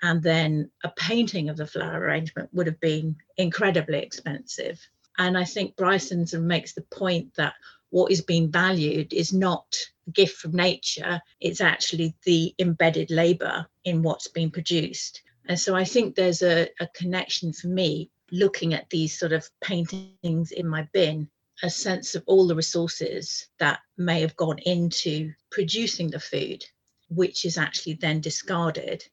and 0.04 0.22
then 0.22 0.70
a 0.84 0.90
painting 0.90 1.50
of 1.50 1.58
the 1.58 1.66
flower 1.66 2.00
arrangement 2.00 2.50
would 2.54 2.68
have 2.68 2.80
been 2.80 3.16
incredibly 3.38 4.00
expensive. 4.00 4.80
And 5.18 5.36
I 5.38 5.46
think 5.46 5.76
Bryson 5.76 6.26
makes 6.46 6.74
the 6.74 6.82
point 6.82 7.34
that 7.36 7.54
what 7.90 8.12
is 8.12 8.22
being 8.22 8.52
valued 8.52 9.14
is 9.14 9.34
not 9.34 9.66
a 10.08 10.12
gift 10.12 10.38
from 10.38 10.52
nature, 10.52 11.22
it's 11.40 11.62
actually 11.62 12.16
the 12.26 12.54
embedded 12.60 13.12
labor 13.12 13.66
in 13.86 14.04
what's 14.04 14.28
being 14.28 14.52
produced. 14.52 15.22
And 15.48 15.60
so 15.60 15.76
I 15.76 15.86
think 15.86 16.16
there's 16.16 16.42
a, 16.42 16.68
a 16.80 16.88
connection 16.94 17.54
for 17.54 17.68
me 17.68 18.10
looking 18.32 18.74
at 18.74 18.90
these 18.90 19.18
sort 19.18 19.32
of 19.32 19.50
paintings 19.62 20.52
in 20.52 20.68
my 20.68 20.88
bin 20.92 21.30
a 21.62 21.70
sense 21.70 22.16
of 22.16 22.24
all 22.26 22.48
the 22.48 22.56
resources 22.56 23.48
that 23.60 23.80
may 23.98 24.20
have 24.22 24.36
gone 24.36 24.58
into 24.60 25.32
producing 25.52 26.10
the 26.10 26.20
food, 26.20 26.66
which 27.10 27.46
is 27.46 27.58
actually 27.58 27.94
then 27.94 28.20
discarded. 28.20 29.06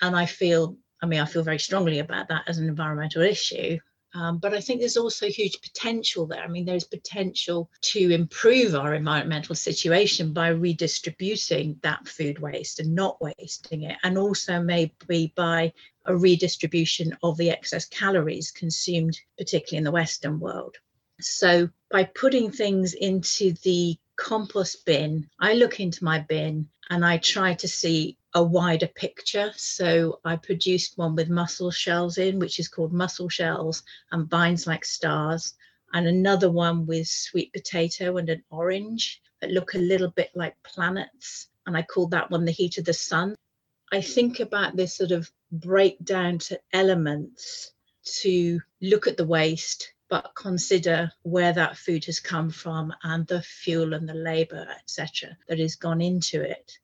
And 0.00 0.16
I 0.16 0.26
feel, 0.26 0.76
I 1.02 1.06
mean, 1.06 1.20
I 1.20 1.26
feel 1.26 1.42
very 1.42 1.58
strongly 1.58 1.98
about 1.98 2.28
that 2.28 2.44
as 2.46 2.58
an 2.58 2.68
environmental 2.68 3.22
issue. 3.22 3.78
Um, 4.14 4.38
but 4.38 4.54
I 4.54 4.60
think 4.60 4.78
there's 4.78 4.96
also 4.96 5.26
huge 5.26 5.60
potential 5.60 6.26
there. 6.26 6.42
I 6.42 6.46
mean, 6.46 6.64
there's 6.64 6.84
potential 6.84 7.68
to 7.80 8.10
improve 8.14 8.76
our 8.76 8.94
environmental 8.94 9.56
situation 9.56 10.32
by 10.32 10.48
redistributing 10.48 11.80
that 11.82 12.06
food 12.06 12.38
waste 12.38 12.78
and 12.78 12.94
not 12.94 13.20
wasting 13.20 13.82
it, 13.82 13.96
and 14.04 14.16
also 14.16 14.62
maybe 14.62 15.32
by 15.34 15.72
a 16.06 16.16
redistribution 16.16 17.16
of 17.24 17.36
the 17.38 17.50
excess 17.50 17.86
calories 17.86 18.52
consumed, 18.52 19.18
particularly 19.36 19.78
in 19.78 19.84
the 19.84 19.90
Western 19.90 20.38
world. 20.38 20.76
So 21.20 21.68
by 21.90 22.04
putting 22.04 22.52
things 22.52 22.94
into 22.94 23.52
the 23.64 23.96
compost 24.16 24.84
bin, 24.84 25.28
I 25.40 25.54
look 25.54 25.80
into 25.80 26.04
my 26.04 26.20
bin 26.20 26.68
and 26.90 27.04
I 27.04 27.18
try 27.18 27.54
to 27.54 27.68
see 27.68 28.16
a 28.34 28.42
wider 28.42 28.88
picture. 28.88 29.52
So 29.56 30.20
I 30.24 30.36
produced 30.36 30.98
one 30.98 31.14
with 31.14 31.28
mussel 31.28 31.70
shells 31.70 32.18
in, 32.18 32.38
which 32.38 32.58
is 32.58 32.68
called 32.68 32.92
Mussel 32.92 33.28
Shells 33.28 33.82
and 34.10 34.28
Binds 34.28 34.66
Like 34.66 34.84
Stars, 34.84 35.54
and 35.92 36.06
another 36.06 36.50
one 36.50 36.86
with 36.86 37.06
sweet 37.06 37.52
potato 37.52 38.16
and 38.16 38.28
an 38.28 38.42
orange 38.50 39.22
that 39.40 39.50
look 39.50 39.74
a 39.74 39.78
little 39.78 40.10
bit 40.10 40.30
like 40.34 40.60
planets. 40.64 41.48
And 41.66 41.76
I 41.76 41.82
called 41.82 42.10
that 42.10 42.30
one 42.30 42.44
The 42.44 42.52
Heat 42.52 42.78
of 42.78 42.84
the 42.84 42.92
Sun. 42.92 43.36
I 43.92 44.00
think 44.00 44.40
about 44.40 44.76
this 44.76 44.96
sort 44.96 45.12
of 45.12 45.30
breakdown 45.52 46.38
to 46.38 46.60
elements 46.72 47.72
to 48.20 48.60
look 48.80 49.06
at 49.06 49.16
the 49.16 49.26
waste 49.26 49.94
but 50.10 50.34
consider 50.34 51.10
where 51.22 51.52
that 51.52 51.76
food 51.76 52.04
has 52.04 52.20
come 52.20 52.50
from 52.50 52.92
and 53.02 53.26
the 53.26 53.42
fuel 53.42 53.94
and 53.94 54.08
the 54.08 54.14
labor, 54.14 54.66
etc., 54.78 55.36
that 55.48 55.58
has 55.58 55.76
gone 55.76 56.00
into 56.00 56.42
it. 56.42 56.78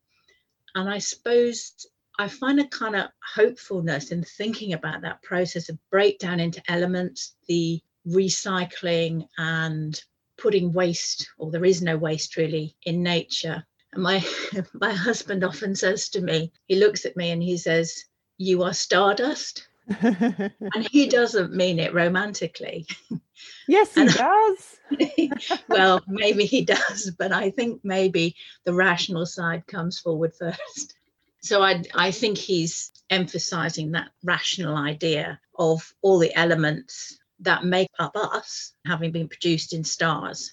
And 0.74 0.88
I 0.88 0.98
suppose 0.98 1.86
I 2.18 2.28
find 2.28 2.60
a 2.60 2.68
kind 2.68 2.96
of 2.96 3.08
hopefulness 3.34 4.12
in 4.12 4.22
thinking 4.22 4.72
about 4.72 5.02
that 5.02 5.22
process 5.22 5.68
of 5.68 5.78
breakdown 5.90 6.40
into 6.40 6.62
elements, 6.68 7.34
the 7.48 7.80
recycling 8.06 9.26
and 9.38 10.00
putting 10.36 10.72
waste, 10.72 11.28
or 11.38 11.50
there 11.50 11.64
is 11.64 11.82
no 11.82 11.96
waste 11.96 12.36
really, 12.36 12.76
in 12.84 13.02
nature. 13.02 13.64
And 13.92 14.02
my 14.02 14.24
my 14.74 14.92
husband 14.92 15.44
often 15.44 15.74
says 15.74 16.08
to 16.10 16.20
me, 16.20 16.52
he 16.66 16.76
looks 16.76 17.06
at 17.06 17.16
me 17.16 17.30
and 17.30 17.42
he 17.42 17.56
says, 17.56 18.04
You 18.36 18.62
are 18.62 18.74
stardust 18.74 19.68
and 19.90 20.88
he 20.90 21.08
doesn't 21.08 21.52
mean 21.52 21.78
it 21.78 21.94
romantically. 21.94 22.86
Yes, 23.66 23.94
he 23.94 24.04
does. 24.06 25.60
well, 25.68 26.02
maybe 26.08 26.44
he 26.44 26.64
does, 26.64 27.12
but 27.16 27.32
I 27.32 27.50
think 27.50 27.80
maybe 27.84 28.34
the 28.64 28.74
rational 28.74 29.24
side 29.26 29.66
comes 29.66 29.98
forward 29.98 30.34
first. 30.34 30.94
So 31.40 31.62
I, 31.62 31.84
I 31.94 32.10
think 32.10 32.36
he's 32.36 32.90
emphasizing 33.08 33.92
that 33.92 34.10
rational 34.24 34.76
idea 34.76 35.40
of 35.56 35.94
all 36.02 36.18
the 36.18 36.34
elements 36.36 37.18
that 37.40 37.64
make 37.64 37.88
up 37.98 38.16
us 38.16 38.72
having 38.84 39.12
been 39.12 39.28
produced 39.28 39.72
in 39.72 39.84
stars. 39.84 40.52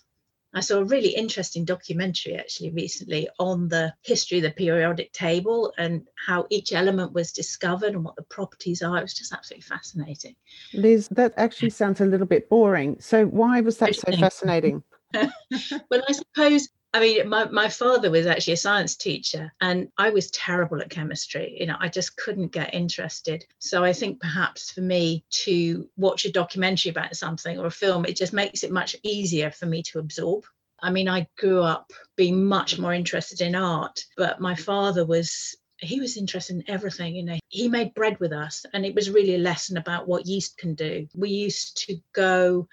I 0.58 0.62
saw 0.62 0.80
a 0.80 0.84
really 0.84 1.10
interesting 1.10 1.66
documentary 1.66 2.36
actually 2.36 2.72
recently 2.72 3.30
on 3.38 3.68
the 3.68 3.94
history 4.02 4.40
of 4.40 4.44
the 4.44 4.50
periodic 4.50 5.14
table 5.14 5.72
and 5.78 6.08
how 6.26 6.48
each 6.50 6.74
element 6.74 7.14
was 7.14 7.32
discovered 7.32 7.94
and 7.94 8.04
what 8.04 8.16
the 8.16 8.24
properties 8.24 8.82
are. 8.82 8.98
It 8.98 9.04
was 9.04 9.14
just 9.14 9.32
absolutely 9.32 9.62
fascinating. 9.62 10.36
Liz, 10.74 11.10
that 11.10 11.36
actually 11.38 11.70
sounds 11.70 12.02
a 12.02 12.06
little 12.06 12.26
bit 12.26 12.50
boring. 12.50 12.98
So, 13.00 13.28
why 13.28 13.62
was 13.62 13.78
that 13.78 13.94
so 13.94 14.12
fascinating? 14.18 14.82
well, 15.14 16.02
I 16.10 16.12
suppose 16.12 16.70
I 16.94 17.00
mean, 17.00 17.28
my, 17.28 17.46
my 17.50 17.70
father 17.70 18.10
was 18.10 18.26
actually 18.26 18.54
a 18.54 18.58
science 18.58 18.96
teacher 18.96 19.54
and 19.60 19.90
I 19.98 20.10
was 20.10 20.32
terrible 20.32 20.82
at 20.82 20.90
chemistry. 20.90 21.58
You 21.60 21.68
know, 21.68 21.76
I 21.80 21.90
just 21.90 22.16
couldn't 22.18 22.54
get 22.54 22.74
interested. 22.74 23.46
So 23.60 23.84
I 23.84 23.94
think 23.94 24.22
perhaps 24.22 24.72
for 24.72 24.82
me 24.82 25.26
to 25.44 25.90
watch 25.98 26.26
a 26.26 26.32
documentary 26.32 26.90
about 26.90 27.16
something 27.16 27.60
or 27.60 27.66
a 27.66 27.72
film, 27.72 28.06
it 28.06 28.16
just 28.16 28.34
makes 28.34 28.64
it 28.64 28.72
much 28.72 28.96
easier 29.04 29.52
for 29.52 29.66
me 29.66 29.84
to 29.84 30.00
absorb. 30.00 30.46
I 30.82 30.92
mean, 30.92 31.10
I 31.10 31.28
grew 31.38 31.62
up 31.62 31.92
being 32.16 32.46
much 32.46 32.80
more 32.80 32.94
interested 32.94 33.42
in 33.42 33.56
art, 33.56 34.06
but 34.16 34.40
my 34.40 34.56
father 34.56 35.06
was 35.06 35.56
he 35.80 36.00
was 36.00 36.18
interested 36.18 36.56
in 36.56 36.64
everything 36.68 37.16
you 37.16 37.24
know 37.24 37.38
he 37.50 37.68
made 37.68 37.94
bread 37.94 38.20
with 38.20 38.34
us 38.34 38.66
and 38.74 38.84
it 38.84 38.96
was 38.96 39.12
really 39.12 39.36
a 39.36 39.40
lesson 39.40 39.78
about 39.78 40.08
what 40.08 40.26
yeast 40.26 40.58
can 40.58 40.74
do 40.74 41.08
we 41.14 41.30
used 41.30 41.78
to 41.78 41.98
go 42.14 42.68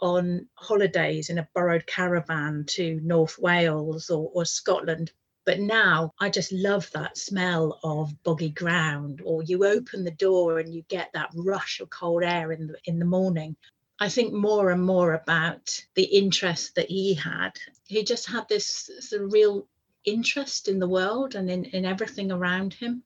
on 0.00 0.46
holidays 0.54 1.30
in 1.30 1.38
a 1.38 1.48
borrowed 1.54 1.86
caravan 1.86 2.64
to 2.68 3.00
North 3.02 3.38
Wales 3.38 4.10
or, 4.10 4.30
or 4.34 4.44
Scotland. 4.44 5.12
But 5.44 5.60
now 5.60 6.12
I 6.20 6.28
just 6.28 6.52
love 6.52 6.90
that 6.92 7.16
smell 7.16 7.80
of 7.82 8.22
boggy 8.22 8.50
ground, 8.50 9.22
or 9.24 9.42
you 9.42 9.64
open 9.64 10.04
the 10.04 10.10
door 10.10 10.58
and 10.58 10.74
you 10.74 10.82
get 10.88 11.10
that 11.14 11.30
rush 11.34 11.80
of 11.80 11.88
cold 11.88 12.22
air 12.22 12.52
in 12.52 12.66
the, 12.66 12.76
in 12.84 12.98
the 12.98 13.06
morning. 13.06 13.56
I 13.98 14.08
think 14.08 14.32
more 14.32 14.70
and 14.70 14.82
more 14.82 15.14
about 15.14 15.84
the 15.94 16.04
interest 16.04 16.74
that 16.74 16.90
he 16.90 17.14
had. 17.14 17.52
He 17.86 18.04
just 18.04 18.28
had 18.28 18.48
this, 18.48 18.90
this 18.94 19.14
real 19.18 19.66
interest 20.04 20.68
in 20.68 20.78
the 20.78 20.88
world 20.88 21.34
and 21.34 21.50
in, 21.50 21.64
in 21.64 21.84
everything 21.84 22.30
around 22.30 22.74
him. 22.74 23.02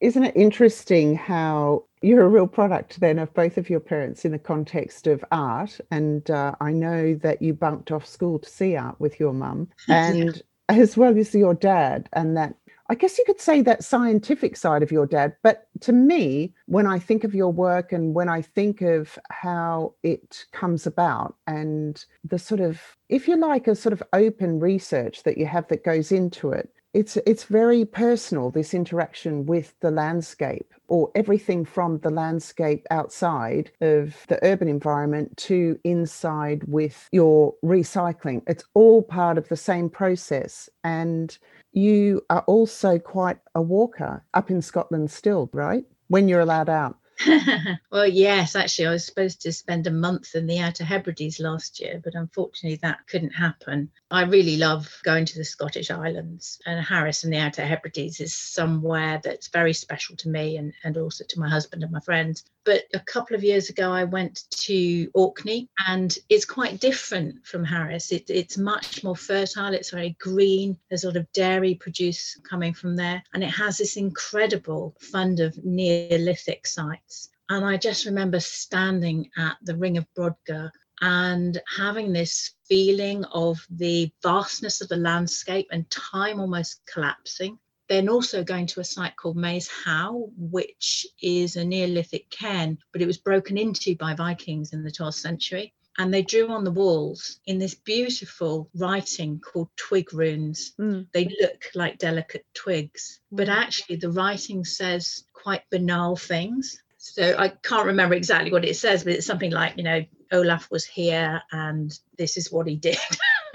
Isn't 0.00 0.24
it 0.24 0.36
interesting 0.36 1.16
how 1.16 1.84
you're 2.02 2.24
a 2.24 2.28
real 2.28 2.46
product 2.46 3.00
then 3.00 3.18
of 3.18 3.32
both 3.34 3.58
of 3.58 3.68
your 3.70 3.80
parents 3.80 4.24
in 4.24 4.32
the 4.32 4.38
context 4.38 5.06
of 5.06 5.24
art? 5.30 5.80
And 5.90 6.30
uh, 6.30 6.54
I 6.60 6.72
know 6.72 7.14
that 7.16 7.42
you 7.42 7.54
bunked 7.54 7.90
off 7.90 8.06
school 8.06 8.38
to 8.38 8.48
see 8.48 8.76
art 8.76 9.00
with 9.00 9.18
your 9.18 9.32
mum, 9.32 9.68
and 9.88 10.36
yeah. 10.36 10.76
as 10.76 10.96
well 10.96 11.16
as 11.18 11.34
your 11.34 11.54
dad, 11.54 12.08
and 12.12 12.36
that 12.36 12.54
I 12.90 12.94
guess 12.94 13.18
you 13.18 13.24
could 13.26 13.40
say 13.40 13.60
that 13.62 13.84
scientific 13.84 14.56
side 14.56 14.82
of 14.82 14.90
your 14.90 15.06
dad. 15.06 15.36
But 15.42 15.68
to 15.80 15.92
me, 15.92 16.54
when 16.66 16.86
I 16.86 16.98
think 16.98 17.22
of 17.22 17.34
your 17.34 17.52
work 17.52 17.92
and 17.92 18.14
when 18.14 18.30
I 18.30 18.40
think 18.40 18.80
of 18.80 19.18
how 19.30 19.94
it 20.02 20.46
comes 20.52 20.86
about 20.86 21.36
and 21.46 22.02
the 22.24 22.38
sort 22.38 22.60
of, 22.60 22.80
if 23.10 23.28
you 23.28 23.36
like, 23.36 23.68
a 23.68 23.76
sort 23.76 23.92
of 23.92 24.02
open 24.14 24.58
research 24.58 25.24
that 25.24 25.36
you 25.36 25.44
have 25.44 25.68
that 25.68 25.84
goes 25.84 26.10
into 26.10 26.50
it, 26.50 26.70
it's 26.98 27.16
it's 27.26 27.44
very 27.44 27.84
personal 27.84 28.50
this 28.50 28.74
interaction 28.74 29.46
with 29.46 29.72
the 29.78 29.90
landscape 29.90 30.74
or 30.88 31.12
everything 31.14 31.64
from 31.64 31.98
the 31.98 32.10
landscape 32.10 32.84
outside 32.90 33.70
of 33.80 34.16
the 34.26 34.44
urban 34.44 34.66
environment 34.66 35.36
to 35.36 35.78
inside 35.84 36.64
with 36.64 37.08
your 37.12 37.54
recycling. 37.64 38.42
It's 38.48 38.64
all 38.74 39.02
part 39.02 39.38
of 39.38 39.48
the 39.48 39.56
same 39.56 39.88
process 39.88 40.68
and 40.82 41.38
you 41.72 42.20
are 42.30 42.42
also 42.48 42.98
quite 42.98 43.38
a 43.54 43.62
walker 43.62 44.24
up 44.34 44.50
in 44.50 44.60
Scotland 44.60 45.12
still 45.12 45.48
right? 45.52 45.84
When 46.08 46.26
you're 46.26 46.40
allowed 46.40 46.68
out. 46.68 46.96
Well, 47.90 48.06
yes, 48.06 48.54
actually, 48.54 48.86
I 48.86 48.90
was 48.90 49.04
supposed 49.04 49.40
to 49.42 49.52
spend 49.52 49.86
a 49.86 49.90
month 49.90 50.34
in 50.34 50.46
the 50.46 50.58
Outer 50.60 50.84
Hebrides 50.84 51.40
last 51.40 51.80
year, 51.80 52.00
but 52.02 52.14
unfortunately 52.14 52.78
that 52.82 53.06
couldn't 53.08 53.30
happen. 53.30 53.90
I 54.10 54.22
really 54.22 54.56
love 54.56 55.00
going 55.04 55.26
to 55.26 55.36
the 55.36 55.44
Scottish 55.44 55.90
Islands, 55.90 56.58
and 56.64 56.82
Harris 56.82 57.24
and 57.24 57.32
the 57.32 57.38
Outer 57.38 57.62
Hebrides 57.62 58.20
is 58.20 58.34
somewhere 58.34 59.20
that's 59.22 59.48
very 59.48 59.74
special 59.74 60.16
to 60.16 60.30
me 60.30 60.56
and, 60.56 60.72
and 60.82 60.96
also 60.96 61.24
to 61.28 61.40
my 61.40 61.48
husband 61.48 61.82
and 61.82 61.92
my 61.92 62.00
friends. 62.00 62.44
But 62.64 62.84
a 62.94 63.00
couple 63.00 63.36
of 63.36 63.44
years 63.44 63.68
ago, 63.68 63.92
I 63.92 64.04
went 64.04 64.44
to 64.50 65.10
Orkney, 65.12 65.68
and 65.86 66.16
it's 66.30 66.46
quite 66.46 66.80
different 66.80 67.46
from 67.46 67.64
Harris. 67.64 68.10
It, 68.10 68.30
it's 68.30 68.56
much 68.56 69.04
more 69.04 69.16
fertile, 69.16 69.74
it's 69.74 69.90
very 69.90 70.16
green, 70.18 70.78
there's 70.88 71.04
a 71.04 71.08
lot 71.08 71.16
of 71.16 71.30
dairy 71.32 71.74
produce 71.74 72.34
coming 72.48 72.72
from 72.72 72.96
there, 72.96 73.22
and 73.34 73.44
it 73.44 73.50
has 73.50 73.76
this 73.76 73.98
incredible 73.98 74.96
fund 75.00 75.40
of 75.40 75.62
Neolithic 75.62 76.66
sites. 76.66 77.28
And 77.50 77.64
I 77.64 77.76
just 77.76 78.06
remember 78.06 78.40
standing 78.40 79.30
at 79.36 79.56
the 79.62 79.76
Ring 79.76 79.98
of 79.98 80.06
Brodgar 80.14 80.70
and 81.00 81.60
having 81.76 82.12
this 82.12 82.52
feeling 82.66 83.24
of 83.26 83.64
the 83.70 84.10
vastness 84.22 84.80
of 84.80 84.88
the 84.88 84.96
landscape 84.96 85.68
and 85.70 85.88
time 85.90 86.40
almost 86.40 86.80
collapsing. 86.86 87.58
Then 87.88 88.08
also 88.08 88.44
going 88.44 88.66
to 88.66 88.80
a 88.80 88.84
site 88.84 89.16
called 89.16 89.36
Maeshowe, 89.36 90.30
which 90.36 91.06
is 91.22 91.56
a 91.56 91.64
Neolithic 91.64 92.28
cairn, 92.28 92.78
but 92.92 93.00
it 93.00 93.06
was 93.06 93.16
broken 93.16 93.56
into 93.56 93.96
by 93.96 94.14
Vikings 94.14 94.74
in 94.74 94.84
the 94.84 94.90
12th 94.90 95.14
century. 95.14 95.72
And 95.96 96.14
they 96.14 96.22
drew 96.22 96.48
on 96.48 96.62
the 96.62 96.70
walls 96.70 97.40
in 97.46 97.58
this 97.58 97.74
beautiful 97.74 98.70
writing 98.74 99.40
called 99.40 99.68
twig 99.76 100.12
runes. 100.12 100.74
Mm. 100.78 101.06
They 101.12 101.34
look 101.40 101.64
like 101.74 101.98
delicate 101.98 102.46
twigs, 102.54 103.20
but 103.32 103.48
hmm. 103.48 103.54
actually 103.54 103.96
the 103.96 104.12
writing 104.12 104.64
says 104.64 105.24
quite 105.32 105.68
banal 105.70 106.14
things. 106.14 106.80
So 106.98 107.34
I 107.36 107.48
can't 107.48 107.86
remember 107.86 108.14
exactly 108.14 108.52
what 108.52 108.64
it 108.64 108.76
says, 108.76 109.02
but 109.02 109.14
it's 109.14 109.26
something 109.26 109.50
like, 109.50 109.76
you 109.76 109.82
know, 109.82 110.04
Olaf 110.32 110.70
was 110.70 110.84
here 110.84 111.42
and 111.52 111.98
this 112.16 112.36
is 112.36 112.52
what 112.52 112.66
he 112.66 112.76
did. 112.76 112.98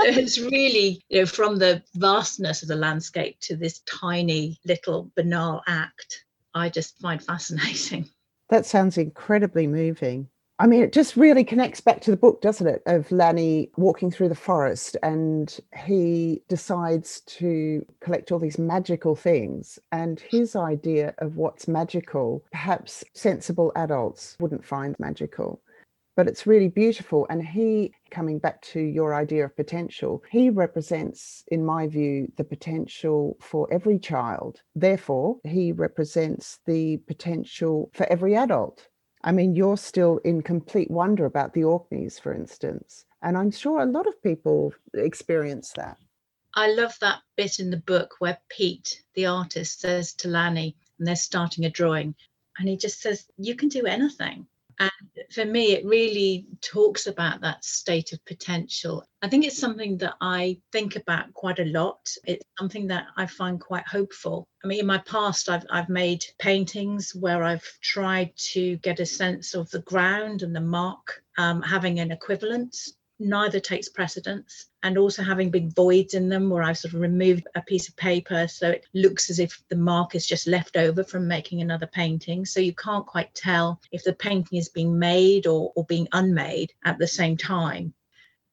it's 0.00 0.38
really, 0.38 1.02
you 1.08 1.20
know, 1.20 1.26
from 1.26 1.58
the 1.58 1.82
vastness 1.94 2.62
of 2.62 2.68
the 2.68 2.76
landscape 2.76 3.38
to 3.40 3.56
this 3.56 3.80
tiny 3.80 4.58
little 4.64 5.10
banal 5.14 5.62
act, 5.66 6.24
I 6.54 6.68
just 6.68 6.98
find 6.98 7.22
fascinating. 7.22 8.08
That 8.48 8.66
sounds 8.66 8.98
incredibly 8.98 9.66
moving. 9.66 10.28
I 10.58 10.66
mean, 10.66 10.82
it 10.82 10.94
just 10.94 11.16
really 11.16 11.44
connects 11.44 11.82
back 11.82 12.00
to 12.02 12.10
the 12.10 12.16
book, 12.16 12.40
doesn't 12.40 12.66
it? 12.66 12.82
Of 12.86 13.12
Lanny 13.12 13.70
walking 13.76 14.10
through 14.10 14.30
the 14.30 14.34
forest 14.34 14.96
and 15.02 15.54
he 15.84 16.42
decides 16.48 17.20
to 17.26 17.84
collect 18.00 18.32
all 18.32 18.38
these 18.38 18.58
magical 18.58 19.14
things. 19.14 19.78
And 19.92 20.18
his 20.18 20.56
idea 20.56 21.14
of 21.18 21.36
what's 21.36 21.68
magical, 21.68 22.42
perhaps 22.52 23.04
sensible 23.12 23.70
adults 23.76 24.34
wouldn't 24.40 24.64
find 24.64 24.96
magical. 24.98 25.60
But 26.16 26.26
it's 26.26 26.46
really 26.46 26.68
beautiful. 26.68 27.26
And 27.28 27.46
he, 27.46 27.92
coming 28.10 28.38
back 28.38 28.62
to 28.62 28.80
your 28.80 29.14
idea 29.14 29.44
of 29.44 29.54
potential, 29.56 30.22
he 30.30 30.48
represents, 30.48 31.44
in 31.48 31.66
my 31.66 31.86
view, 31.86 32.32
the 32.38 32.44
potential 32.44 33.36
for 33.42 33.70
every 33.70 33.98
child. 33.98 34.62
Therefore, 34.74 35.36
he 35.44 35.72
represents 35.72 36.60
the 36.64 36.96
potential 37.06 37.90
for 37.92 38.10
every 38.10 38.34
adult 38.34 38.88
I 39.26 39.32
mean, 39.32 39.56
you're 39.56 39.76
still 39.76 40.18
in 40.18 40.42
complete 40.42 40.88
wonder 40.88 41.24
about 41.24 41.52
the 41.52 41.64
Orkneys, 41.64 42.20
for 42.20 42.32
instance. 42.32 43.04
And 43.22 43.36
I'm 43.36 43.50
sure 43.50 43.80
a 43.80 43.86
lot 43.86 44.06
of 44.06 44.22
people 44.22 44.72
experience 44.94 45.72
that. 45.74 45.96
I 46.54 46.68
love 46.68 46.96
that 47.00 47.22
bit 47.36 47.58
in 47.58 47.70
the 47.70 47.76
book 47.76 48.14
where 48.20 48.38
Pete, 48.48 49.02
the 49.14 49.26
artist, 49.26 49.80
says 49.80 50.14
to 50.14 50.28
Lanny, 50.28 50.76
and 50.98 51.08
they're 51.08 51.16
starting 51.16 51.64
a 51.64 51.70
drawing, 51.70 52.14
and 52.56 52.68
he 52.68 52.76
just 52.76 53.00
says, 53.02 53.26
You 53.36 53.56
can 53.56 53.68
do 53.68 53.84
anything. 53.84 54.46
And 54.78 54.90
for 55.30 55.44
me, 55.44 55.72
it 55.72 55.86
really 55.86 56.46
talks 56.60 57.06
about 57.06 57.40
that 57.40 57.64
state 57.64 58.12
of 58.12 58.24
potential. 58.26 59.04
I 59.22 59.28
think 59.28 59.44
it's 59.44 59.58
something 59.58 59.96
that 59.98 60.14
I 60.20 60.60
think 60.72 60.96
about 60.96 61.32
quite 61.32 61.58
a 61.58 61.64
lot. 61.64 62.10
It's 62.26 62.44
something 62.58 62.86
that 62.88 63.06
I 63.16 63.26
find 63.26 63.60
quite 63.60 63.86
hopeful. 63.86 64.46
I 64.62 64.66
mean, 64.66 64.80
in 64.80 64.86
my 64.86 64.98
past, 64.98 65.48
I've, 65.48 65.64
I've 65.70 65.88
made 65.88 66.24
paintings 66.38 67.14
where 67.14 67.42
I've 67.42 67.66
tried 67.80 68.36
to 68.52 68.76
get 68.78 69.00
a 69.00 69.06
sense 69.06 69.54
of 69.54 69.70
the 69.70 69.80
ground 69.82 70.42
and 70.42 70.54
the 70.54 70.60
mark 70.60 71.22
um, 71.38 71.62
having 71.62 72.00
an 72.00 72.12
equivalence 72.12 72.92
neither 73.18 73.60
takes 73.60 73.88
precedence 73.88 74.66
and 74.82 74.98
also 74.98 75.22
having 75.22 75.50
big 75.50 75.74
voids 75.74 76.14
in 76.14 76.28
them 76.28 76.50
where 76.50 76.62
I've 76.62 76.78
sort 76.78 76.94
of 76.94 77.00
removed 77.00 77.46
a 77.54 77.62
piece 77.62 77.88
of 77.88 77.96
paper 77.96 78.46
so 78.46 78.70
it 78.70 78.86
looks 78.94 79.30
as 79.30 79.38
if 79.38 79.62
the 79.68 79.76
mark 79.76 80.14
is 80.14 80.26
just 80.26 80.46
left 80.46 80.76
over 80.76 81.02
from 81.02 81.26
making 81.26 81.62
another 81.62 81.86
painting. 81.86 82.44
So 82.44 82.60
you 82.60 82.74
can't 82.74 83.06
quite 83.06 83.34
tell 83.34 83.80
if 83.90 84.04
the 84.04 84.12
painting 84.12 84.58
is 84.58 84.68
being 84.68 84.98
made 84.98 85.46
or, 85.46 85.72
or 85.76 85.84
being 85.84 86.08
unmade 86.12 86.72
at 86.84 86.98
the 86.98 87.08
same 87.08 87.36
time 87.36 87.94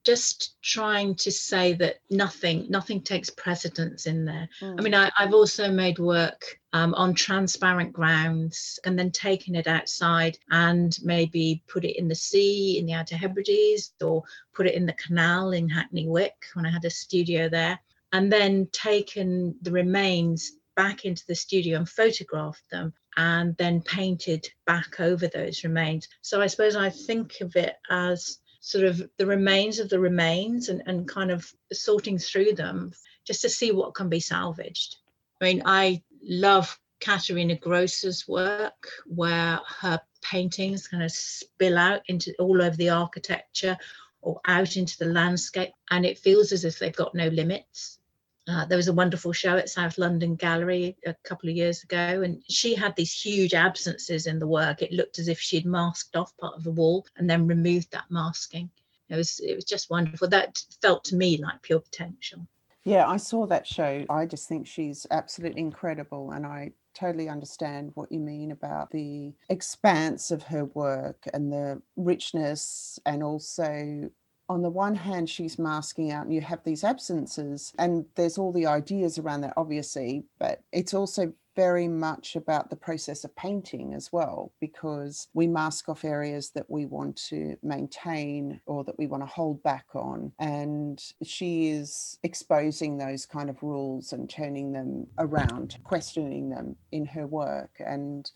just 0.04 0.62
trying 0.62 1.16
to 1.16 1.32
say 1.32 1.74
that 1.74 2.00
nothing 2.10 2.66
nothing 2.70 3.02
takes 3.02 3.30
precedence 3.30 4.06
in 4.06 4.26
there 4.26 4.50
mm. 4.62 4.76
i 4.78 4.82
mean 4.82 4.94
I, 4.94 5.12
have 5.16 5.34
also 5.34 5.72
made 5.72 6.00
work 6.00 6.60
um, 6.74 6.94
on 6.96 7.14
transparent 7.14 7.94
grounds 7.94 8.80
and 8.84 8.98
then 8.98 9.12
taken 9.12 9.56
it 9.56 9.68
outside 9.68 10.38
and 10.52 10.98
maybe 11.04 11.64
put 11.68 11.86
it 11.86 11.98
in 11.98 12.08
the 12.08 12.16
sea 12.16 12.78
in 12.80 12.86
the 12.86 12.94
outer 12.94 13.16
hebrides 13.16 13.94
or 14.02 14.24
put 14.54 14.68
it 14.68 14.76
in 14.76 14.86
the 14.86 14.94
canal 14.94 15.52
in 15.52 15.70
hackney 15.70 16.08
wick 16.08 16.36
when 16.54 16.66
i 16.66 16.72
had 16.72 16.86
a 16.86 16.90
studio 16.90 17.48
there 17.48 17.80
and 18.12 18.32
then 18.32 18.68
taken 18.72 19.56
the 19.62 19.72
remains 19.72 20.54
back 20.76 21.06
into 21.06 21.24
the 21.28 21.36
studio 21.36 21.78
and 21.78 21.88
photographed 21.88 22.68
them 22.72 22.94
and 23.16 23.56
then 23.58 23.82
painted 23.82 24.50
back 24.66 25.00
over 25.00 25.28
those 25.28 25.64
remains 25.64 26.08
so 26.22 26.42
i 26.42 26.48
suppose 26.48 26.76
i 26.76 26.90
think 26.90 27.42
of 27.42 27.56
it 27.56 27.76
as 27.90 28.40
sort 28.64 28.86
of 28.86 29.10
the 29.18 29.26
remains 29.26 29.78
of 29.78 29.90
the 29.90 30.00
remains 30.00 30.70
and, 30.70 30.82
and 30.86 31.06
kind 31.06 31.32
of 31.32 31.52
sorting 31.74 32.18
through 32.18 32.54
them 32.54 32.94
just 33.26 33.42
to 33.42 33.50
see 33.50 33.74
what 33.74 33.94
can 33.94 34.08
be 34.08 34.22
salvaged. 34.22 34.96
I 35.42 35.44
mean, 35.44 35.62
I 35.66 36.02
love 36.24 36.80
Katharina 37.02 37.58
Grosse's 37.58 38.26
work 38.26 38.88
where 39.06 39.60
her 39.82 40.00
paintings 40.22 40.88
kind 40.88 41.04
of 41.04 41.12
spill 41.12 41.78
out 41.78 42.04
into 42.08 42.34
all 42.40 42.62
over 42.62 42.78
the 42.78 42.90
architecture 42.90 43.78
or 44.22 44.40
out 44.48 44.78
into 44.78 44.98
the 44.98 45.12
landscape 45.12 45.74
and 45.92 46.06
it 46.06 46.18
feels 46.18 46.54
as 46.54 46.64
if 46.64 46.80
they've 46.80 46.96
got 46.96 47.14
no 47.14 47.28
limits 47.28 48.00
uh, 48.48 48.66
there 48.66 48.78
was 48.78 48.90
a 48.90 48.94
wonderful 48.94 49.32
show 49.32 49.56
at 49.58 49.70
South 49.70 49.98
London 49.98 50.36
Gallery 50.36 50.98
a 51.06 51.16
couple 51.24 51.50
of 51.50 51.56
years 51.56 51.84
ago, 51.84 52.22
and 52.22 52.44
she 52.50 52.76
had 52.76 52.96
these 52.96 53.14
huge 53.14 53.54
absences 53.54 54.28
in 54.28 54.40
the 54.40 54.48
work. 54.48 54.82
It 54.82 54.92
looked 54.92 55.18
as 55.18 55.30
if 55.30 55.40
she'd 55.40 55.66
masked 55.66 56.16
off 56.16 56.36
part 56.38 56.56
of 56.56 56.64
the 56.64 56.72
wall 56.72 57.06
and 57.16 57.30
then 57.30 57.48
removed 57.48 57.92
that 57.92 58.06
masking. 58.10 58.70
It 59.10 59.16
was 59.16 59.40
it 59.40 59.56
was 59.56 59.64
just 59.66 59.90
wonderful. 59.90 60.28
That 60.28 60.62
felt 60.82 61.06
to 61.06 61.16
me 61.16 61.38
like 61.38 61.62
pure 61.62 61.80
potential. 61.80 62.46
Yeah, 62.84 63.08
I 63.08 63.16
saw 63.16 63.46
that 63.48 63.66
show. 63.66 64.06
I 64.10 64.26
just 64.26 64.50
think 64.50 64.68
she's 64.68 65.08
absolutely 65.10 65.62
incredible, 65.62 66.32
and 66.32 66.46
I 66.46 66.74
totally 66.94 67.30
understand 67.30 67.92
what 67.96 68.12
you 68.12 68.20
mean 68.20 68.52
about 68.52 68.92
the 68.92 69.34
expanse 69.50 70.32
of 70.32 70.44
her 70.44 70.66
work 70.66 71.28
and 71.34 71.52
the 71.52 71.82
richness 71.96 73.00
and 73.06 73.24
also 73.24 74.10
on 74.50 74.62
the 74.62 74.70
one 74.70 74.96
hand, 74.96 75.30
she's 75.30 75.58
masking 75.58 76.12
out, 76.12 76.26
and 76.26 76.34
you 76.34 76.42
have 76.42 76.64
these 76.64 76.84
absences, 76.84 77.74
and 77.80 78.06
there's 78.16 78.38
all 78.38 78.52
the 78.52 78.66
ideas 78.68 79.18
around 79.18 79.42
that, 79.42 79.54
obviously, 79.58 80.26
but 80.40 80.62
it's 80.72 80.94
also 80.94 81.34
very 81.56 81.88
much 81.88 82.36
about 82.36 82.70
the 82.70 82.76
process 82.76 83.24
of 83.24 83.36
painting 83.36 83.94
as 83.94 84.12
well, 84.12 84.52
because 84.60 85.28
we 85.34 85.46
mask 85.48 85.88
off 85.88 86.04
areas 86.04 86.50
that 86.50 86.68
we 86.68 86.86
want 86.88 87.16
to 87.16 87.56
maintain 87.62 88.60
or 88.66 88.84
that 88.84 88.98
we 88.98 89.06
want 89.06 89.22
to 89.22 89.28
hold 89.28 89.62
back 89.62 89.86
on. 89.94 90.32
And 90.40 91.00
she 91.24 91.70
is 91.70 92.18
exposing 92.24 92.98
those 92.98 93.28
kind 93.28 93.52
of 93.52 93.62
rules 93.62 94.14
and 94.14 94.28
turning 94.28 94.72
them 94.72 95.06
around, 95.20 95.78
questioning 95.84 96.50
them 96.50 96.76
in 96.92 97.06
her 97.06 97.28
work. 97.28 97.80
And 97.80 98.30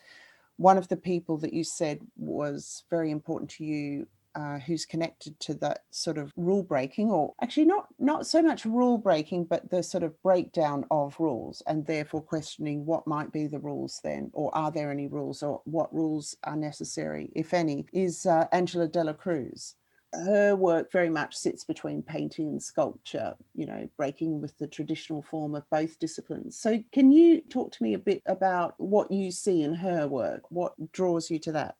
one 0.57 0.77
of 0.77 0.87
the 0.87 0.97
people 0.97 1.37
that 1.39 1.53
you 1.53 1.63
said 1.63 1.99
was 2.17 2.83
very 2.89 3.09
important 3.09 3.49
to 3.51 3.65
you 3.65 4.07
uh, 4.37 4.59
who's 4.59 4.85
connected 4.85 5.37
to 5.39 5.55
that 5.55 5.79
sort 5.89 6.17
of 6.17 6.31
rule 6.37 6.61
breaking 6.61 7.09
or 7.09 7.33
actually 7.41 7.65
not 7.65 7.87
not 7.97 8.27
so 8.27 8.41
much 8.41 8.65
rule 8.65 8.97
breaking 8.97 9.43
but 9.43 9.67
the 9.71 9.81
sort 9.81 10.03
of 10.03 10.21
breakdown 10.21 10.85
of 10.91 11.19
rules 11.19 11.63
and 11.65 11.85
therefore 11.87 12.21
questioning 12.21 12.85
what 12.85 13.07
might 13.07 13.31
be 13.31 13.47
the 13.47 13.59
rules 13.59 13.99
then 14.03 14.29
or 14.33 14.55
are 14.55 14.71
there 14.71 14.91
any 14.91 15.07
rules 15.07 15.41
or 15.41 15.59
what 15.65 15.93
rules 15.93 16.35
are 16.43 16.55
necessary 16.55 17.31
if 17.35 17.51
any 17.51 17.87
is 17.93 18.27
uh, 18.27 18.45
angela 18.51 18.87
de 18.87 19.03
la 19.03 19.13
cruz 19.13 19.75
her 20.13 20.55
work 20.55 20.91
very 20.91 21.09
much 21.09 21.35
sits 21.35 21.63
between 21.65 22.01
painting 22.01 22.47
and 22.47 22.63
sculpture, 22.63 23.35
you 23.53 23.65
know, 23.65 23.89
breaking 23.97 24.39
with 24.39 24.57
the 24.57 24.65
traditional 24.65 25.21
form 25.21 25.53
of 25.53 25.69
both 25.69 25.99
disciplines. 25.99 26.57
So, 26.57 26.81
can 26.93 27.11
you 27.11 27.41
talk 27.41 27.73
to 27.73 27.83
me 27.83 27.93
a 27.93 27.99
bit 27.99 28.23
about 28.25 28.73
what 28.77 29.11
you 29.11 29.31
see 29.31 29.63
in 29.63 29.75
her 29.75 30.07
work? 30.07 30.49
What 30.49 30.73
draws 30.93 31.29
you 31.29 31.39
to 31.39 31.51
that? 31.51 31.75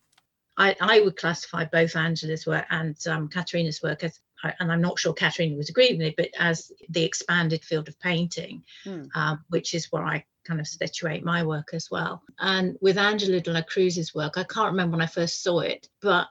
I, 0.58 0.74
I 0.80 1.00
would 1.00 1.16
classify 1.16 1.64
both 1.64 1.96
Angela's 1.96 2.46
work 2.46 2.66
and 2.70 2.96
um, 3.06 3.28
Katharina's 3.28 3.80
work 3.82 4.02
as, 4.02 4.18
and 4.58 4.70
I'm 4.72 4.80
not 4.80 4.98
sure 4.98 5.14
Katharina 5.14 5.56
was 5.56 5.70
agreeing 5.70 5.98
with 5.98 6.08
me, 6.08 6.14
but 6.16 6.30
as 6.38 6.72
the 6.88 7.04
expanded 7.04 7.64
field 7.64 7.88
of 7.88 7.98
painting, 8.00 8.64
hmm. 8.84 9.04
um, 9.14 9.44
which 9.48 9.72
is 9.72 9.86
where 9.90 10.04
I 10.04 10.24
kind 10.44 10.60
of 10.60 10.66
situate 10.66 11.24
my 11.24 11.44
work 11.44 11.68
as 11.72 11.88
well. 11.90 12.22
And 12.40 12.76
with 12.80 12.98
Angela 12.98 13.40
de 13.40 13.52
la 13.52 13.62
Cruz's 13.62 14.14
work, 14.14 14.36
I 14.36 14.44
can't 14.44 14.72
remember 14.72 14.96
when 14.96 15.02
I 15.02 15.06
first 15.06 15.42
saw 15.42 15.60
it, 15.60 15.88
but 16.02 16.28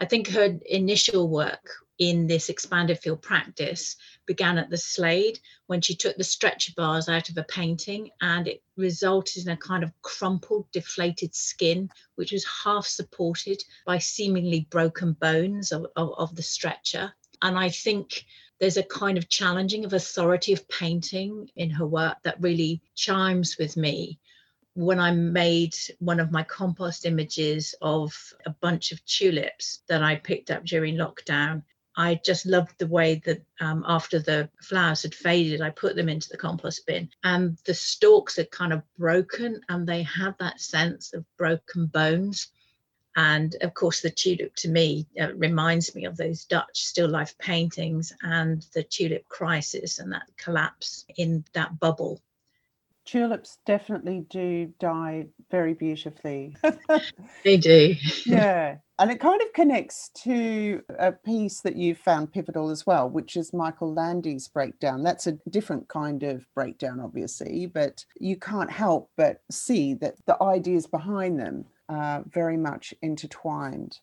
I 0.00 0.04
think 0.04 0.28
her 0.30 0.58
initial 0.66 1.28
work 1.28 1.70
in 2.00 2.26
this 2.26 2.48
expanded 2.48 2.98
field 2.98 3.20
practice 3.20 3.94
began 4.26 4.56
at 4.56 4.70
the 4.70 4.76
Slade 4.76 5.38
when 5.66 5.82
she 5.82 5.94
took 5.94 6.16
the 6.16 6.24
stretcher 6.24 6.72
bars 6.74 7.10
out 7.10 7.28
of 7.28 7.36
a 7.36 7.44
painting 7.44 8.10
and 8.22 8.48
it 8.48 8.62
resulted 8.76 9.46
in 9.46 9.52
a 9.52 9.56
kind 9.56 9.84
of 9.84 9.92
crumpled, 10.00 10.66
deflated 10.72 11.34
skin, 11.34 11.90
which 12.14 12.32
was 12.32 12.44
half 12.64 12.86
supported 12.86 13.62
by 13.84 13.98
seemingly 13.98 14.66
broken 14.70 15.12
bones 15.12 15.72
of, 15.72 15.86
of, 15.94 16.14
of 16.16 16.34
the 16.34 16.42
stretcher. 16.42 17.12
And 17.42 17.58
I 17.58 17.68
think 17.68 18.24
there's 18.60 18.78
a 18.78 18.82
kind 18.82 19.18
of 19.18 19.28
challenging 19.28 19.84
of 19.84 19.92
authority 19.92 20.54
of 20.54 20.66
painting 20.68 21.50
in 21.56 21.68
her 21.68 21.86
work 21.86 22.16
that 22.24 22.40
really 22.40 22.80
chimes 22.94 23.56
with 23.58 23.76
me 23.76 24.18
when 24.74 25.00
I 25.00 25.10
made 25.10 25.74
one 25.98 26.20
of 26.20 26.30
my 26.30 26.44
compost 26.44 27.04
images 27.04 27.74
of 27.82 28.14
a 28.46 28.50
bunch 28.50 28.92
of 28.92 29.04
tulips 29.04 29.82
that 29.88 30.02
I 30.02 30.16
picked 30.16 30.50
up 30.50 30.64
during 30.64 30.94
lockdown, 30.94 31.62
I 31.96 32.20
just 32.24 32.46
loved 32.46 32.78
the 32.78 32.86
way 32.86 33.16
that 33.26 33.42
um, 33.60 33.84
after 33.86 34.18
the 34.18 34.48
flowers 34.62 35.02
had 35.02 35.14
faded, 35.14 35.60
I 35.60 35.70
put 35.70 35.96
them 35.96 36.08
into 36.08 36.28
the 36.28 36.36
compost 36.36 36.86
bin 36.86 37.10
and 37.24 37.56
the 37.66 37.74
stalks 37.74 38.36
had 38.36 38.50
kind 38.50 38.72
of 38.72 38.82
broken 38.96 39.60
and 39.68 39.86
they 39.86 40.02
had 40.02 40.36
that 40.38 40.60
sense 40.60 41.12
of 41.12 41.24
broken 41.36 41.86
bones. 41.86 42.48
And 43.16 43.56
of 43.60 43.74
course, 43.74 44.00
the 44.00 44.10
tulip 44.10 44.54
to 44.56 44.68
me 44.68 45.08
uh, 45.20 45.34
reminds 45.34 45.94
me 45.94 46.04
of 46.04 46.16
those 46.16 46.44
Dutch 46.44 46.84
still 46.84 47.08
life 47.08 47.36
paintings 47.38 48.12
and 48.22 48.64
the 48.72 48.84
tulip 48.84 49.28
crisis 49.28 49.98
and 49.98 50.12
that 50.12 50.28
collapse 50.36 51.04
in 51.16 51.44
that 51.54 51.80
bubble 51.80 52.22
tulips 53.10 53.58
definitely 53.66 54.24
do 54.30 54.72
die 54.78 55.26
very 55.50 55.74
beautifully. 55.74 56.56
they 57.44 57.56
do. 57.56 57.96
yeah. 58.24 58.76
And 58.98 59.10
it 59.10 59.18
kind 59.18 59.40
of 59.40 59.52
connects 59.52 60.10
to 60.24 60.82
a 60.98 61.12
piece 61.12 61.62
that 61.62 61.76
you 61.76 61.94
found 61.94 62.32
pivotal 62.32 62.70
as 62.70 62.86
well, 62.86 63.08
which 63.08 63.36
is 63.36 63.52
Michael 63.52 63.92
Landy's 63.92 64.46
breakdown. 64.48 65.02
That's 65.02 65.26
a 65.26 65.38
different 65.48 65.88
kind 65.88 66.22
of 66.22 66.44
breakdown, 66.54 67.00
obviously, 67.00 67.66
but 67.66 68.04
you 68.20 68.36
can't 68.36 68.70
help 68.70 69.10
but 69.16 69.40
see 69.50 69.94
that 69.94 70.14
the 70.26 70.40
ideas 70.42 70.86
behind 70.86 71.40
them 71.40 71.64
are 71.88 72.22
very 72.30 72.58
much 72.58 72.94
intertwined. 73.02 73.98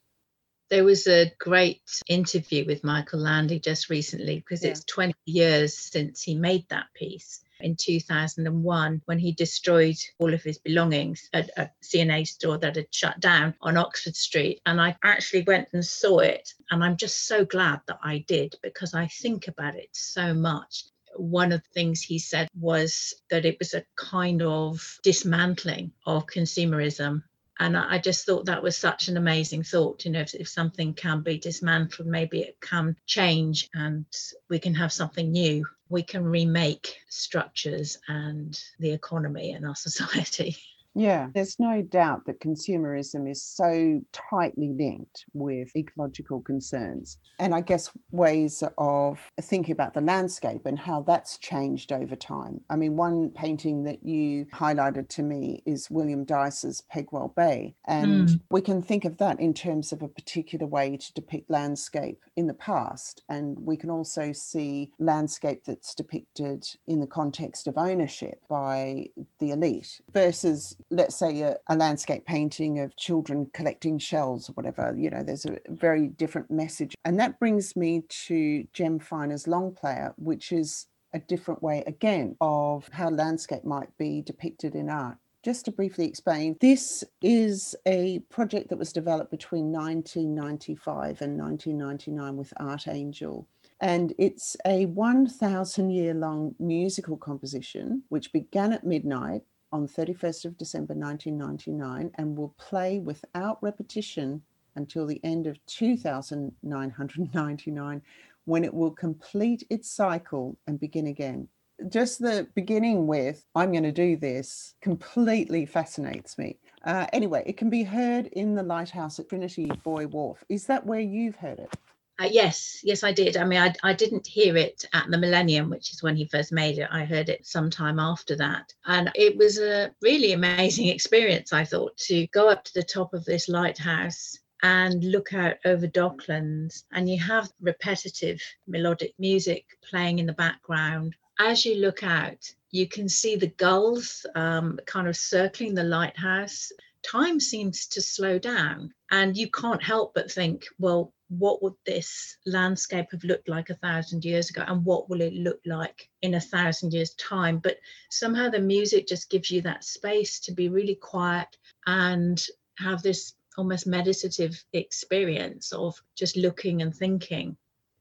There 0.70 0.84
was 0.84 1.08
a 1.08 1.32
great 1.40 1.82
interview 2.10 2.66
with 2.66 2.84
Michael 2.84 3.20
Landy 3.20 3.60
just 3.60 3.90
recently 3.90 4.40
because 4.40 4.64
yeah. 4.64 4.72
it's 4.72 4.84
20 4.84 5.14
years 5.26 5.78
since 5.78 6.24
he 6.24 6.36
made 6.36 6.68
that 6.70 6.88
piece 6.94 7.42
in 7.60 7.76
2001 7.76 9.02
when 9.06 9.20
he 9.20 9.32
destroyed 9.32 9.98
all 10.20 10.34
of 10.34 10.44
his 10.44 10.58
belongings 10.58 11.30
at 11.34 11.50
a 11.58 11.70
C&A 11.82 12.24
store 12.26 12.58
that 12.58 12.76
had 12.76 12.94
shut 12.94 13.20
down 13.20 13.56
on 13.62 13.78
Oxford 13.78 14.16
Street. 14.16 14.62
And 14.66 14.80
I 14.82 14.96
actually 15.04 15.44
went 15.44 15.70
and 15.74 15.86
saw 15.86 16.20
it. 16.20 16.54
And 16.72 16.84
I'm 16.84 16.98
just 16.98 17.28
so 17.28 17.46
glad 17.46 17.82
that 17.88 18.00
I 18.04 18.26
did 18.28 18.56
because 18.62 18.94
I 18.94 19.08
think 19.08 19.48
about 19.48 19.76
it 19.76 19.90
so 19.92 20.34
much 20.34 20.86
one 21.16 21.52
of 21.52 21.64
the 21.64 21.70
things 21.74 22.02
he 22.02 22.20
said 22.20 22.48
was 22.60 23.16
that 23.32 23.44
it 23.44 23.58
was 23.58 23.74
a 23.74 23.84
kind 23.96 24.44
of 24.44 25.00
dismantling 25.02 25.92
of 26.06 26.28
consumerism 26.28 27.24
and 27.60 27.76
I 27.76 27.98
just 27.98 28.26
thought 28.26 28.46
that 28.46 28.62
was 28.62 28.78
such 28.78 29.08
an 29.08 29.18
amazing 29.18 29.64
thought. 29.64 30.06
You 30.06 30.12
know, 30.12 30.22
if, 30.22 30.36
if, 30.36 30.48
something 30.48 30.94
can 30.94 31.22
be 31.22 31.40
dismantled, 31.40 32.08
maybe 32.08 32.42
it 32.42 32.60
can 32.62 32.96
change 33.08 33.70
and 33.74 34.06
we 34.50 34.60
can 34.60 34.76
have 34.76 34.94
something 34.94 35.32
new. 35.32 35.66
We 35.90 36.04
can 36.04 36.24
remake 36.24 36.98
structures 37.10 37.98
and 38.08 38.60
the 38.80 38.92
economy 38.92 39.52
and 39.52 39.66
our 39.66 39.76
society. 39.88 40.58
Yeah, 40.98 41.28
there's 41.36 41.60
no 41.60 41.84
doubt 41.84 42.26
that 42.26 42.42
consumerism 42.42 43.30
is 43.30 43.44
so 43.44 44.02
tightly 44.12 44.74
linked 44.76 45.26
with 45.34 45.70
ecological 45.76 46.42
concerns. 46.42 47.20
And 47.38 47.54
I 47.54 47.62
guess 47.62 47.92
ways 48.10 48.64
of 48.80 49.20
thinking 49.40 49.74
about 49.74 49.94
the 49.94 50.02
landscape 50.02 50.66
and 50.66 50.80
how 50.80 51.04
that's 51.04 51.38
changed 51.38 51.92
over 51.92 52.16
time. 52.16 52.62
I 52.72 52.78
mean, 52.78 52.96
one 52.96 53.30
painting 53.30 53.84
that 53.84 54.04
you 54.04 54.46
highlighted 54.46 55.08
to 55.10 55.24
me 55.24 55.62
is 55.68 55.92
William 55.92 56.26
Dyce's 56.26 56.82
Pegwell 56.92 57.36
Bay. 57.36 57.76
And 57.86 58.30
mm. 58.30 58.42
we 58.50 58.62
can 58.62 58.82
think 58.82 59.06
of 59.06 59.18
that 59.20 59.40
in 59.40 59.54
terms 59.54 59.92
of 59.92 60.02
a 60.02 60.08
particular 60.08 60.66
way 60.66 60.98
to 60.98 61.14
depict 61.14 61.52
landscape 61.52 62.22
in 62.36 62.48
the 62.48 62.56
past. 62.56 63.22
And 63.30 63.60
we 63.60 63.78
can 63.78 63.92
also 63.92 64.32
see 64.34 64.92
landscape 64.98 65.62
that's 65.64 65.94
depicted 65.94 66.68
in 66.88 67.02
the 67.02 67.08
context 67.08 67.68
of 67.68 67.78
ownership 67.78 68.42
by 68.50 69.10
the 69.38 69.52
elite 69.52 70.02
versus 70.12 70.76
let's 70.90 71.16
say 71.16 71.42
a, 71.42 71.58
a, 71.68 71.76
landscape 71.76 72.26
painting 72.26 72.80
of 72.80 72.96
children 72.96 73.50
collecting 73.54 73.98
shells 73.98 74.50
or 74.50 74.54
whatever 74.54 74.96
you 74.98 75.10
know 75.10 75.24
there's 75.24 75.46
a 75.46 75.58
very 75.70 76.08
different 76.08 76.50
message 76.50 76.96
and 77.06 77.20
that 77.20 77.40
brings 77.40 77.76
me 77.76 78.04
to 78.10 78.66
jem 78.74 79.00
finer's 79.00 79.46
Longplayer 79.46 80.14
which 80.18 80.52
is 80.52 80.88
a 81.14 81.20
different 81.20 81.64
way 81.64 81.84
again 81.88 82.36
of 82.42 82.90
how 82.92 83.10
landscape 83.10 83.64
might 83.64 83.96
be 83.98 84.22
depicted 84.22 84.76
in 84.76 84.90
art 84.90 85.18
just 85.44 85.64
to 85.64 85.72
briefly 85.72 86.06
explain, 86.06 86.58
this 86.60 87.06
is 87.22 87.74
a 87.86 88.20
project 88.30 88.68
that 88.68 88.78
was 88.78 88.92
developed 88.92 89.32
between 89.32 89.72
1995 89.72 91.22
and 91.22 91.40
1999 91.40 92.36
with 92.36 92.54
Artangel. 92.60 93.46
And 93.80 94.14
it's 94.18 94.58
a 94.66 94.88
1,000 94.88 95.90
year 95.90 96.14
long 96.14 96.56
musical 96.60 97.16
composition 97.16 98.04
which 98.10 98.34
began 98.34 98.74
at 98.74 98.84
midnight 98.84 99.44
on 99.72 99.88
31st 99.88 100.46
of 100.46 100.58
December 100.58 100.94
1999 100.94 102.12
and 102.16 102.38
will 102.38 102.54
play 102.58 103.00
without 103.00 103.58
repetition 103.62 104.42
until 104.76 105.06
the 105.06 105.22
end 105.24 105.48
of 105.48 105.66
2999 105.66 108.02
when 108.46 108.64
it 108.64 108.74
will 108.74 108.92
complete 108.92 109.66
its 109.70 109.90
cycle 109.90 110.58
and 110.68 110.80
begin 110.80 111.08
again. 111.08 111.48
Just 111.90 112.20
the 112.20 112.48
beginning 112.56 113.06
with, 113.06 113.46
I'm 113.54 113.72
going 113.72 113.84
to 113.84 113.92
do 113.92 114.16
this, 114.16 114.76
completely 114.82 115.66
fascinates 115.66 116.38
me. 116.38 116.58
Uh, 116.84 117.06
anyway, 117.14 117.44
it 117.46 117.58
can 117.58 117.70
be 117.70 117.84
heard 117.84 118.28
in 118.28 118.56
the 118.56 118.64
lighthouse 118.64 119.20
at 119.20 119.30
Trinity 119.30 119.70
Buoy 119.84 120.06
Wharf. 120.06 120.44
Is 120.50 120.66
that 120.68 120.86
where 120.86 121.02
you've 121.02 121.36
heard 121.36 121.60
it? 121.60 121.76
Uh, 122.20 122.28
yes, 122.32 122.80
yes, 122.84 123.04
I 123.04 123.12
did. 123.12 123.38
I 123.38 123.44
mean, 123.44 123.60
I, 123.60 123.74
I 123.84 123.94
didn't 123.94 124.26
hear 124.26 124.58
it 124.58 124.86
at 124.92 125.10
the 125.10 125.20
Millennium, 125.20 125.70
which 125.70 125.92
is 125.94 126.02
when 126.02 126.16
he 126.16 126.26
first 126.26 126.52
made 126.52 126.80
it. 126.80 126.88
I 126.92 127.06
heard 127.06 127.30
it 127.30 127.46
sometime 127.46 128.00
after 128.00 128.36
that. 128.38 128.74
And 128.86 129.12
it 129.14 129.38
was 129.38 129.60
a 129.60 129.92
really 130.02 130.34
amazing 130.34 130.88
experience, 130.96 131.54
I 131.54 131.64
thought, 131.64 131.96
to 131.98 132.26
go 132.28 132.50
up 132.50 132.64
to 132.66 132.74
the 132.74 132.84
top 132.84 133.14
of 133.14 133.24
this 133.26 133.48
lighthouse 133.48 134.40
and 134.64 135.04
look 135.04 135.36
out 135.36 135.58
over 135.66 135.86
Docklands. 135.86 136.84
And 136.92 137.08
you 137.08 137.20
have 137.20 137.52
repetitive 137.62 138.42
melodic 138.66 139.14
music 139.20 139.66
playing 139.88 140.18
in 140.18 140.26
the 140.26 140.34
background. 140.34 141.16
As 141.40 141.66
you 141.68 141.76
look 141.76 142.04
out, 142.04 142.52
you 142.72 142.88
can 142.88 143.08
see 143.08 143.36
the 143.36 143.48
gulls 143.48 144.26
um, 144.34 144.80
kind 144.88 145.08
of 145.08 145.16
circling 145.16 145.76
the 145.76 145.84
lighthouse 145.84 146.72
time 147.04 147.40
seems 147.40 147.88
to 147.88 148.02
slow 148.02 148.38
down 148.40 148.94
and 149.12 149.38
you 149.38 149.50
can't 149.50 149.82
help 149.82 150.14
but 150.14 150.32
think 150.32 150.66
well 150.80 151.14
what 151.30 151.62
would 151.62 151.74
this 151.86 152.38
landscape 152.46 153.08
have 153.12 153.24
looked 153.24 153.50
like 153.50 153.70
a 153.70 153.76
thousand 153.76 154.24
years 154.24 154.50
ago 154.50 154.64
and 154.66 154.86
what 154.86 155.10
will 155.10 155.22
it 155.22 155.34
look 155.34 155.60
like 155.66 156.10
in 156.22 156.36
a 156.36 156.42
thousand 156.42 156.94
years 156.94 157.14
time? 157.16 157.60
But 157.60 157.78
somehow 158.10 158.50
the 158.50 158.60
music 158.60 159.08
just 159.08 159.30
gives 159.30 159.52
you 159.52 159.62
that 159.62 159.84
space 159.84 160.40
to 160.42 160.54
be 160.54 160.70
really 160.70 160.96
quiet 160.96 161.48
and 161.86 162.44
have 162.78 163.04
this 163.04 163.34
almost 163.58 163.88
meditative 163.88 164.64
experience 164.74 165.74
of 165.74 166.02
just 166.16 166.38
looking 166.38 166.82
and 166.82 166.96
thinking. 166.96 167.58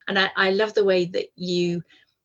And 0.06 0.18
I, 0.18 0.30
I 0.36 0.50
love 0.50 0.74
the 0.74 0.84
way 0.84 1.06
that 1.06 1.26
you 1.34 1.82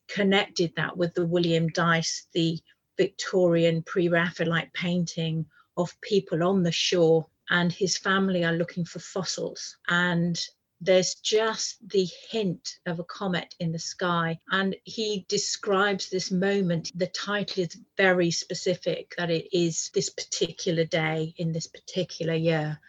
connected 0.08 0.74
that 0.76 0.97
with 0.97 1.14
the 1.14 1.26
william 1.26 1.70
dyce 1.70 2.28
the 2.34 2.60
victorian 2.97 3.82
pre-raphaelite 3.82 4.74
painting 4.74 5.45
of 5.78 5.99
people 6.02 6.43
on 6.43 6.64
the 6.64 6.72
shore 6.72 7.26
and 7.49 7.72
his 7.72 7.97
family 7.97 8.43
are 8.43 8.54
looking 8.54 8.86
for 8.86 8.99
fossils. 8.99 9.78
And 9.89 10.39
there's 10.82 11.15
just 11.15 11.77
the 11.88 12.09
hint 12.32 12.79
of 12.88 12.99
a 12.99 13.03
comet 13.03 13.53
in 13.59 13.71
the 13.71 13.79
sky. 13.79 14.39
And 14.49 14.75
he 14.84 15.25
describes 15.29 16.09
this 16.09 16.32
moment. 16.32 16.91
The 16.95 17.07
title 17.07 17.63
is 17.63 17.77
very 17.97 18.32
specific 18.32 19.13
that 19.17 19.29
it 19.29 19.55
is 19.55 19.91
this 19.93 20.09
particular 20.09 20.84
day 20.84 21.36
in 21.38 21.51
this 21.51 21.67
particular 21.67 22.34
year. 22.34 22.79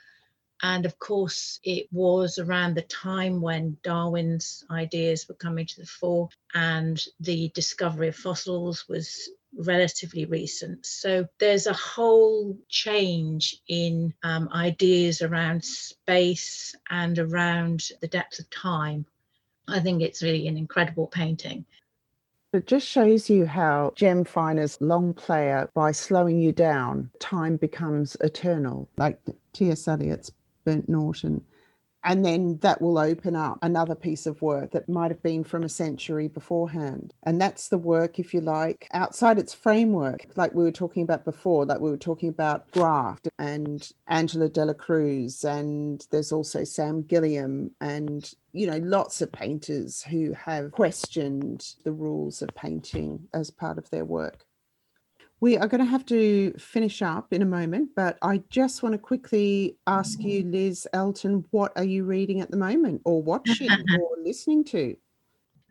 And 0.62 0.86
of 0.86 0.98
course, 0.98 1.60
it 1.64 1.88
was 1.92 2.38
around 2.38 2.76
the 2.76 2.82
time 2.82 3.42
when 3.42 3.76
Darwin's 3.82 4.64
ideas 4.70 5.28
were 5.28 5.34
coming 5.34 5.66
to 5.66 5.80
the 5.80 5.86
fore 5.86 6.28
and 6.54 7.04
the 7.20 7.50
discovery 7.54 8.08
of 8.08 8.16
fossils 8.16 8.88
was 8.88 9.28
relatively 9.56 10.24
recent. 10.24 10.86
So 10.86 11.26
there's 11.38 11.66
a 11.66 11.72
whole 11.72 12.56
change 12.68 13.60
in 13.68 14.14
um, 14.22 14.48
ideas 14.52 15.22
around 15.22 15.64
space 15.64 16.74
and 16.90 17.18
around 17.18 17.88
the 18.00 18.08
depth 18.08 18.38
of 18.38 18.48
time. 18.50 19.06
I 19.68 19.80
think 19.80 20.02
it's 20.02 20.22
really 20.22 20.48
an 20.48 20.56
incredible 20.56 21.06
painting. 21.06 21.64
It 22.52 22.66
just 22.66 22.86
shows 22.86 23.30
you 23.30 23.46
how 23.46 23.92
Jem 23.96 24.24
Finer's 24.24 24.76
Longplayer, 24.78 25.72
by 25.72 25.92
slowing 25.92 26.38
you 26.38 26.52
down, 26.52 27.10
time 27.18 27.56
becomes 27.56 28.14
eternal, 28.20 28.90
like 28.98 29.18
T.S. 29.54 29.88
Eliot's 29.88 30.30
Burnt 30.64 30.88
Norton 30.88 31.42
and 32.04 32.24
then 32.24 32.58
that 32.58 32.80
will 32.80 32.98
open 32.98 33.36
up 33.36 33.58
another 33.62 33.94
piece 33.94 34.26
of 34.26 34.42
work 34.42 34.72
that 34.72 34.88
might 34.88 35.10
have 35.10 35.22
been 35.22 35.44
from 35.44 35.62
a 35.62 35.68
century 35.68 36.28
beforehand. 36.28 37.14
And 37.22 37.40
that's 37.40 37.68
the 37.68 37.78
work, 37.78 38.18
if 38.18 38.34
you 38.34 38.40
like, 38.40 38.88
outside 38.92 39.38
its 39.38 39.54
framework, 39.54 40.26
like 40.36 40.54
we 40.54 40.64
were 40.64 40.72
talking 40.72 41.02
about 41.02 41.24
before, 41.24 41.64
like 41.64 41.80
we 41.80 41.90
were 41.90 41.96
talking 41.96 42.28
about 42.28 42.70
Graft 42.72 43.28
and 43.38 43.88
Angela 44.08 44.48
Dela 44.48 44.74
Cruz, 44.74 45.44
and 45.44 46.06
there's 46.10 46.32
also 46.32 46.64
Sam 46.64 47.02
Gilliam, 47.02 47.70
and 47.80 48.32
you 48.52 48.66
know, 48.66 48.78
lots 48.78 49.22
of 49.22 49.32
painters 49.32 50.02
who 50.02 50.32
have 50.34 50.72
questioned 50.72 51.74
the 51.84 51.92
rules 51.92 52.42
of 52.42 52.50
painting 52.54 53.28
as 53.32 53.50
part 53.50 53.78
of 53.78 53.88
their 53.90 54.04
work. 54.04 54.44
We 55.42 55.56
are 55.56 55.66
going 55.66 55.80
to 55.80 55.90
have 55.90 56.06
to 56.06 56.52
finish 56.52 57.02
up 57.02 57.32
in 57.32 57.42
a 57.42 57.44
moment, 57.44 57.96
but 57.96 58.16
I 58.22 58.44
just 58.48 58.84
want 58.84 58.92
to 58.92 58.98
quickly 58.98 59.76
ask 59.88 60.20
you. 60.20 60.44
Liz 60.44 60.86
Elton, 60.92 61.44
what 61.50 61.72
are 61.74 61.82
you 61.82 62.04
reading 62.04 62.40
at 62.40 62.52
the 62.52 62.56
moment, 62.56 63.02
or 63.04 63.20
watching, 63.20 63.68
or 64.00 64.10
listening 64.24 64.62
to? 64.66 64.96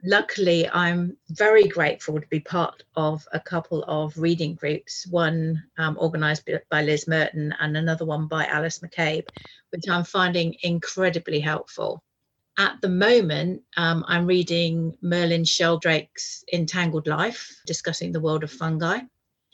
Luckily, 0.04 0.68
I'm 0.68 1.16
very 1.30 1.70
grateful 1.70 2.20
to 2.20 2.28
be 2.28 2.42
part 2.42 2.84
of 2.98 3.26
a 3.32 3.40
couple 3.40 3.86
of 3.88 4.18
reading 4.18 4.56
groups, 4.56 5.08
one 5.10 5.64
um, 5.78 5.98
organised 5.98 6.50
by 6.70 6.82
Liz 6.82 7.08
Merton 7.08 7.56
and 7.62 7.78
another 7.78 8.04
one 8.04 8.28
by 8.28 8.48
Alice 8.48 8.80
McCabe, 8.80 9.30
which 9.70 9.88
I'm 9.90 10.04
finding 10.04 10.54
incredibly 10.64 11.40
helpful. 11.40 12.04
At 12.58 12.82
the 12.82 12.90
moment, 12.90 13.62
um, 13.78 14.04
I'm 14.10 14.26
reading 14.26 14.98
Merlin 15.02 15.46
Sheldrake's 15.46 16.44
Entangled 16.52 17.08
Life, 17.08 17.62
discussing 17.66 18.12
the 18.12 18.20
world 18.20 18.44
of 18.44 18.52
fungi. 18.52 19.00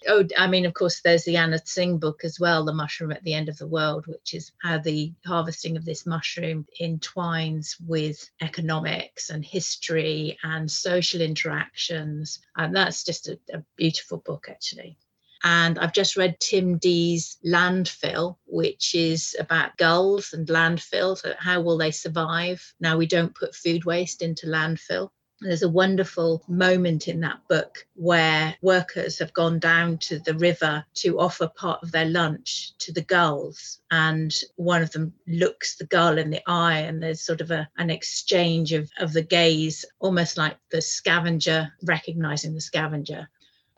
Oh, 0.10 0.24
I 0.38 0.47
mean, 0.47 0.66
of 0.66 0.74
course, 0.74 1.01
there's 1.01 1.26
the 1.26 1.36
Anna 1.36 1.60
Tsing 1.60 1.97
book 1.97 2.22
as 2.24 2.39
well, 2.39 2.64
The 2.64 2.74
Mushroom 2.74 3.12
at 3.12 3.24
the 3.24 3.34
End 3.34 3.49
of 3.49 3.58
the 3.58 3.68
World, 3.68 4.08
which 4.08 4.34
is 4.34 4.53
how 4.62 4.78
the 4.78 5.14
harvesting 5.26 5.76
of 5.76 5.84
this 5.84 6.05
mushroom 6.05 6.66
entwines 6.80 7.76
with 7.86 8.30
economics 8.41 9.30
and 9.30 9.43
history 9.43 10.38
and 10.43 10.72
social 10.72 11.20
interactions. 11.20 12.39
And 12.55 12.74
that's 12.74 13.03
just 13.03 13.28
a, 13.28 13.38
a 13.53 13.64
beautiful 13.76 14.20
book, 14.20 14.47
actually. 14.49 14.97
And 15.43 15.78
I've 15.78 15.93
just 15.93 16.16
read 16.16 16.39
Tim 16.39 16.78
Dee's 16.78 17.38
Landfill, 17.45 18.38
which 18.45 18.95
is 18.95 19.36
about 19.39 19.78
gulls 19.78 20.34
and 20.34 20.47
landfill. 20.47 21.18
So, 21.18 21.32
uh, 21.32 21.36
how 21.38 21.62
will 21.62 21.78
they 21.78 21.91
survive? 21.91 22.74
Now, 22.80 22.97
we 22.97 23.08
don't 23.08 23.36
put 23.36 23.55
food 23.55 23.84
waste 23.84 24.22
into 24.22 24.47
landfill. 24.47 25.10
There's 25.40 25.62
a 25.62 25.70
wonderful 25.70 26.44
moment 26.48 27.08
in 27.08 27.20
that 27.20 27.48
book 27.48 27.86
where 27.94 28.56
workers 28.64 29.20
have 29.20 29.34
gone 29.34 29.60
down 29.60 30.00
to 30.00 30.18
the 30.18 30.34
river 30.34 30.84
to 30.96 31.20
offer 31.20 31.48
part 31.48 31.84
of 31.84 31.92
their 31.92 32.06
lunch 32.06 32.74
to 32.80 32.92
the 32.92 33.04
gulls. 33.04 33.80
And 33.92 34.34
one 34.56 34.82
of 34.82 34.92
them 34.92 35.14
looks 35.28 35.76
the 35.76 35.86
gull 35.86 36.18
in 36.18 36.32
the 36.32 36.42
eye, 36.50 36.80
and 36.80 37.04
there's 37.04 37.22
sort 37.22 37.42
of 37.42 37.52
a, 37.52 37.70
an 37.78 37.92
exchange 37.92 38.74
of, 38.74 38.90
of 38.98 39.14
the 39.14 39.22
gaze, 39.22 39.86
almost 40.00 40.38
like 40.38 40.58
the 40.72 40.82
scavenger 40.82 41.72
recognizing 41.84 42.56
the 42.56 42.62
scavenger. 42.62 43.30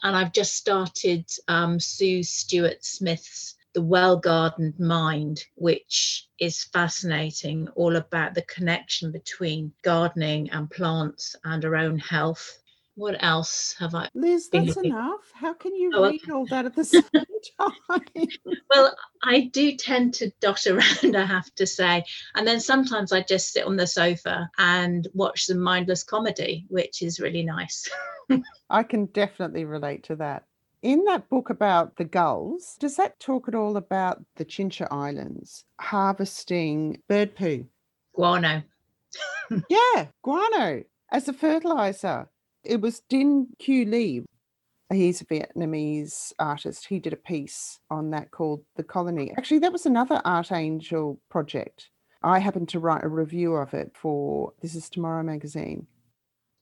And 0.02 0.16
I've 0.16 0.32
just 0.32 0.56
started 0.56 1.26
um, 1.50 1.78
Sue 1.78 2.24
Stuart-Smith's 2.24 3.56
the 3.74 3.82
well 3.82 4.18
gardened 4.18 4.80
mind, 4.80 5.44
which 5.56 6.28
is 6.40 6.64
fascinating, 6.64 7.68
all 7.76 7.96
about 7.96 8.34
the 8.34 8.42
connection 8.44 9.12
between 9.12 9.74
gardening 9.84 10.50
and 10.52 10.70
plants 10.70 11.36
and 11.44 11.64
our 11.66 11.76
own 11.76 12.00
health. 12.00 12.60
What 12.96 13.16
else 13.24 13.76
have 13.80 13.96
I? 13.96 14.10
Liz, 14.14 14.50
that's 14.50 14.76
enough. 14.76 15.32
How 15.34 15.54
can 15.54 15.74
you 15.74 15.92
oh, 15.96 16.04
read 16.10 16.22
okay. 16.22 16.32
all 16.34 16.46
that 16.48 16.66
at 16.66 16.76
the 16.76 16.84
same 16.86 17.04
time? 17.14 18.28
well, 18.70 18.94
I 19.24 19.50
do 19.54 19.78
tend 19.78 20.16
to 20.16 20.32
dot 20.42 20.68
around, 20.68 21.16
I 21.16 21.26
have 21.26 21.54
to 21.56 21.66
say. 21.66 22.04
And 22.36 22.46
then 22.46 22.60
sometimes 22.60 23.14
I 23.14 23.22
just 23.22 23.54
sit 23.54 23.66
on 23.66 23.78
the 23.78 23.88
sofa 23.88 24.50
and 24.58 25.08
watch 25.14 25.46
some 25.46 25.60
mindless 25.60 26.04
comedy, 26.04 26.66
which 26.68 27.02
is 27.02 27.22
really 27.22 27.44
nice. 27.44 27.90
I 28.70 28.84
can 28.84 29.06
definitely 29.06 29.64
relate 29.64 30.04
to 30.06 30.18
that. 30.18 30.44
In 30.82 31.04
that 31.06 31.30
book 31.30 31.50
about 31.50 31.98
the 31.98 32.06
gulls, 32.06 32.78
does 32.80 32.96
that 32.96 33.20
talk 33.20 33.50
at 33.50 33.56
all 33.56 33.76
about 33.76 34.24
the 34.38 34.46
Chincha 34.46 34.88
Islands 34.90 35.66
harvesting 35.80 37.02
bird 37.10 37.36
poo? 37.36 37.66
Guano. 38.16 38.64
yeah, 39.70 40.08
guano 40.24 40.84
as 41.12 41.28
a 41.28 41.34
fertilizer. 41.34 42.30
It 42.64 42.80
was 42.80 43.02
Dinh 43.10 43.48
Q. 43.58 43.86
Lê. 43.86 44.24
He's 44.92 45.22
a 45.22 45.26
Vietnamese 45.26 46.32
artist. 46.40 46.88
He 46.88 47.00
did 47.00 47.14
a 47.14 47.18
piece 47.18 47.80
on 47.90 48.12
that 48.12 48.32
called 48.32 48.64
The 48.76 48.84
Colony. 48.84 49.34
Actually, 49.38 49.60
that 49.60 49.74
was 49.74 49.86
another 49.86 50.22
Artangel 50.26 51.18
project. 51.30 51.90
I 52.24 52.40
happened 52.40 52.70
to 52.70 52.80
write 52.80 53.04
a 53.04 53.10
review 53.10 53.56
of 53.56 53.74
it 53.74 53.92
for 53.94 54.54
This 54.62 54.76
Is 54.76 54.90
Tomorrow 54.90 55.24
magazine. 55.24 55.88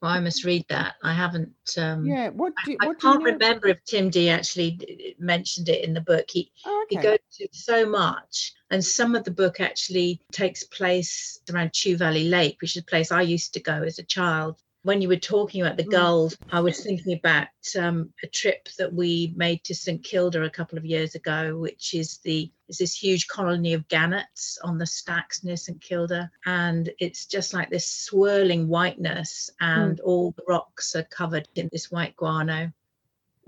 Well, 0.02 0.12
I 0.12 0.20
must 0.20 0.44
read 0.44 0.64
that. 0.70 0.96
I 1.04 1.12
haven't. 1.12 1.56
Um, 1.76 2.06
yeah, 2.06 2.30
what? 2.30 2.54
Do, 2.66 2.78
I, 2.80 2.88
what 2.88 2.98
I 2.98 3.00
can't 3.00 3.22
you 3.22 3.28
know? 3.28 3.34
remember 3.34 3.68
if 3.68 3.84
Tim 3.84 4.10
Dee 4.10 4.30
actually 4.30 5.16
mentioned 5.18 5.70
it 5.70 5.84
in 5.84 5.94
the 5.94 6.02
book. 6.02 6.26
He 6.30 6.52
oh, 6.66 6.86
okay. 6.86 6.98
he 6.98 7.02
goes 7.02 7.18
to 7.34 7.48
so 7.52 7.90
much, 7.90 8.54
and 8.70 8.84
some 8.86 9.16
of 9.16 9.24
the 9.24 9.32
book 9.32 9.60
actually 9.60 10.22
takes 10.32 10.64
place 10.64 11.40
around 11.52 11.74
Chew 11.74 11.98
Valley 11.98 12.26
Lake, 12.26 12.58
which 12.62 12.76
is 12.76 12.84
a 12.84 12.86
place 12.86 13.12
I 13.12 13.22
used 13.22 13.54
to 13.56 13.60
go 13.60 13.82
as 13.82 13.98
a 13.98 14.04
child 14.04 14.62
when 14.88 15.02
you 15.02 15.10
were 15.10 15.18
talking 15.18 15.62
about 15.62 15.76
the 15.76 15.84
mm. 15.84 15.92
gulls, 15.92 16.38
I 16.50 16.62
was 16.62 16.82
thinking 16.82 17.12
about 17.12 17.50
um, 17.78 18.10
a 18.24 18.28
trip 18.28 18.70
that 18.78 18.94
we 18.94 19.34
made 19.36 19.62
to 19.66 19.76
St 19.76 20.02
Kilda 20.02 20.42
a 20.44 20.50
couple 20.50 20.78
of 20.78 20.86
years 20.86 21.14
ago, 21.14 21.58
which 21.58 21.94
is 21.94 22.20
the 22.20 22.50
is 22.70 22.78
this 22.78 22.96
huge 22.96 23.28
colony 23.28 23.74
of 23.74 23.86
gannets 23.90 24.58
on 24.64 24.78
the 24.78 24.86
stacks 24.86 25.44
near 25.44 25.58
St 25.58 25.82
Kilda, 25.82 26.32
and 26.46 26.90
it's 27.00 27.26
just 27.26 27.54
like 27.54 27.70
this 27.70 27.90
swirling 27.90 28.70
whiteness, 28.70 29.50
and 29.60 29.98
mm. 29.98 30.06
all 30.06 30.32
the 30.38 30.44
rocks 30.48 30.96
are 30.96 31.04
covered 31.04 31.50
in 31.56 31.68
this 31.74 31.92
white 31.92 32.16
guano. 32.16 32.72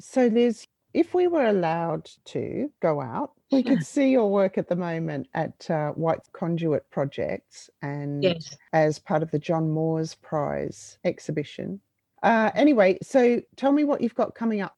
So, 0.02 0.28
Liz, 0.28 0.68
if 0.94 1.14
we 1.14 1.28
were 1.28 1.46
allowed 1.46 2.12
to 2.26 2.70
go 2.82 3.00
out, 3.00 3.32
we 3.52 3.64
could 3.64 3.86
see 3.86 4.12
your 4.12 4.30
work 4.30 4.58
at 4.58 4.68
the 4.68 4.76
moment 4.76 5.28
at 5.34 5.70
uh, 5.70 5.91
White 5.91 6.20
Conduit 6.34 6.89
Projects 6.91 7.70
and 7.82 8.24
yes. 8.24 8.56
as 8.74 9.00
part 9.00 9.24
of 9.24 9.32
the 9.32 9.39
John 9.39 9.70
Moores 9.70 10.16
Prize 10.16 10.97
exhibition. 11.04 11.80
Uh, 12.22 12.52
anyway, 12.54 12.97
so 13.02 13.41
tell 13.56 13.72
me 13.72 13.84
what 13.84 14.02
you've 14.02 14.16
got 14.16 14.36
coming 14.36 14.62
up. 14.62 14.76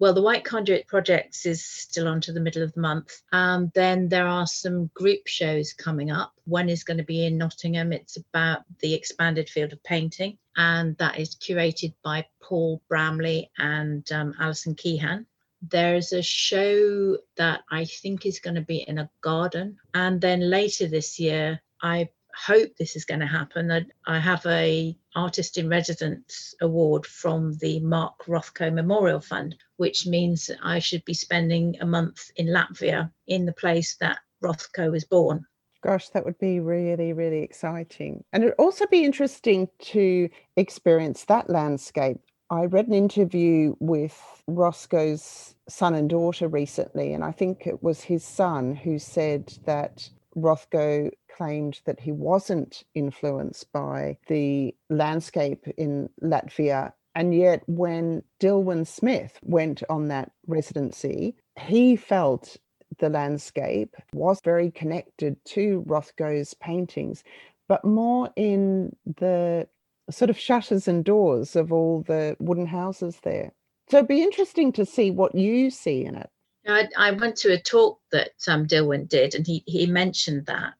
Well, 0.00 0.14
the 0.14 0.22
White 0.22 0.44
Conduit 0.44 0.86
Projects 0.86 1.44
is 1.44 1.62
still 1.62 2.08
on 2.08 2.22
to 2.22 2.32
the 2.32 2.40
middle 2.40 2.62
of 2.62 2.72
the 2.72 2.80
month. 2.80 3.20
Um, 3.32 3.70
then 3.74 4.08
there 4.08 4.26
are 4.26 4.46
some 4.46 4.90
group 4.94 5.26
shows 5.26 5.74
coming 5.74 6.10
up. 6.10 6.32
One 6.46 6.70
is 6.70 6.84
going 6.84 6.96
to 6.96 7.04
be 7.04 7.26
in 7.26 7.36
Nottingham. 7.36 7.92
It's 7.92 8.16
about 8.16 8.62
the 8.78 8.94
expanded 8.94 9.50
field 9.50 9.74
of 9.74 9.82
painting, 9.82 10.38
and 10.56 10.96
that 10.96 11.18
is 11.18 11.36
curated 11.36 11.92
by 12.02 12.24
Paul 12.42 12.80
Bramley 12.88 13.50
and 13.58 14.10
um, 14.10 14.34
Alison 14.40 14.74
Keehan 14.74 15.26
there's 15.62 16.12
a 16.12 16.22
show 16.22 17.18
that 17.36 17.60
I 17.70 17.84
think 17.84 18.24
is 18.24 18.40
going 18.40 18.54
to 18.56 18.62
be 18.62 18.84
in 18.86 18.98
a 18.98 19.10
garden. 19.20 19.76
And 19.94 20.20
then 20.20 20.50
later 20.50 20.86
this 20.86 21.18
year, 21.18 21.60
I 21.82 22.08
hope 22.34 22.76
this 22.76 22.96
is 22.96 23.04
going 23.04 23.20
to 23.20 23.26
happen. 23.26 23.86
I, 24.06 24.18
have 24.18 24.44
a 24.46 24.96
artist 25.14 25.58
in 25.58 25.68
residence 25.68 26.54
award 26.60 27.06
from 27.06 27.56
the 27.58 27.80
Mark 27.80 28.24
Rothko 28.26 28.72
Memorial 28.72 29.20
Fund, 29.20 29.56
which 29.76 30.06
means 30.06 30.50
I 30.62 30.78
should 30.78 31.04
be 31.04 31.14
spending 31.14 31.76
a 31.80 31.86
month 31.86 32.30
in 32.36 32.46
Latvia 32.46 33.10
in 33.26 33.46
the 33.46 33.52
place 33.52 33.96
that 34.00 34.18
Rothko 34.42 34.90
was 34.90 35.04
born. 35.04 35.44
Gosh, 35.82 36.10
that 36.10 36.24
would 36.24 36.38
be 36.38 36.60
really, 36.60 37.12
really 37.12 37.42
exciting. 37.42 38.22
And 38.32 38.42
it'd 38.44 38.54
also 38.58 38.86
be 38.86 39.04
interesting 39.04 39.68
to 39.80 40.28
experience 40.56 41.24
that 41.24 41.48
landscape 41.48 42.20
I 42.52 42.64
read 42.64 42.88
an 42.88 42.94
interview 42.94 43.76
with 43.78 44.42
Rothko's 44.48 45.54
son 45.68 45.94
and 45.94 46.10
daughter 46.10 46.48
recently, 46.48 47.12
and 47.12 47.22
I 47.22 47.30
think 47.30 47.64
it 47.64 47.80
was 47.80 48.02
his 48.02 48.24
son 48.24 48.74
who 48.74 48.98
said 48.98 49.54
that 49.66 50.10
Rothko 50.36 51.12
claimed 51.32 51.80
that 51.84 52.00
he 52.00 52.10
wasn't 52.10 52.82
influenced 52.94 53.70
by 53.72 54.16
the 54.26 54.74
landscape 54.88 55.68
in 55.76 56.10
Latvia. 56.20 56.92
And 57.14 57.32
yet, 57.32 57.62
when 57.68 58.24
Dillwyn 58.40 58.84
Smith 58.84 59.38
went 59.44 59.84
on 59.88 60.08
that 60.08 60.32
residency, 60.48 61.36
he 61.56 61.94
felt 61.94 62.56
the 62.98 63.10
landscape 63.10 63.94
was 64.12 64.40
very 64.42 64.72
connected 64.72 65.36
to 65.44 65.84
Rothko's 65.86 66.54
paintings, 66.54 67.22
but 67.68 67.84
more 67.84 68.30
in 68.34 68.96
the 69.06 69.68
sort 70.10 70.30
of 70.30 70.38
shutters 70.38 70.88
and 70.88 71.04
doors 71.04 71.56
of 71.56 71.72
all 71.72 72.02
the 72.02 72.36
wooden 72.38 72.66
houses 72.66 73.18
there. 73.22 73.52
So 73.88 73.98
it'd 73.98 74.08
be 74.08 74.22
interesting 74.22 74.72
to 74.72 74.86
see 74.86 75.10
what 75.10 75.34
you 75.34 75.70
see 75.70 76.04
in 76.04 76.14
it. 76.14 76.30
I, 76.68 76.88
I 76.96 77.10
went 77.12 77.36
to 77.38 77.52
a 77.52 77.58
talk 77.58 77.98
that 78.12 78.32
um, 78.46 78.66
Dillwyn 78.66 79.08
did, 79.08 79.34
and 79.34 79.46
he 79.46 79.64
he 79.66 79.86
mentioned 79.86 80.46
that. 80.46 80.76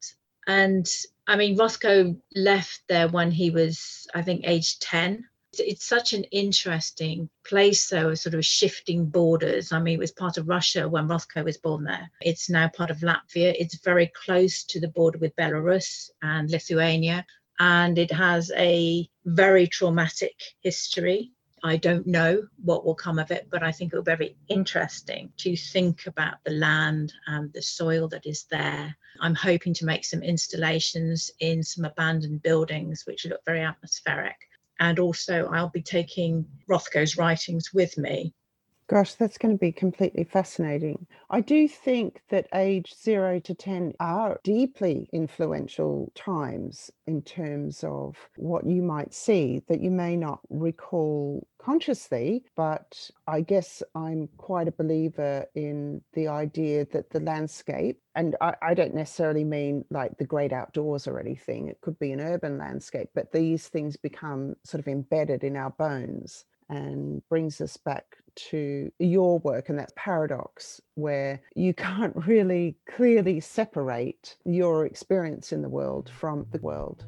And 0.46 0.88
I 1.26 1.36
mean, 1.36 1.56
Rothko 1.56 2.16
left 2.36 2.82
there 2.88 3.08
when 3.08 3.30
he 3.30 3.50
was, 3.50 4.06
I 4.14 4.22
think, 4.22 4.42
age 4.44 4.78
ten. 4.78 5.24
It's, 5.52 5.60
it's 5.60 5.84
such 5.86 6.12
an 6.12 6.24
interesting 6.24 7.28
place, 7.44 7.88
though, 7.88 8.14
sort 8.14 8.34
of 8.34 8.44
shifting 8.44 9.06
borders. 9.06 9.72
I 9.72 9.80
mean, 9.80 9.94
it 9.94 10.00
was 10.00 10.12
part 10.12 10.36
of 10.36 10.48
Russia 10.48 10.88
when 10.88 11.08
Rothko 11.08 11.44
was 11.44 11.56
born 11.56 11.82
there. 11.84 12.08
It's 12.20 12.48
now 12.48 12.68
part 12.68 12.90
of 12.90 12.98
Latvia. 12.98 13.54
It's 13.58 13.82
very 13.82 14.12
close 14.24 14.62
to 14.64 14.78
the 14.78 14.88
border 14.88 15.18
with 15.18 15.34
Belarus 15.34 16.10
and 16.22 16.50
Lithuania 16.50 17.26
and 17.60 17.98
it 17.98 18.10
has 18.10 18.50
a 18.56 19.08
very 19.26 19.66
traumatic 19.66 20.34
history. 20.62 21.30
I 21.62 21.76
don't 21.76 22.06
know 22.06 22.42
what 22.64 22.86
will 22.86 22.94
come 22.94 23.18
of 23.18 23.30
it, 23.30 23.48
but 23.50 23.62
I 23.62 23.70
think 23.70 23.92
it 23.92 23.96
will 23.96 24.02
be 24.02 24.12
very 24.12 24.36
interesting 24.48 25.30
to 25.36 25.54
think 25.54 26.06
about 26.06 26.36
the 26.44 26.52
land 26.52 27.12
and 27.26 27.52
the 27.52 27.60
soil 27.60 28.08
that 28.08 28.24
is 28.24 28.46
there. 28.50 28.96
I'm 29.20 29.34
hoping 29.34 29.74
to 29.74 29.84
make 29.84 30.06
some 30.06 30.22
installations 30.22 31.30
in 31.40 31.62
some 31.62 31.84
abandoned 31.84 32.42
buildings, 32.42 33.02
which 33.04 33.26
look 33.26 33.44
very 33.44 33.60
atmospheric. 33.60 34.36
And 34.78 34.98
also, 34.98 35.50
I'll 35.52 35.68
be 35.68 35.82
taking 35.82 36.46
Rothko's 36.66 37.18
writings 37.18 37.74
with 37.74 37.98
me 37.98 38.32
Gosh, 38.90 39.14
that's 39.14 39.38
going 39.38 39.54
to 39.54 39.60
be 39.60 39.70
completely 39.70 40.24
fascinating. 40.24 41.06
I 41.30 41.42
do 41.42 41.68
think 41.68 42.22
that 42.30 42.48
age 42.52 42.92
zero 43.00 43.38
to 43.38 43.54
10 43.54 43.92
are 44.00 44.40
deeply 44.42 45.08
influential 45.12 46.10
times 46.16 46.90
in 47.06 47.22
terms 47.22 47.84
of 47.84 48.16
what 48.34 48.66
you 48.66 48.82
might 48.82 49.14
see 49.14 49.62
that 49.68 49.80
you 49.80 49.92
may 49.92 50.16
not 50.16 50.40
recall 50.48 51.46
consciously, 51.56 52.42
but 52.56 53.08
I 53.28 53.42
guess 53.42 53.80
I'm 53.94 54.28
quite 54.38 54.66
a 54.66 54.72
believer 54.72 55.46
in 55.54 56.02
the 56.14 56.26
idea 56.26 56.84
that 56.86 57.10
the 57.10 57.20
landscape, 57.20 58.00
and 58.16 58.34
I, 58.40 58.54
I, 58.60 58.74
don't 58.74 58.94
necessarily 58.94 59.44
mean 59.44 59.84
like 59.90 60.18
the 60.18 60.26
great 60.26 60.52
outdoors 60.52 61.06
or 61.06 61.20
anything, 61.20 61.68
it 61.68 61.80
could 61.80 61.98
be 62.00 62.10
an 62.10 62.20
urban 62.20 62.58
landscape, 62.58 63.10
but 63.14 63.30
these 63.30 63.68
things 63.68 63.96
become 63.96 64.56
sort 64.64 64.80
of 64.80 64.88
embedded 64.88 65.44
in 65.44 65.54
our 65.54 65.70
bones 65.70 66.44
and 66.70 67.22
brings 67.28 67.60
us 67.60 67.76
back 67.76 68.16
to 68.36 68.90
your 68.98 69.38
work 69.40 69.68
and 69.68 69.78
that 69.78 69.94
paradox 69.96 70.80
where 70.94 71.40
you 71.54 71.74
can't 71.86 72.14
really 72.26 72.76
clearly 72.88 73.40
separate 73.40 74.36
your 74.44 74.86
experience 74.86 75.52
in 75.52 75.62
the 75.62 75.68
world 75.68 76.10
from 76.18 76.46
the 76.52 76.58
world. 76.58 77.04